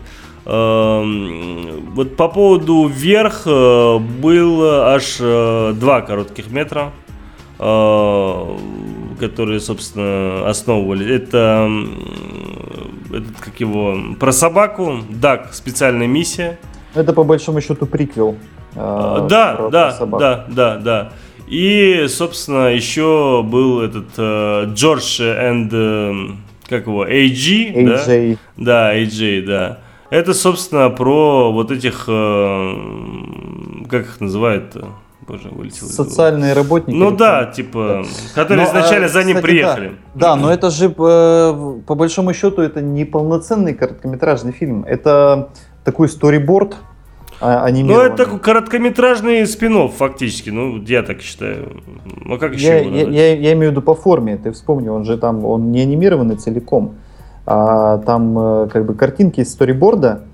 Эм, 0.46 1.94
вот 1.94 2.18
по 2.18 2.28
поводу 2.28 2.88
вверх 2.88 3.44
э, 3.46 4.00
был 4.00 4.64
аж 4.64 5.18
э, 5.20 5.74
два 5.80 6.02
коротких 6.02 6.52
метра, 6.52 6.92
которые, 9.20 9.60
собственно, 9.60 10.50
основывали. 10.50 11.16
Это 11.16 11.70
этот, 13.14 13.38
как 13.40 13.60
его, 13.60 13.98
про 14.20 14.32
собаку, 14.32 15.00
Дак, 15.10 15.54
специальная 15.54 16.08
миссия. 16.08 16.60
Это 16.94 17.14
по 17.14 17.24
большому 17.24 17.62
счету 17.62 17.86
приквел. 17.86 18.38
Э, 18.76 19.26
да, 19.30 19.56
про, 19.56 19.70
да, 19.70 19.92
про 19.92 20.20
да, 20.20 20.46
да, 20.50 20.78
да. 20.78 21.14
И, 21.48 22.06
собственно, 22.08 22.74
еще 22.74 23.44
был 23.46 23.82
этот 23.82 24.08
э, 24.18 24.66
Джордж 24.74 25.22
энд, 25.22 25.72
э, 25.74 26.14
как 26.68 26.88
его, 26.88 27.06
AG, 27.06 27.76
AJ. 27.76 28.38
да? 28.56 28.92
Да, 28.92 28.96
AJ, 28.98 29.46
да. 29.46 29.80
Это, 30.10 30.34
собственно, 30.34 30.90
про 30.90 31.52
вот 31.52 31.72
этих, 31.72 32.06
э, 32.08 32.74
как 33.90 34.02
их 34.02 34.22
называют-то? 34.22 34.90
Боже, 35.28 35.50
вылетел. 35.50 35.88
Социальные 35.88 36.54
работники. 36.54 36.96
Ну 36.96 37.12
да, 37.12 37.46
типа, 37.46 38.04
которые 38.36 38.66
но, 38.66 38.72
изначально 38.72 39.06
а, 39.06 39.10
за 39.10 39.24
ним 39.24 39.36
кстати, 39.38 39.52
приехали. 39.52 39.88
Да, 40.16 40.36
да, 40.36 40.36
но 40.36 40.52
это 40.52 40.70
же, 40.70 40.90
по, 40.90 41.80
по 41.86 41.96
большому 41.96 42.34
счету, 42.34 42.62
это 42.62 42.82
не 42.82 43.06
полноценный 43.06 43.74
короткометражный 43.74 44.52
фильм. 44.52 44.84
Это 44.86 45.50
такой 45.84 46.10
сториборд, 46.10 46.76
а, 47.40 47.70
ну, 47.70 48.00
это 48.00 48.16
такой 48.16 48.40
короткометражный 48.40 49.46
спин 49.48 49.90
фактически, 49.90 50.50
ну, 50.50 50.82
я 50.82 51.04
так 51.04 51.22
считаю. 51.22 51.82
Ну, 52.06 52.38
как 52.38 52.54
еще 52.54 52.68
я, 52.68 52.80
я, 52.80 53.10
я, 53.10 53.36
я 53.36 53.54
имею 53.54 53.70
в 53.70 53.72
виду 53.72 53.82
по 53.82 53.96
форме, 53.96 54.38
ты 54.38 54.52
вспомни, 54.52 54.88
он 54.88 55.04
же 55.04 55.18
там, 55.18 55.44
он 55.44 55.72
не 55.72 55.82
анимированный 55.82 56.38
целиком, 56.38 56.96
а 57.46 57.98
там 57.98 58.38
э, 58.38 58.70
как 58.72 58.86
бы 58.86 58.94
картинки 58.94 59.42
из 59.42 59.52
сториборда, 59.52 60.22
э, 60.22 60.33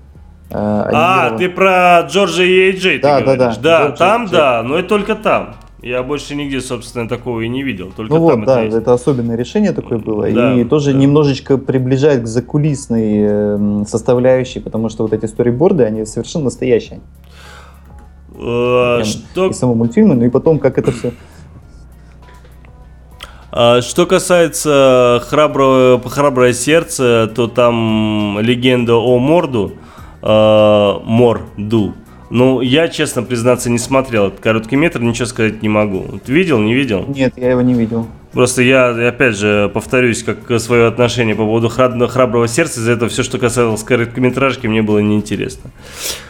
а, 0.52 1.36
ты 1.38 1.48
про 1.48 2.06
Джорджа 2.08 2.42
и 2.42 2.70
Эйджей 2.70 2.98
да, 2.98 3.20
да? 3.20 3.36
Да, 3.36 3.54
да. 3.56 3.90
там, 3.92 4.26
да, 4.26 4.62
но 4.62 4.78
и 4.78 4.82
только 4.82 5.14
там. 5.14 5.56
Я 5.82 6.02
больше 6.02 6.34
нигде, 6.34 6.60
собственно, 6.60 7.08
такого 7.08 7.40
и 7.40 7.48
не 7.48 7.62
видел. 7.62 7.90
Только 7.96 8.12
ну 8.12 8.28
там 8.28 8.40
вот, 8.40 8.46
да, 8.46 8.62
есть. 8.62 8.76
это 8.76 8.92
особенное 8.92 9.36
решение 9.36 9.72
такое 9.72 9.98
было. 9.98 10.30
Да, 10.30 10.54
и 10.54 10.64
тоже 10.64 10.92
да. 10.92 10.98
немножечко 10.98 11.56
приближает 11.56 12.24
к 12.24 12.26
закулисной 12.26 13.16
эм, 13.16 13.86
составляющей, 13.86 14.60
потому 14.60 14.90
что 14.90 15.04
вот 15.04 15.14
эти 15.14 15.24
сториборды, 15.24 15.84
они 15.84 16.04
совершенно 16.04 16.46
настоящие. 16.46 17.00
А, 18.34 19.02
что... 19.04 19.46
И 19.46 19.52
самого 19.54 19.76
мультфильма, 19.76 20.14
ну 20.14 20.24
и 20.24 20.28
потом, 20.28 20.58
как 20.58 20.76
это 20.76 20.92
все 20.92 21.12
а, 23.52 23.80
что 23.80 24.06
касается 24.06 25.22
храброго, 25.26 26.00
храброе 26.08 26.52
сердце, 26.52 27.30
то 27.34 27.48
там 27.48 28.38
легенда 28.40 28.94
о 28.94 29.18
Морду, 29.18 29.72
э, 30.22 30.92
Морду, 31.04 31.94
ну, 32.30 32.60
я, 32.60 32.86
честно 32.86 33.24
признаться, 33.24 33.68
не 33.70 33.78
смотрел 33.78 34.28
этот 34.28 34.38
короткий 34.38 34.76
метр, 34.76 35.00
ничего 35.02 35.26
сказать 35.26 35.62
не 35.62 35.68
могу. 35.68 36.20
Ты 36.24 36.32
видел, 36.32 36.60
не 36.60 36.74
видел? 36.74 37.04
Нет, 37.08 37.34
я 37.36 37.50
его 37.50 37.60
не 37.60 37.74
видел. 37.74 38.06
Просто 38.32 38.62
я, 38.62 38.90
опять 39.08 39.36
же, 39.36 39.68
повторюсь, 39.74 40.22
как 40.22 40.60
свое 40.60 40.86
отношение 40.86 41.34
по 41.34 41.44
поводу 41.44 41.68
храброго 41.68 42.46
сердца, 42.46 42.78
из-за 42.78 42.92
этого 42.92 43.10
все, 43.10 43.24
что 43.24 43.38
касалось 43.38 43.82
короткометражки, 43.82 44.68
мне 44.68 44.82
было 44.82 45.00
неинтересно. 45.00 45.70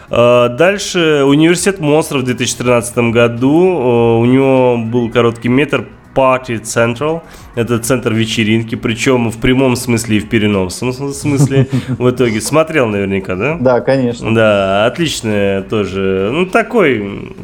А, 0.09 0.49
дальше 0.49 1.25
«Университет 1.27 1.81
монстров» 1.81 2.23
в 2.23 2.25
2013 2.25 3.11
году. 3.13 4.19
У 4.21 4.25
него 4.25 4.79
был 4.79 5.11
короткий 5.11 5.51
метр 5.51 5.85
Party 6.15 6.63
Central. 6.63 7.23
Это 7.55 7.79
центр 7.79 8.13
вечеринки, 8.13 8.75
причем 8.75 9.31
в 9.31 9.39
прямом 9.39 9.77
смысле 9.77 10.19
и 10.19 10.21
в 10.21 10.29
переносном 10.29 10.93
смысле. 10.93 11.69
В 11.89 12.11
итоге 12.11 12.41
смотрел 12.41 12.87
наверняка, 12.87 13.35
да? 13.35 13.57
Да, 13.61 13.81
конечно. 13.81 14.35
Да, 14.35 14.87
отличное 14.87 15.63
тоже. 15.63 16.31
Ну, 16.33 16.47
такой, 16.47 17.35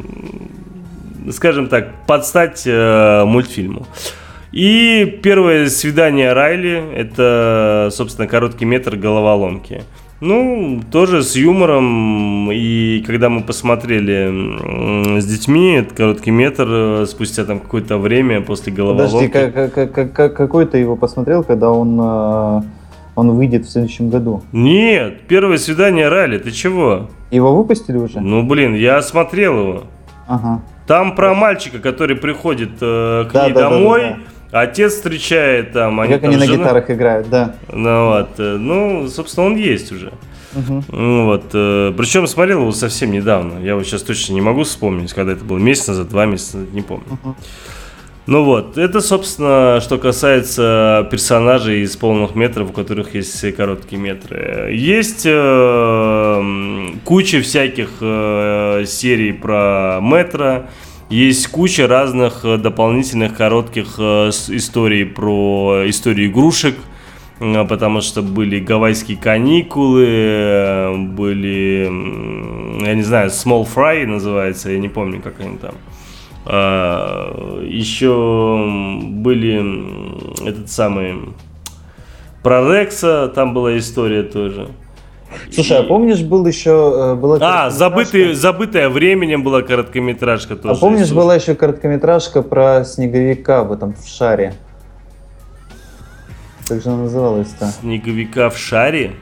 скажем 1.31 1.67
так, 1.67 2.05
подстать 2.05 2.63
э, 2.65 3.23
мультфильму. 3.25 3.87
И 4.51 5.19
первое 5.21 5.67
свидание 5.67 6.33
Райли, 6.33 6.81
это, 6.95 7.89
собственно, 7.91 8.27
короткий 8.27 8.65
метр 8.65 8.95
головоломки. 8.95 9.83
Ну, 10.19 10.81
тоже 10.91 11.21
с 11.21 11.35
юмором. 11.35 12.51
И 12.51 13.03
когда 13.05 13.29
мы 13.29 13.41
посмотрели 13.41 15.19
с 15.19 15.25
детьми 15.25 15.73
этот 15.73 15.93
короткий 15.95 16.31
метр, 16.31 16.67
э, 16.67 17.05
спустя 17.07 17.45
там 17.45 17.59
какое-то 17.59 17.97
время 17.97 18.41
после 18.41 18.73
головоломки... 18.73 19.27
Подожди, 19.27 19.51
как, 19.51 19.93
как, 19.93 20.13
как, 20.13 20.33
какой 20.33 20.65
ты 20.65 20.79
его 20.79 20.95
посмотрел, 20.95 21.43
когда 21.43 21.69
он, 21.69 21.99
э, 22.01 22.61
он 23.15 23.31
выйдет 23.31 23.65
в 23.65 23.69
следующем 23.69 24.09
году? 24.09 24.41
Нет, 24.51 25.21
первое 25.27 25.57
свидание 25.57 26.09
Ралли, 26.09 26.39
ты 26.39 26.51
чего? 26.51 27.09
Его 27.29 27.55
выпустили 27.55 27.97
уже? 27.97 28.19
Ну, 28.19 28.41
блин, 28.43 28.73
я 28.73 29.01
смотрел 29.03 29.59
его. 29.59 29.83
Ага. 30.27 30.61
Там 30.87 31.15
про 31.15 31.35
мальчика, 31.35 31.77
который 31.79 32.15
приходит 32.15 32.71
э, 32.81 33.25
к 33.29 33.33
да, 33.33 33.45
ней 33.45 33.53
да, 33.53 33.69
домой... 33.69 34.01
Да, 34.01 34.09
да, 34.09 34.15
да 34.15 34.36
Отец 34.51 34.93
встречает 34.93 35.73
там. 35.73 35.99
Они 35.99 36.13
как 36.13 36.21
там 36.21 36.31
они 36.31 36.39
жена... 36.39 36.53
на 36.53 36.57
гитарах 36.57 36.89
играют, 36.89 37.29
да. 37.29 37.55
Ну 37.71 38.07
вот, 38.07 38.29
э, 38.37 38.57
ну, 38.57 39.07
собственно, 39.07 39.47
он 39.47 39.55
есть 39.55 39.91
уже. 39.91 40.13
Угу. 40.55 40.83
Ну, 40.89 41.25
вот, 41.25 41.45
э, 41.53 41.93
причем 41.97 42.25
смотрел 42.27 42.61
его 42.61 42.71
совсем 42.71 43.11
недавно. 43.11 43.59
Я 43.59 43.75
вот 43.75 43.85
сейчас 43.85 44.01
точно 44.01 44.33
не 44.33 44.41
могу 44.41 44.63
вспомнить, 44.63 45.13
когда 45.13 45.33
это 45.33 45.43
было 45.43 45.57
месяц 45.57 45.87
назад, 45.87 46.09
два 46.09 46.25
месяца 46.25 46.57
назад, 46.57 46.73
не 46.73 46.81
помню. 46.81 47.05
Угу. 47.23 47.35
Ну 48.27 48.43
вот, 48.43 48.77
это, 48.77 48.99
собственно, 48.99 49.79
что 49.81 49.97
касается 49.97 51.07
персонажей 51.09 51.83
из 51.83 51.95
полных 51.95 52.35
метров, 52.35 52.71
у 52.71 52.73
которых 52.73 53.15
есть 53.15 53.55
короткие 53.55 54.01
метры. 54.01 54.73
Есть 54.73 55.23
э, 55.25 56.87
куча 57.05 57.41
всяких 57.41 57.89
э, 58.01 58.83
серий 58.85 59.31
про 59.31 59.99
метро, 60.01 60.65
есть 61.09 61.47
куча 61.47 61.87
разных 61.87 62.43
э, 62.43 62.57
дополнительных 62.57 63.35
коротких 63.35 63.95
э, 63.97 64.29
историй 64.29 65.05
про 65.05 65.83
историю 65.87 66.29
игрушек, 66.29 66.75
э, 67.39 67.65
потому 67.65 68.01
что 68.01 68.21
были 68.21 68.59
гавайские 68.59 69.17
каникулы, 69.17 71.07
были, 71.09 71.85
я 72.85 72.93
не 72.93 73.03
знаю, 73.03 73.29
Small 73.29 73.67
Fry 73.73 74.05
называется, 74.05 74.71
я 74.71 74.79
не 74.79 74.89
помню, 74.89 75.21
как 75.21 75.39
они 75.39 75.57
там. 75.57 75.75
А, 76.49 77.61
еще 77.65 78.65
были 79.03 80.47
этот 80.47 80.69
самый 80.69 81.33
про 82.41 82.61
Рекса, 82.61 83.27
там 83.33 83.53
была 83.53 83.77
история 83.77 84.23
тоже. 84.23 84.69
Слушай, 85.51 85.79
а 85.79 85.83
помнишь, 85.83 86.21
был 86.21 86.45
еще... 86.45 87.13
Э, 87.13 87.15
была 87.15 87.37
а, 87.41 87.69
забытый, 87.69 88.33
забытая 88.33 88.89
временем 88.89 89.43
была 89.43 89.61
короткометражка 89.61 90.55
тоже. 90.55 90.75
А 90.75 90.77
помнишь, 90.77 91.11
была 91.11 91.35
еще 91.35 91.55
короткометражка 91.55 92.41
про 92.41 92.83
снеговика 92.85 93.63
в 93.63 93.71
этом 93.71 93.93
в 93.93 94.07
шаре? 94.07 94.53
Как 96.67 96.81
же 96.81 96.89
она 96.89 97.03
называлась-то? 97.03 97.67
Снеговика 97.67 98.49
в 98.49 98.57
шаре? 98.57 99.13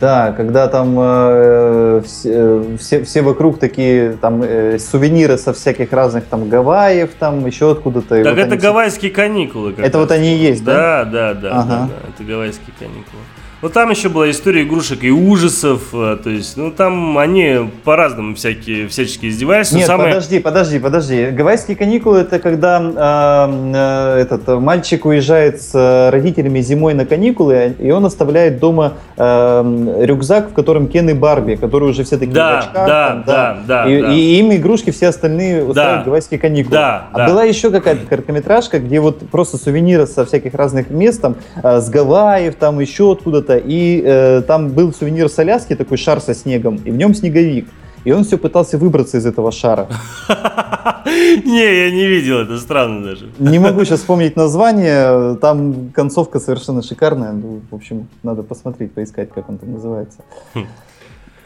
Да, 0.00 0.32
когда 0.32 0.68
там 0.68 0.96
э, 0.98 2.02
все, 2.04 2.30
э, 2.32 2.76
все, 2.78 3.04
все 3.04 3.22
вокруг 3.22 3.58
такие 3.58 4.18
там 4.20 4.42
э, 4.42 4.78
сувениры 4.78 5.38
со 5.38 5.52
всяких 5.52 5.92
разных 5.92 6.24
там 6.24 6.48
Гавайев, 6.48 7.10
там 7.18 7.46
еще 7.46 7.72
откуда-то. 7.72 8.22
Так 8.22 8.36
вот 8.36 8.38
это 8.38 8.56
гавайские 8.56 9.12
все... 9.12 9.22
каникулы. 9.22 9.74
Это 9.78 9.98
вот 9.98 10.10
они 10.10 10.34
и 10.34 10.38
есть, 10.38 10.64
да? 10.64 11.04
Да, 11.04 11.04
да, 11.04 11.34
да, 11.34 11.50
ага. 11.52 11.68
да, 11.68 11.88
да. 11.88 12.08
Это 12.08 12.24
гавайские 12.24 12.74
каникулы. 12.78 13.22
Ну, 13.64 13.70
там 13.70 13.88
еще 13.88 14.10
была 14.10 14.30
история 14.30 14.64
игрушек 14.64 15.04
и 15.04 15.10
ужасов, 15.10 15.84
э, 15.94 16.18
то 16.22 16.28
есть, 16.28 16.58
ну, 16.58 16.70
там 16.70 17.16
они 17.16 17.70
по-разному 17.82 18.34
всякие, 18.34 18.88
всячески 18.88 19.24
издевались. 19.24 19.72
Нет, 19.72 19.86
самое... 19.86 20.10
подожди, 20.10 20.38
подожди, 20.38 20.78
подожди. 20.78 21.26
Гавайские 21.30 21.74
каникулы 21.74 22.18
это 22.18 22.40
когда 22.40 22.78
э, 22.78 24.18
э, 24.18 24.20
этот 24.20 24.60
мальчик 24.60 25.06
уезжает 25.06 25.62
с 25.62 26.10
родителями 26.12 26.60
зимой 26.60 26.92
на 26.92 27.06
каникулы, 27.06 27.74
и 27.78 27.90
он 27.90 28.04
оставляет 28.04 28.58
дома 28.58 28.98
э, 29.16 30.02
рюкзак, 30.02 30.50
в 30.50 30.52
котором 30.52 30.86
Кен 30.86 31.08
и 31.08 31.14
Барби, 31.14 31.54
которые 31.54 31.88
уже 31.88 32.04
все 32.04 32.18
такие 32.18 32.34
да, 32.34 32.58
очках, 32.58 32.86
да, 32.86 33.08
там, 33.08 33.24
да, 33.24 33.56
да, 33.66 33.90
и, 33.90 34.02
да. 34.02 34.12
И, 34.12 34.14
и 34.14 34.38
им 34.40 34.54
игрушки 34.54 34.90
все 34.90 35.08
остальные 35.08 35.64
устраивают 35.64 36.00
да. 36.00 36.04
гавайские 36.04 36.38
каникулы. 36.38 36.76
Да, 36.76 37.08
а 37.12 37.16
да. 37.16 37.28
была 37.28 37.44
еще 37.44 37.70
какая-то 37.70 38.04
короткометражка, 38.04 38.78
где 38.78 39.00
вот 39.00 39.26
просто 39.30 39.56
сувениры 39.56 40.06
со 40.06 40.26
всяких 40.26 40.52
разных 40.52 40.90
мест, 40.90 41.22
там, 41.22 41.36
э, 41.62 41.80
с 41.80 41.88
Гавайев, 41.88 42.56
там 42.56 42.78
еще 42.78 43.10
откуда-то, 43.10 43.53
место, 43.54 43.68
и 43.68 44.02
э, 44.04 44.42
там 44.46 44.68
был 44.68 44.92
сувенир 44.92 45.28
с 45.28 45.38
Аляски, 45.38 45.74
такой 45.74 45.96
шар 45.96 46.20
со 46.20 46.34
снегом, 46.34 46.76
и 46.76 46.90
в 46.90 46.96
нем 46.96 47.14
снеговик. 47.14 47.66
И 48.04 48.12
он 48.12 48.24
все 48.24 48.36
пытался 48.36 48.76
выбраться 48.76 49.16
из 49.16 49.26
этого 49.26 49.50
шара. 49.50 49.88
Не, 51.44 51.84
я 51.84 51.90
не 51.90 52.06
видел, 52.06 52.38
это 52.40 52.58
странно 52.58 53.02
даже. 53.02 53.30
Не 53.38 53.58
могу 53.58 53.84
сейчас 53.84 54.00
вспомнить 54.00 54.36
название, 54.36 55.36
там 55.36 55.90
концовка 55.94 56.38
совершенно 56.38 56.82
шикарная. 56.82 57.32
Ну, 57.32 57.60
в 57.70 57.74
общем, 57.74 58.08
надо 58.22 58.42
посмотреть, 58.42 58.92
поискать, 58.92 59.30
как 59.30 59.48
он 59.48 59.58
там 59.58 59.72
называется. 59.72 60.18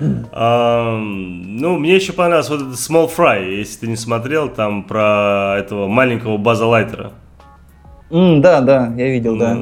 ну, 0.00 1.78
мне 1.78 1.94
еще 1.94 2.12
понравился 2.12 2.52
вот 2.52 2.62
этот 2.62 2.74
Small 2.74 3.08
Fry, 3.16 3.54
если 3.56 3.80
ты 3.80 3.86
не 3.88 3.96
смотрел, 3.96 4.48
там 4.48 4.82
про 4.82 5.56
этого 5.58 5.86
маленького 5.86 6.38
База 6.38 6.66
Лайтера. 6.66 7.12
да, 8.10 8.60
да, 8.60 8.92
я 8.96 9.08
видел, 9.10 9.36
да. 9.36 9.58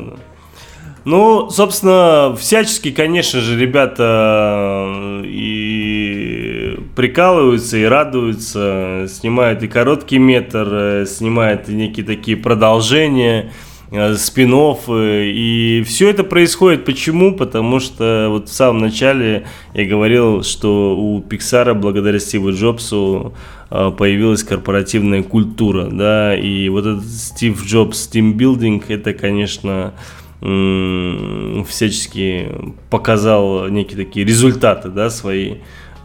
Ну, 1.07 1.51
собственно, 1.51 2.35
всячески, 2.37 2.91
конечно 2.91 3.41
же, 3.41 3.57
ребята 3.57 4.87
э, 4.89 5.23
и 5.25 6.77
прикалываются, 6.97 7.77
и 7.77 7.85
радуются, 7.85 9.07
снимают 9.09 9.63
и 9.63 9.69
короткий 9.69 10.19
метр, 10.19 10.69
э, 10.69 11.07
снимают 11.07 11.69
и 11.69 11.75
некие 11.75 12.05
такие 12.05 12.37
продолжения. 12.37 13.53
э, 13.93 14.15
спин 14.17 14.53
и 14.53 15.85
все 15.87 16.11
это 16.11 16.25
происходит 16.25 16.85
почему? 16.85 17.37
Потому 17.37 17.79
что 17.79 18.27
вот 18.29 18.49
в 18.49 18.53
самом 18.53 18.79
начале 18.81 19.47
я 19.75 19.85
говорил, 19.87 20.43
что 20.43 20.97
у 20.99 21.21
Pixar 21.21 21.73
благодаря 21.75 22.19
Стиву 22.19 22.51
Джобсу 22.51 23.33
появилась 23.71 24.43
корпоративная 24.43 25.23
культура, 25.23 25.87
да, 25.87 26.37
и 26.37 26.69
вот 26.69 26.85
этот 26.85 27.05
Стив 27.05 27.65
Джобс 27.65 28.09
тимбилдинг, 28.09 28.91
это, 28.91 29.13
конечно, 29.13 29.95
всячески 30.41 32.49
показал 32.91 33.69
некие 33.69 33.97
такие 33.97 34.27
результаты, 34.27 34.91
да, 34.91 35.11
свои. 35.11 35.57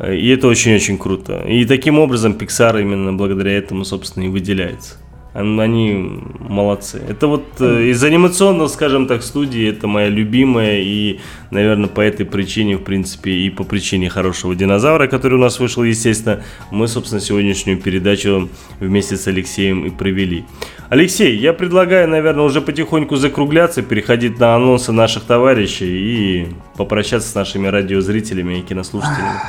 И 0.08 0.30
это 0.30 0.48
очень-очень 0.48 0.98
круто. 0.98 1.44
И 1.48 1.66
таким 1.66 2.00
образом 2.00 2.34
Pixar 2.34 2.82
именно 2.82 3.14
благодаря 3.14 3.52
этому, 3.52 3.86
собственно, 3.86 4.24
и 4.24 4.30
выделяется. 4.30 4.98
Они 5.34 6.20
молодцы. 6.40 7.02
Это 7.08 7.28
вот 7.28 7.46
э, 7.60 7.86
из 7.86 8.04
анимационного, 8.04 8.68
скажем 8.68 9.08
так, 9.08 9.24
студии 9.24 9.70
это 9.70 9.88
моя 9.88 10.10
любимая 10.10 10.82
и, 10.82 11.20
наверное, 11.52 11.88
по 11.88 12.02
этой 12.02 12.26
причине, 12.26 12.76
в 12.76 12.84
принципе, 12.84 13.32
и 13.32 13.50
по 13.50 13.64
причине 13.64 14.10
хорошего 14.10 14.56
динозавра, 14.56 15.08
который 15.08 15.36
у 15.36 15.42
нас 15.42 15.58
вышел, 15.58 15.84
естественно, 15.84 16.44
мы, 16.70 16.90
собственно, 16.90 17.22
сегодняшнюю 17.22 17.80
передачу 17.80 18.50
вместе 18.82 19.16
с 19.16 19.26
Алексеем 19.26 19.86
и 19.86 19.90
провели. 19.90 20.44
Алексей, 20.92 21.38
я 21.38 21.54
предлагаю, 21.54 22.10
наверное, 22.10 22.44
уже 22.44 22.60
потихоньку 22.60 23.16
закругляться, 23.16 23.82
переходить 23.82 24.38
на 24.40 24.56
анонсы 24.56 24.92
наших 24.92 25.24
товарищей 25.24 25.86
и 25.86 26.56
попрощаться 26.76 27.30
с 27.30 27.34
нашими 27.34 27.70
радиозрителями 27.70 28.60
и 28.60 28.62
кинослушателями. 28.62 29.40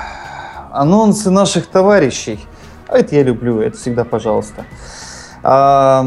Анонсы 0.70 1.32
наших 1.32 1.66
товарищей. 1.66 2.38
А 2.86 2.96
это 2.98 3.16
я 3.16 3.24
люблю, 3.24 3.60
это 3.60 3.76
всегда 3.76 4.04
пожалуйста. 4.04 4.64
А, 5.42 6.06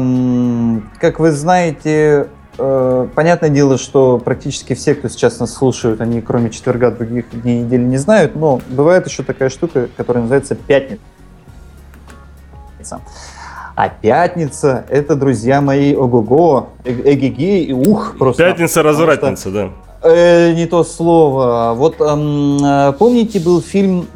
как 1.02 1.20
вы 1.20 1.30
знаете, 1.32 2.30
э, 2.56 3.08
понятное 3.14 3.50
дело, 3.50 3.76
что 3.76 4.16
практически 4.16 4.74
все, 4.74 4.94
кто 4.94 5.10
сейчас 5.10 5.38
нас 5.38 5.52
слушают, 5.52 6.00
они 6.00 6.22
кроме 6.22 6.48
четверга 6.48 6.90
других 6.90 7.26
дней 7.42 7.60
недели 7.60 7.82
не 7.82 7.98
знают, 7.98 8.36
но 8.36 8.62
бывает 8.70 9.06
еще 9.06 9.22
такая 9.22 9.50
штука, 9.50 9.90
которая 9.98 10.22
называется 10.22 10.54
пятница. 10.54 11.02
А 13.76 13.90
пятница, 13.90 14.86
это, 14.88 15.16
друзья 15.16 15.60
мои, 15.60 15.94
ого-го, 15.94 16.70
эгеге 16.82 17.62
и 17.62 17.72
ух 17.74 18.16
просто. 18.18 18.42
Пятница-развратница, 18.42 19.50
да. 19.50 19.68
Э, 20.02 20.54
не 20.54 20.64
то 20.64 20.82
слово. 20.82 21.74
Вот 21.76 21.96
э, 22.00 22.92
помните, 22.98 23.38
был 23.38 23.60
фильм 23.60 24.06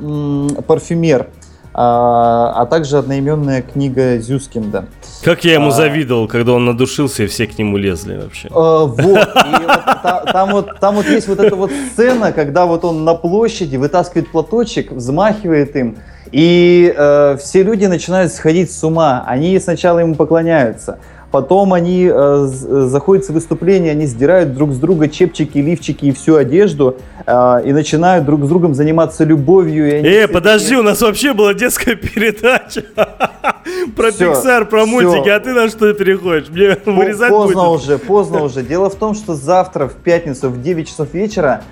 э, 0.58 0.62
«Парфюмер», 0.62 1.26
а, 1.72 2.52
а 2.56 2.66
также 2.66 2.98
одноименная 2.98 3.62
книга 3.62 4.18
Зюскинда. 4.18 4.86
Как 5.22 5.44
я 5.44 5.54
ему 5.54 5.68
а, 5.68 5.70
завидовал, 5.70 6.26
когда 6.26 6.52
он 6.52 6.64
надушился, 6.64 7.22
и 7.22 7.26
все 7.26 7.46
к 7.46 7.56
нему 7.58 7.76
лезли 7.76 8.16
вообще. 8.16 8.48
А, 8.50 8.86
вот, 8.86 8.98
и 8.98 9.64
вот 9.66 9.84
та, 10.02 10.24
там, 10.32 10.50
вот, 10.50 10.80
там 10.80 10.96
вот 10.96 11.06
есть 11.06 11.28
вот 11.28 11.38
эта 11.38 11.54
вот 11.54 11.70
сцена, 11.92 12.32
когда 12.32 12.66
вот 12.66 12.84
он 12.84 13.04
на 13.04 13.14
площади 13.14 13.76
вытаскивает 13.76 14.30
платочек, 14.30 14.90
взмахивает 14.90 15.76
им, 15.76 15.98
и 16.32 16.94
э, 16.96 17.36
все 17.40 17.62
люди 17.62 17.86
начинают 17.86 18.32
сходить 18.32 18.70
с 18.72 18.84
ума. 18.84 19.24
Они 19.26 19.58
сначала 19.58 19.98
ему 19.98 20.14
поклоняются, 20.14 20.98
потом 21.30 21.72
они 21.72 22.08
э, 22.12 22.46
заходят 22.46 23.26
в 23.26 23.30
выступление, 23.30 23.92
они 23.92 24.06
сдирают 24.06 24.54
друг 24.54 24.72
с 24.72 24.78
друга 24.78 25.08
чепчики, 25.08 25.58
лифчики 25.58 26.06
и 26.06 26.12
всю 26.12 26.36
одежду, 26.36 26.96
э, 27.26 27.62
и 27.64 27.72
начинают 27.72 28.26
друг 28.26 28.44
с 28.44 28.48
другом 28.48 28.74
заниматься 28.74 29.24
любовью. 29.24 30.00
И 30.00 30.02
э, 30.02 30.28
подожди, 30.28 30.76
у 30.76 30.82
нас 30.84 31.00
вообще 31.02 31.32
была 31.32 31.54
детская 31.54 31.96
передача 31.96 32.84
про 33.96 34.12
все, 34.12 34.32
Pixar, 34.32 34.66
про 34.66 34.84
все. 34.84 34.90
мультики, 34.90 35.28
а 35.28 35.40
ты 35.40 35.52
на 35.52 35.68
что 35.68 35.92
переходишь? 35.94 36.48
Мне 36.48 36.76
вырезать 36.86 37.30
Поздно 37.30 37.64
будет? 37.64 37.82
уже, 37.82 37.98
поздно 37.98 38.42
уже. 38.44 38.62
Дело 38.62 38.88
в 38.88 38.94
том, 38.94 39.14
что 39.14 39.34
завтра 39.34 39.86
в 39.88 39.94
пятницу 39.94 40.48
в 40.48 40.62
9 40.62 40.88
часов 40.88 41.12
вечера 41.12 41.62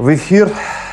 в 0.00 0.14
эфир 0.14 0.50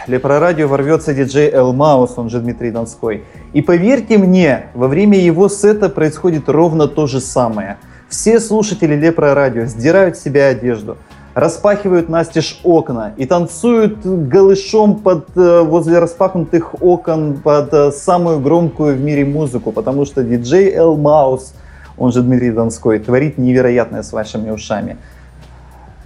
Лепрорадио 0.07 0.67
ворвется 0.67 1.13
диджей 1.13 1.49
Эл 1.49 1.71
Маус, 1.71 2.17
он 2.17 2.29
же 2.29 2.41
Дмитрий 2.41 2.71
Донской. 2.71 3.23
И 3.53 3.61
поверьте 3.61 4.17
мне, 4.17 4.65
во 4.73 4.89
время 4.89 5.17
его 5.17 5.47
сета 5.47 5.87
происходит 5.87 6.49
ровно 6.49 6.89
то 6.89 7.07
же 7.07 7.21
самое. 7.21 7.77
Все 8.09 8.41
слушатели 8.41 8.95
Лепрорадио 8.95 9.65
сдирают 9.65 10.17
с 10.17 10.23
себя 10.23 10.47
одежду, 10.47 10.97
распахивают 11.35 12.09
настежь 12.09 12.59
окна 12.63 13.13
и 13.15 13.25
танцуют 13.25 14.05
голышом 14.05 14.97
под, 14.97 15.29
э, 15.37 15.61
возле 15.61 15.99
распахнутых 15.99 16.81
окон 16.81 17.37
под 17.41 17.73
э, 17.73 17.91
самую 17.93 18.41
громкую 18.41 18.97
в 18.97 18.99
мире 18.99 19.23
музыку, 19.23 19.71
потому 19.71 20.03
что 20.03 20.21
диджей 20.21 20.73
Эл 20.73 20.97
Маус, 20.97 21.53
он 21.97 22.11
же 22.11 22.21
Дмитрий 22.21 22.51
Донской, 22.51 22.99
творит 22.99 23.37
невероятное 23.37 24.03
с 24.03 24.11
вашими 24.11 24.49
ушами. 24.49 24.97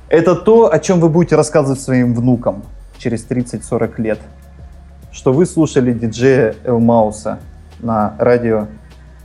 Это 0.08 0.36
то, 0.36 0.72
о 0.72 0.78
чем 0.78 1.00
вы 1.00 1.10
будете 1.10 1.36
рассказывать 1.36 1.80
своим 1.80 2.14
внукам 2.14 2.62
через 3.02 3.26
30-40 3.28 4.02
лет, 4.02 4.20
что 5.12 5.34
вы 5.34 5.46
слушали 5.46 5.92
диджея 5.92 6.56
Элмауса 6.64 7.40
на 7.80 8.16
радио 8.20 8.68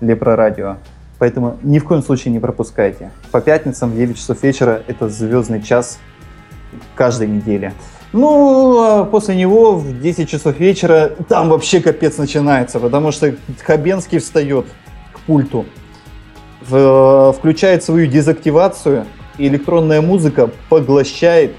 Лепро 0.01 0.35
Радио. 0.35 0.77
Поэтому 1.19 1.59
ни 1.63 1.79
в 1.79 1.85
коем 1.85 2.03
случае 2.03 2.33
не 2.33 2.41
пропускайте. 2.41 3.11
По 3.31 3.41
пятницам 3.41 3.91
в 3.91 3.97
9 3.97 4.17
часов 4.17 4.43
вечера 4.43 4.83
это 4.87 5.09
звездный 5.09 5.63
час 5.63 5.99
каждой 6.95 7.29
недели. 7.29 7.73
Ну, 8.13 8.81
а 8.81 9.05
после 9.05 9.37
него 9.37 9.77
в 9.77 10.01
10 10.01 10.29
часов 10.29 10.59
вечера 10.59 11.11
там 11.29 11.49
вообще 11.49 11.81
капец 11.81 12.17
начинается, 12.19 12.81
потому 12.81 13.13
что 13.13 13.35
Хабенский 13.65 14.19
встает 14.19 14.67
к 15.13 15.21
пульту, 15.21 15.67
в, 16.67 17.35
включает 17.37 17.83
свою 17.83 18.07
дезактивацию, 18.07 19.07
и 19.39 19.49
электронная 19.49 20.01
музыка 20.01 20.51
поглощает 20.69 21.53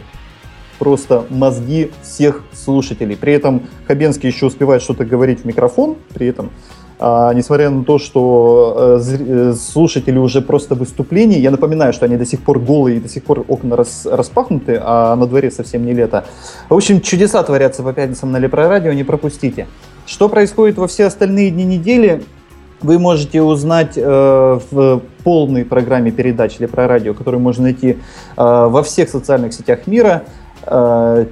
просто 0.79 1.25
мозги 1.29 1.91
всех 2.03 2.43
слушателей. 2.53 3.17
При 3.17 3.33
этом 3.33 3.63
Хабенский 3.87 4.29
еще 4.29 4.47
успевает 4.47 4.81
что-то 4.81 5.05
говорить 5.05 5.41
в 5.41 5.45
микрофон, 5.45 5.97
при 6.13 6.27
этом 6.27 6.51
а, 6.99 7.31
несмотря 7.33 7.69
на 7.69 7.83
то, 7.83 7.99
что 7.99 8.99
э, 8.99 9.17
э, 9.19 9.53
слушатели 9.53 10.17
уже 10.17 10.41
просто 10.41 10.73
выступления, 10.73 11.39
я 11.39 11.51
напоминаю, 11.51 11.93
что 11.93 12.05
они 12.05 12.17
до 12.17 12.25
сих 12.25 12.41
пор 12.41 12.57
голые 12.59 12.97
и 12.97 12.99
до 12.99 13.07
сих 13.07 13.23
пор 13.23 13.45
окна 13.47 13.75
рас, 13.75 14.07
распахнуты, 14.09 14.79
а 14.81 15.15
на 15.15 15.27
дворе 15.27 15.51
совсем 15.51 15.85
не 15.85 15.93
лето. 15.93 16.25
В 16.69 16.73
общем, 16.73 17.01
чудеса 17.01 17.43
творятся 17.43 17.83
по 17.83 17.93
пятницам 17.93 18.31
на 18.31 18.37
Лепро 18.37 18.67
Радио, 18.67 18.93
не 18.93 19.03
пропустите. 19.03 19.67
Что 20.07 20.27
происходит 20.27 20.77
во 20.77 20.87
все 20.87 21.05
остальные 21.05 21.51
дни 21.51 21.65
недели, 21.65 22.23
вы 22.81 22.97
можете 22.97 23.43
узнать 23.43 23.93
э, 23.95 24.59
в 24.71 25.01
полной 25.23 25.65
программе 25.65 26.11
передач 26.11 26.57
Лепро 26.57 26.87
Радио, 26.87 27.13
которую 27.13 27.41
можно 27.41 27.63
найти 27.63 27.89
э, 27.89 27.95
во 28.35 28.81
всех 28.81 29.09
социальных 29.09 29.53
сетях 29.53 29.85
мира 29.85 30.23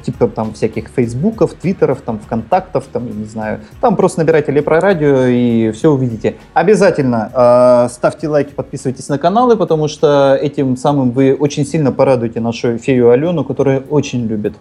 типа 0.03 0.27
там 0.27 0.53
всяких 0.53 0.89
фейсбуков, 0.89 1.53
твиттеров, 1.53 2.01
там 2.01 2.19
вконтактов, 2.19 2.85
там, 2.91 3.05
не 3.05 3.25
знаю. 3.25 3.59
Там 3.81 3.95
просто 3.95 4.19
набирайте 4.19 4.51
Лепро 4.51 4.79
Радио 4.79 5.25
и 5.25 5.71
все 5.71 5.91
увидите. 5.91 6.35
Обязательно 6.53 7.31
э, 7.33 7.89
ставьте 7.91 8.27
лайки, 8.27 8.53
подписывайтесь 8.53 9.09
на 9.09 9.17
каналы, 9.17 9.57
потому 9.57 9.87
что 9.87 10.37
этим 10.41 10.77
самым 10.77 11.11
вы 11.11 11.33
очень 11.33 11.65
сильно 11.65 11.91
порадуете 11.91 12.39
нашу 12.39 12.77
фею 12.77 13.09
Алену, 13.09 13.43
которая 13.43 13.81
очень 13.89 14.25
любит 14.27 14.53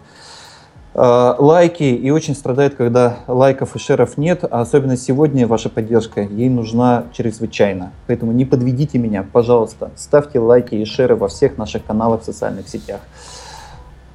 э, 0.93 1.35
лайки 1.37 1.83
и 1.83 2.09
очень 2.11 2.35
страдает, 2.35 2.75
когда 2.75 3.17
лайков 3.27 3.75
и 3.75 3.79
шеров 3.79 4.17
нет, 4.17 4.43
а 4.43 4.61
особенно 4.61 4.97
сегодня 4.97 5.47
ваша 5.47 5.69
поддержка 5.69 6.21
ей 6.21 6.49
нужна 6.49 7.05
чрезвычайно. 7.13 7.91
Поэтому 8.07 8.31
не 8.31 8.45
подведите 8.45 8.97
меня, 8.97 9.25
пожалуйста, 9.31 9.91
ставьте 9.95 10.39
лайки 10.39 10.75
и 10.75 10.85
шеры 10.85 11.15
во 11.15 11.27
всех 11.27 11.57
наших 11.57 11.85
каналах 11.85 12.21
в 12.21 12.25
социальных 12.25 12.67
сетях. 12.67 12.99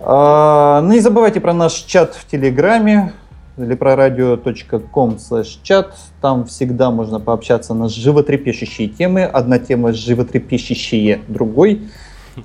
А, 0.02 0.80
ну, 0.80 0.92
не 0.92 1.00
забывайте 1.00 1.40
про 1.40 1.52
наш 1.52 1.74
чат 1.74 2.14
в 2.14 2.26
Телеграме 2.26 3.12
или 3.58 3.74
про 3.74 3.92
radio.com 3.92 5.18
чат. 5.62 5.94
Там 6.22 6.46
всегда 6.46 6.90
можно 6.90 7.20
пообщаться 7.20 7.74
на 7.74 7.88
животрепещущие 7.88 8.88
темы. 8.88 9.24
Одна 9.24 9.58
тема 9.58 9.92
животрепещущие 9.92 11.20
другой. 11.28 11.82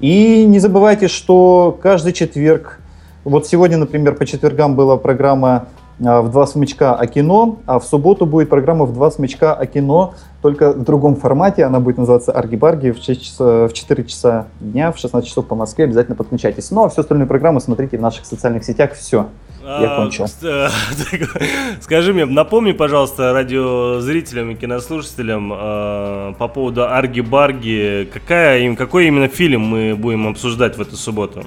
И 0.01 0.45
не 0.45 0.59
забывайте, 0.59 1.07
что 1.07 1.77
каждый 1.81 2.11
четверг, 2.11 2.81
вот 3.23 3.47
сегодня, 3.47 3.77
например, 3.77 4.15
по 4.15 4.25
четвергам 4.25 4.75
была 4.75 4.97
программа 4.97 5.67
в 5.99 6.29
два 6.29 6.45
смычка 6.45 6.93
о 6.93 7.07
кино, 7.07 7.59
а 7.65 7.79
в 7.79 7.85
субботу 7.85 8.25
будет 8.25 8.49
программа 8.49 8.85
в 8.85 8.93
два 8.93 9.09
смычка 9.11 9.53
о 9.53 9.65
кино, 9.65 10.13
только 10.41 10.73
в 10.73 10.83
другом 10.83 11.15
формате. 11.15 11.63
Она 11.63 11.79
будет 11.79 11.97
называться 11.97 12.31
Арги-Барги 12.31 12.91
в, 12.91 13.01
6 13.01 13.23
часа, 13.23 13.67
в 13.67 13.73
4 13.73 14.03
часа 14.03 14.47
дня, 14.59 14.91
в 14.91 14.97
16 14.97 15.27
часов 15.27 15.47
по 15.47 15.55
Москве. 15.55 15.85
Обязательно 15.85 16.15
подключайтесь. 16.15 16.69
Ну 16.71 16.83
а 16.83 16.89
всю 16.89 17.01
остальную 17.01 17.27
программу 17.27 17.59
смотрите 17.59 17.97
в 17.97 18.01
наших 18.01 18.25
социальных 18.25 18.65
сетях. 18.65 18.93
Все. 18.93 19.27
Я 19.63 19.95
а, 19.95 19.97
кончил. 19.97 20.27
Скажи 21.81 22.13
мне, 22.13 22.25
напомни, 22.25 22.73
пожалуйста, 22.73 23.33
радиозрителям 23.33 24.51
и 24.51 24.55
кинослушателям 24.55 25.51
э, 25.51 26.33
по 26.37 26.47
поводу 26.47 26.83
Арги-Барги, 26.83 28.07
какая, 28.13 28.59
им, 28.59 28.75
какой 28.75 29.07
именно 29.07 29.27
фильм 29.27 29.61
мы 29.61 29.95
будем 29.95 30.27
обсуждать 30.27 30.77
в 30.77 30.81
эту 30.81 30.95
субботу? 30.95 31.43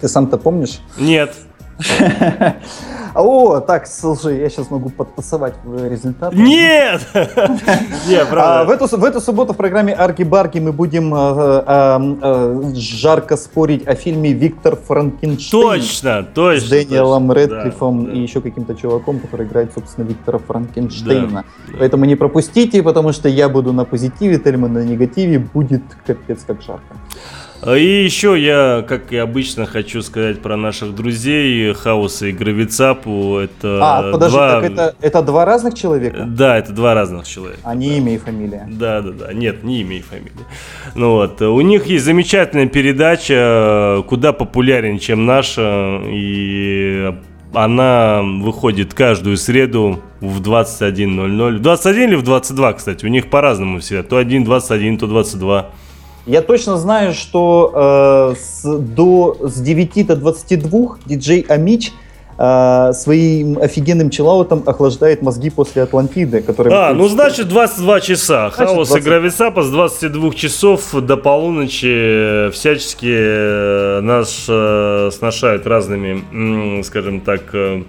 Ты 0.00 0.08
сам-то 0.08 0.38
помнишь? 0.38 0.80
Нет. 0.96 1.34
О, 3.14 3.60
так, 3.60 3.86
слушай, 3.86 4.40
я 4.40 4.50
сейчас 4.50 4.70
могу 4.70 4.90
подтасовать 4.90 5.54
результат. 5.64 6.34
Нет! 6.34 7.00
Нет, 8.08 8.28
правда. 8.28 8.60
А, 8.60 8.64
в, 8.64 8.70
эту, 8.70 9.20
субботу 9.20 9.52
в 9.52 9.56
программе 9.56 9.94
«Арки-барки» 9.94 10.58
мы 10.58 10.72
будем 10.72 11.14
э, 11.14 11.64
э, 11.66 12.74
жарко 12.74 13.36
спорить 13.36 13.86
о 13.86 13.94
фильме 13.94 14.32
«Виктор 14.32 14.74
Франкенштейн». 14.74 15.62
Точно, 15.62 16.26
точно. 16.34 16.66
С 16.66 16.70
Дэниелом. 16.70 17.30
Рэдклиффом 17.30 18.10
и 18.10 18.18
еще 18.18 18.40
каким-то 18.40 18.74
чуваком, 18.74 19.20
который 19.20 19.46
играет, 19.46 19.72
собственно, 19.72 20.06
Виктора 20.06 20.38
Франкенштейна. 20.38 21.44
Поэтому 21.78 22.06
не 22.06 22.16
пропустите, 22.16 22.82
потому 22.82 23.12
что 23.12 23.28
я 23.28 23.48
буду 23.48 23.72
на 23.72 23.84
позитиве, 23.84 24.38
Тельман 24.38 24.72
на 24.72 24.84
негативе. 24.84 25.38
Будет 25.38 25.82
капец 26.04 26.44
как 26.44 26.62
жарко. 26.62 26.96
И 27.66 28.04
еще 28.04 28.38
я, 28.38 28.84
как 28.86 29.12
и 29.12 29.16
обычно, 29.16 29.64
хочу 29.66 30.02
сказать 30.02 30.40
про 30.40 30.56
наших 30.56 30.94
друзей 30.94 31.72
Хауса 31.72 32.26
и 32.26 32.32
Гравицапу. 32.32 33.38
Это 33.38 33.78
а, 33.80 34.12
подожди, 34.12 34.36
два... 34.36 34.50
так 34.50 34.70
это, 34.70 34.94
это 35.00 35.22
два 35.22 35.44
разных 35.44 35.74
человека? 35.74 36.24
Да, 36.26 36.58
это 36.58 36.72
два 36.72 36.94
разных 36.94 37.26
человека. 37.26 37.60
А 37.64 37.74
не 37.74 37.88
да. 37.88 37.96
имя 37.96 38.14
и 38.14 38.18
фамилия? 38.18 38.68
Да, 38.70 39.00
да, 39.00 39.10
да. 39.12 39.32
Нет, 39.32 39.64
не 39.64 39.80
имя 39.80 39.98
и 39.98 40.02
фамилия. 40.02 40.32
Ну 40.94 41.12
вот, 41.12 41.40
у 41.40 41.60
них 41.60 41.86
есть 41.86 42.04
замечательная 42.04 42.66
передача, 42.66 44.02
куда 44.08 44.32
популярнее, 44.32 44.98
чем 44.98 45.24
наша, 45.24 46.00
и 46.06 47.14
она 47.54 48.22
выходит 48.22 48.94
каждую 48.94 49.36
среду 49.36 50.00
в 50.20 50.40
21.00. 50.42 51.56
В 51.56 51.60
21 51.60 52.08
или 52.10 52.14
в 52.16 52.22
22, 52.22 52.72
кстати, 52.74 53.04
у 53.04 53.08
них 53.08 53.30
по-разному 53.30 53.78
все. 53.78 54.02
То 54.02 54.16
1, 54.16 54.44
21, 54.44 54.98
то 54.98 55.06
22. 55.06 55.70
Я 56.26 56.40
точно 56.40 56.78
знаю, 56.78 57.12
что 57.12 58.32
э, 58.34 58.34
с, 58.40 58.64
до, 58.64 59.36
с 59.42 59.60
9 59.60 60.06
до 60.06 60.16
22 60.16 60.96
диджей 61.04 61.44
Амич 61.48 61.92
э, 62.38 62.92
своим 62.94 63.58
офигенным 63.58 64.08
челаутом 64.08 64.62
охлаждает 64.64 65.20
мозги 65.20 65.50
после 65.50 65.82
Атлантиды. 65.82 66.40
Который 66.40 66.72
а, 66.72 66.94
ну 66.94 67.08
значит 67.08 67.48
22 67.48 68.00
часа. 68.00 68.50
Значит, 68.50 68.72
Хаос 68.72 68.88
20... 68.88 69.04
и 69.04 69.08
Грависапа 69.08 69.62
с 69.62 69.70
22 69.70 70.32
часов 70.32 70.94
до 70.94 71.18
полуночи 71.18 72.50
всячески 72.52 73.06
э, 73.10 74.00
нас 74.00 74.46
э, 74.48 75.10
сношают 75.12 75.66
разными, 75.66 76.82
скажем 76.84 77.20
так, 77.20 77.42
э, 77.52 77.82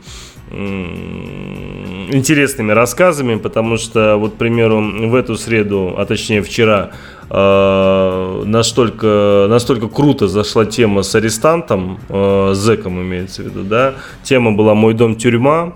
интересными 2.11 2.71
рассказами, 2.71 3.35
потому 3.35 3.77
что, 3.77 4.17
вот, 4.17 4.33
к 4.33 4.35
примеру, 4.35 4.81
в 5.09 5.15
эту 5.15 5.37
среду, 5.37 5.95
а 5.97 6.05
точнее 6.05 6.43
вчера, 6.43 6.91
э, 7.29 8.43
настолько, 8.45 9.47
настолько 9.49 9.87
круто 9.87 10.27
зашла 10.27 10.65
тема 10.65 11.03
с 11.03 11.15
арестантом, 11.15 11.99
э, 12.09 12.51
зэком 12.53 13.01
имеется 13.01 13.43
в 13.43 13.45
виду, 13.45 13.63
да, 13.63 13.95
тема 14.23 14.51
была 14.51 14.73
«Мой 14.73 14.93
дом 14.93 15.15
тюрьма», 15.15 15.73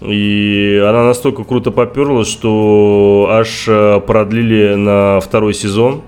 и 0.00 0.82
она 0.84 1.04
настолько 1.04 1.44
круто 1.44 1.70
поперла, 1.70 2.24
что 2.24 3.28
аж 3.30 3.66
э, 3.68 4.00
продлили 4.00 4.74
на 4.74 5.20
второй 5.20 5.54
сезон. 5.54 6.02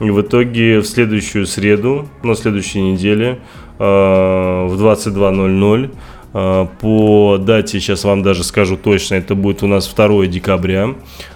И 0.00 0.10
в 0.10 0.20
итоге 0.20 0.78
в 0.80 0.84
следующую 0.86 1.46
среду, 1.46 2.06
на 2.22 2.34
следующей 2.34 2.82
неделе, 2.82 3.40
э, 3.78 4.66
в 4.68 4.80
22.00 4.80 5.86
Э, 5.86 5.90
по 6.32 7.38
дате, 7.40 7.80
сейчас 7.80 8.04
вам 8.04 8.22
даже 8.22 8.44
скажу 8.44 8.76
точно, 8.76 9.14
это 9.14 9.34
будет 9.34 9.62
у 9.62 9.66
нас 9.66 9.88
2 9.88 10.26
декабря. 10.26 10.94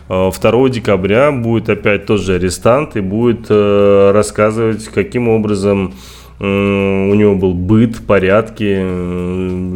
2 0.08 0.30
э, 0.38 0.68
декабря 0.68 1.32
будет 1.32 1.70
опять 1.70 2.06
тот 2.06 2.20
же 2.20 2.34
арестант 2.34 2.96
и 2.96 3.00
будет 3.00 3.46
э, 3.48 4.10
рассказывать, 4.12 4.84
каким 4.88 5.28
образом 5.28 5.94
у 6.42 7.14
него 7.14 7.36
был 7.36 7.54
быт, 7.54 8.04
порядки 8.04 8.74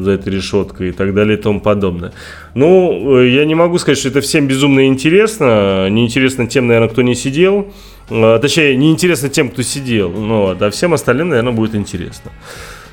за 0.03 0.11
этой 0.11 0.33
решеткой 0.33 0.89
и 0.89 0.93
так 0.93 1.15
далее 1.15 1.39
и 1.39 1.41
тому 1.41 1.61
подобное. 1.61 2.13
Ну, 2.55 3.21
я 3.21 3.45
не 3.45 3.55
могу 3.55 3.79
сказать, 3.79 3.99
что 3.99 4.09
это 4.09 4.21
всем 4.21 4.49
безумно 4.49 4.89
интересно. 4.89 5.89
Неинтересно 5.89 6.49
тем, 6.49 6.67
наверное, 6.67 6.89
кто 6.89 7.03
не 7.03 7.15
сидел. 7.15 7.73
Точнее, 8.09 8.75
неинтересно 8.75 9.29
тем, 9.29 9.51
кто 9.51 9.63
сидел. 9.63 10.11
Ну, 10.11 10.57
а 10.59 10.71
всем 10.71 10.93
остальным, 10.93 11.29
наверное, 11.29 11.53
будет 11.53 11.77
интересно. 11.77 12.33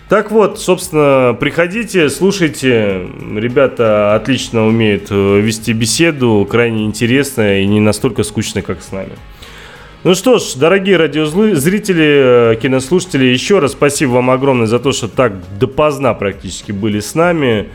Так 0.10 0.32
вот, 0.32 0.60
собственно, 0.60 1.36
приходите, 1.40 2.10
слушайте. 2.10 3.08
Ребята 3.36 4.16
отлично 4.16 4.68
умеют 4.68 5.08
э, 5.10 5.40
вести 5.40 5.74
беседу, 5.74 6.48
крайне 6.50 6.86
интересно 6.86 7.62
и 7.62 7.66
не 7.66 7.80
настолько 7.80 8.24
скучно, 8.24 8.62
как 8.62 8.82
с 8.84 8.92
нами. 8.92 9.14
Ну 10.04 10.14
что 10.14 10.40
ж, 10.40 10.56
дорогие 10.56 10.98
радиозрители, 10.98 12.54
э, 12.54 12.56
кинослушатели, 12.62 13.26
еще 13.26 13.60
раз 13.60 13.72
спасибо 13.72 14.12
вам 14.12 14.30
огромное 14.30 14.68
за 14.68 14.80
то, 14.80 14.92
что 14.92 15.08
так 15.08 15.34
допоздна 15.58 16.14
практически 16.14 16.74
были 16.74 17.00
с 17.00 17.16
нами, 17.16 17.70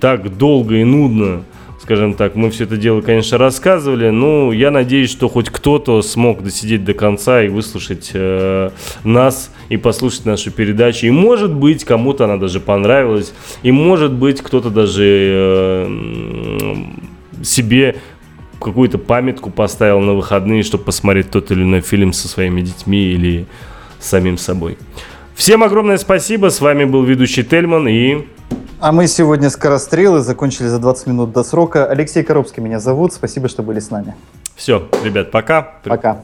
так 0.00 0.36
долго 0.36 0.76
и 0.76 0.84
нудно 0.84 1.44
скажем 1.86 2.14
так, 2.14 2.34
мы 2.34 2.50
все 2.50 2.64
это 2.64 2.76
дело, 2.76 3.00
конечно, 3.00 3.38
рассказывали, 3.38 4.10
но 4.10 4.52
я 4.52 4.72
надеюсь, 4.72 5.08
что 5.08 5.28
хоть 5.28 5.50
кто-то 5.50 6.02
смог 6.02 6.42
досидеть 6.42 6.84
до 6.84 6.94
конца 6.94 7.44
и 7.44 7.48
выслушать 7.48 8.10
э, 8.12 8.70
нас 9.04 9.52
и 9.68 9.76
послушать 9.76 10.24
нашу 10.24 10.50
передачу. 10.50 11.06
И 11.06 11.10
может 11.10 11.54
быть, 11.54 11.84
кому-то 11.84 12.24
она 12.24 12.38
даже 12.38 12.58
понравилась, 12.58 13.32
и 13.62 13.70
может 13.70 14.12
быть, 14.12 14.42
кто-то 14.42 14.70
даже 14.70 15.04
э, 15.04 16.74
себе 17.44 17.94
какую-то 18.60 18.98
памятку 18.98 19.50
поставил 19.50 20.00
на 20.00 20.14
выходные, 20.14 20.64
чтобы 20.64 20.82
посмотреть 20.82 21.30
тот 21.30 21.52
или 21.52 21.62
иной 21.62 21.82
фильм 21.82 22.12
со 22.12 22.26
своими 22.26 22.62
детьми 22.62 23.04
или 23.04 23.46
самим 24.00 24.38
собой. 24.38 24.76
Всем 25.36 25.62
огромное 25.62 25.98
спасибо. 25.98 26.48
С 26.48 26.62
вами 26.62 26.84
был 26.84 27.04
ведущий 27.04 27.44
Тельман 27.44 27.86
и 27.86 28.26
а 28.78 28.92
мы 28.92 29.06
сегодня 29.06 29.48
скорострелы, 29.50 30.20
закончили 30.20 30.66
за 30.66 30.78
20 30.78 31.06
минут 31.06 31.32
до 31.32 31.44
срока. 31.44 31.86
Алексей 31.86 32.22
Коробский 32.22 32.62
меня 32.62 32.78
зовут. 32.78 33.12
Спасибо, 33.12 33.48
что 33.48 33.62
были 33.62 33.80
с 33.80 33.90
нами. 33.90 34.14
Все, 34.54 34.88
ребят, 35.02 35.30
пока. 35.30 35.74
Пока. 35.84 36.22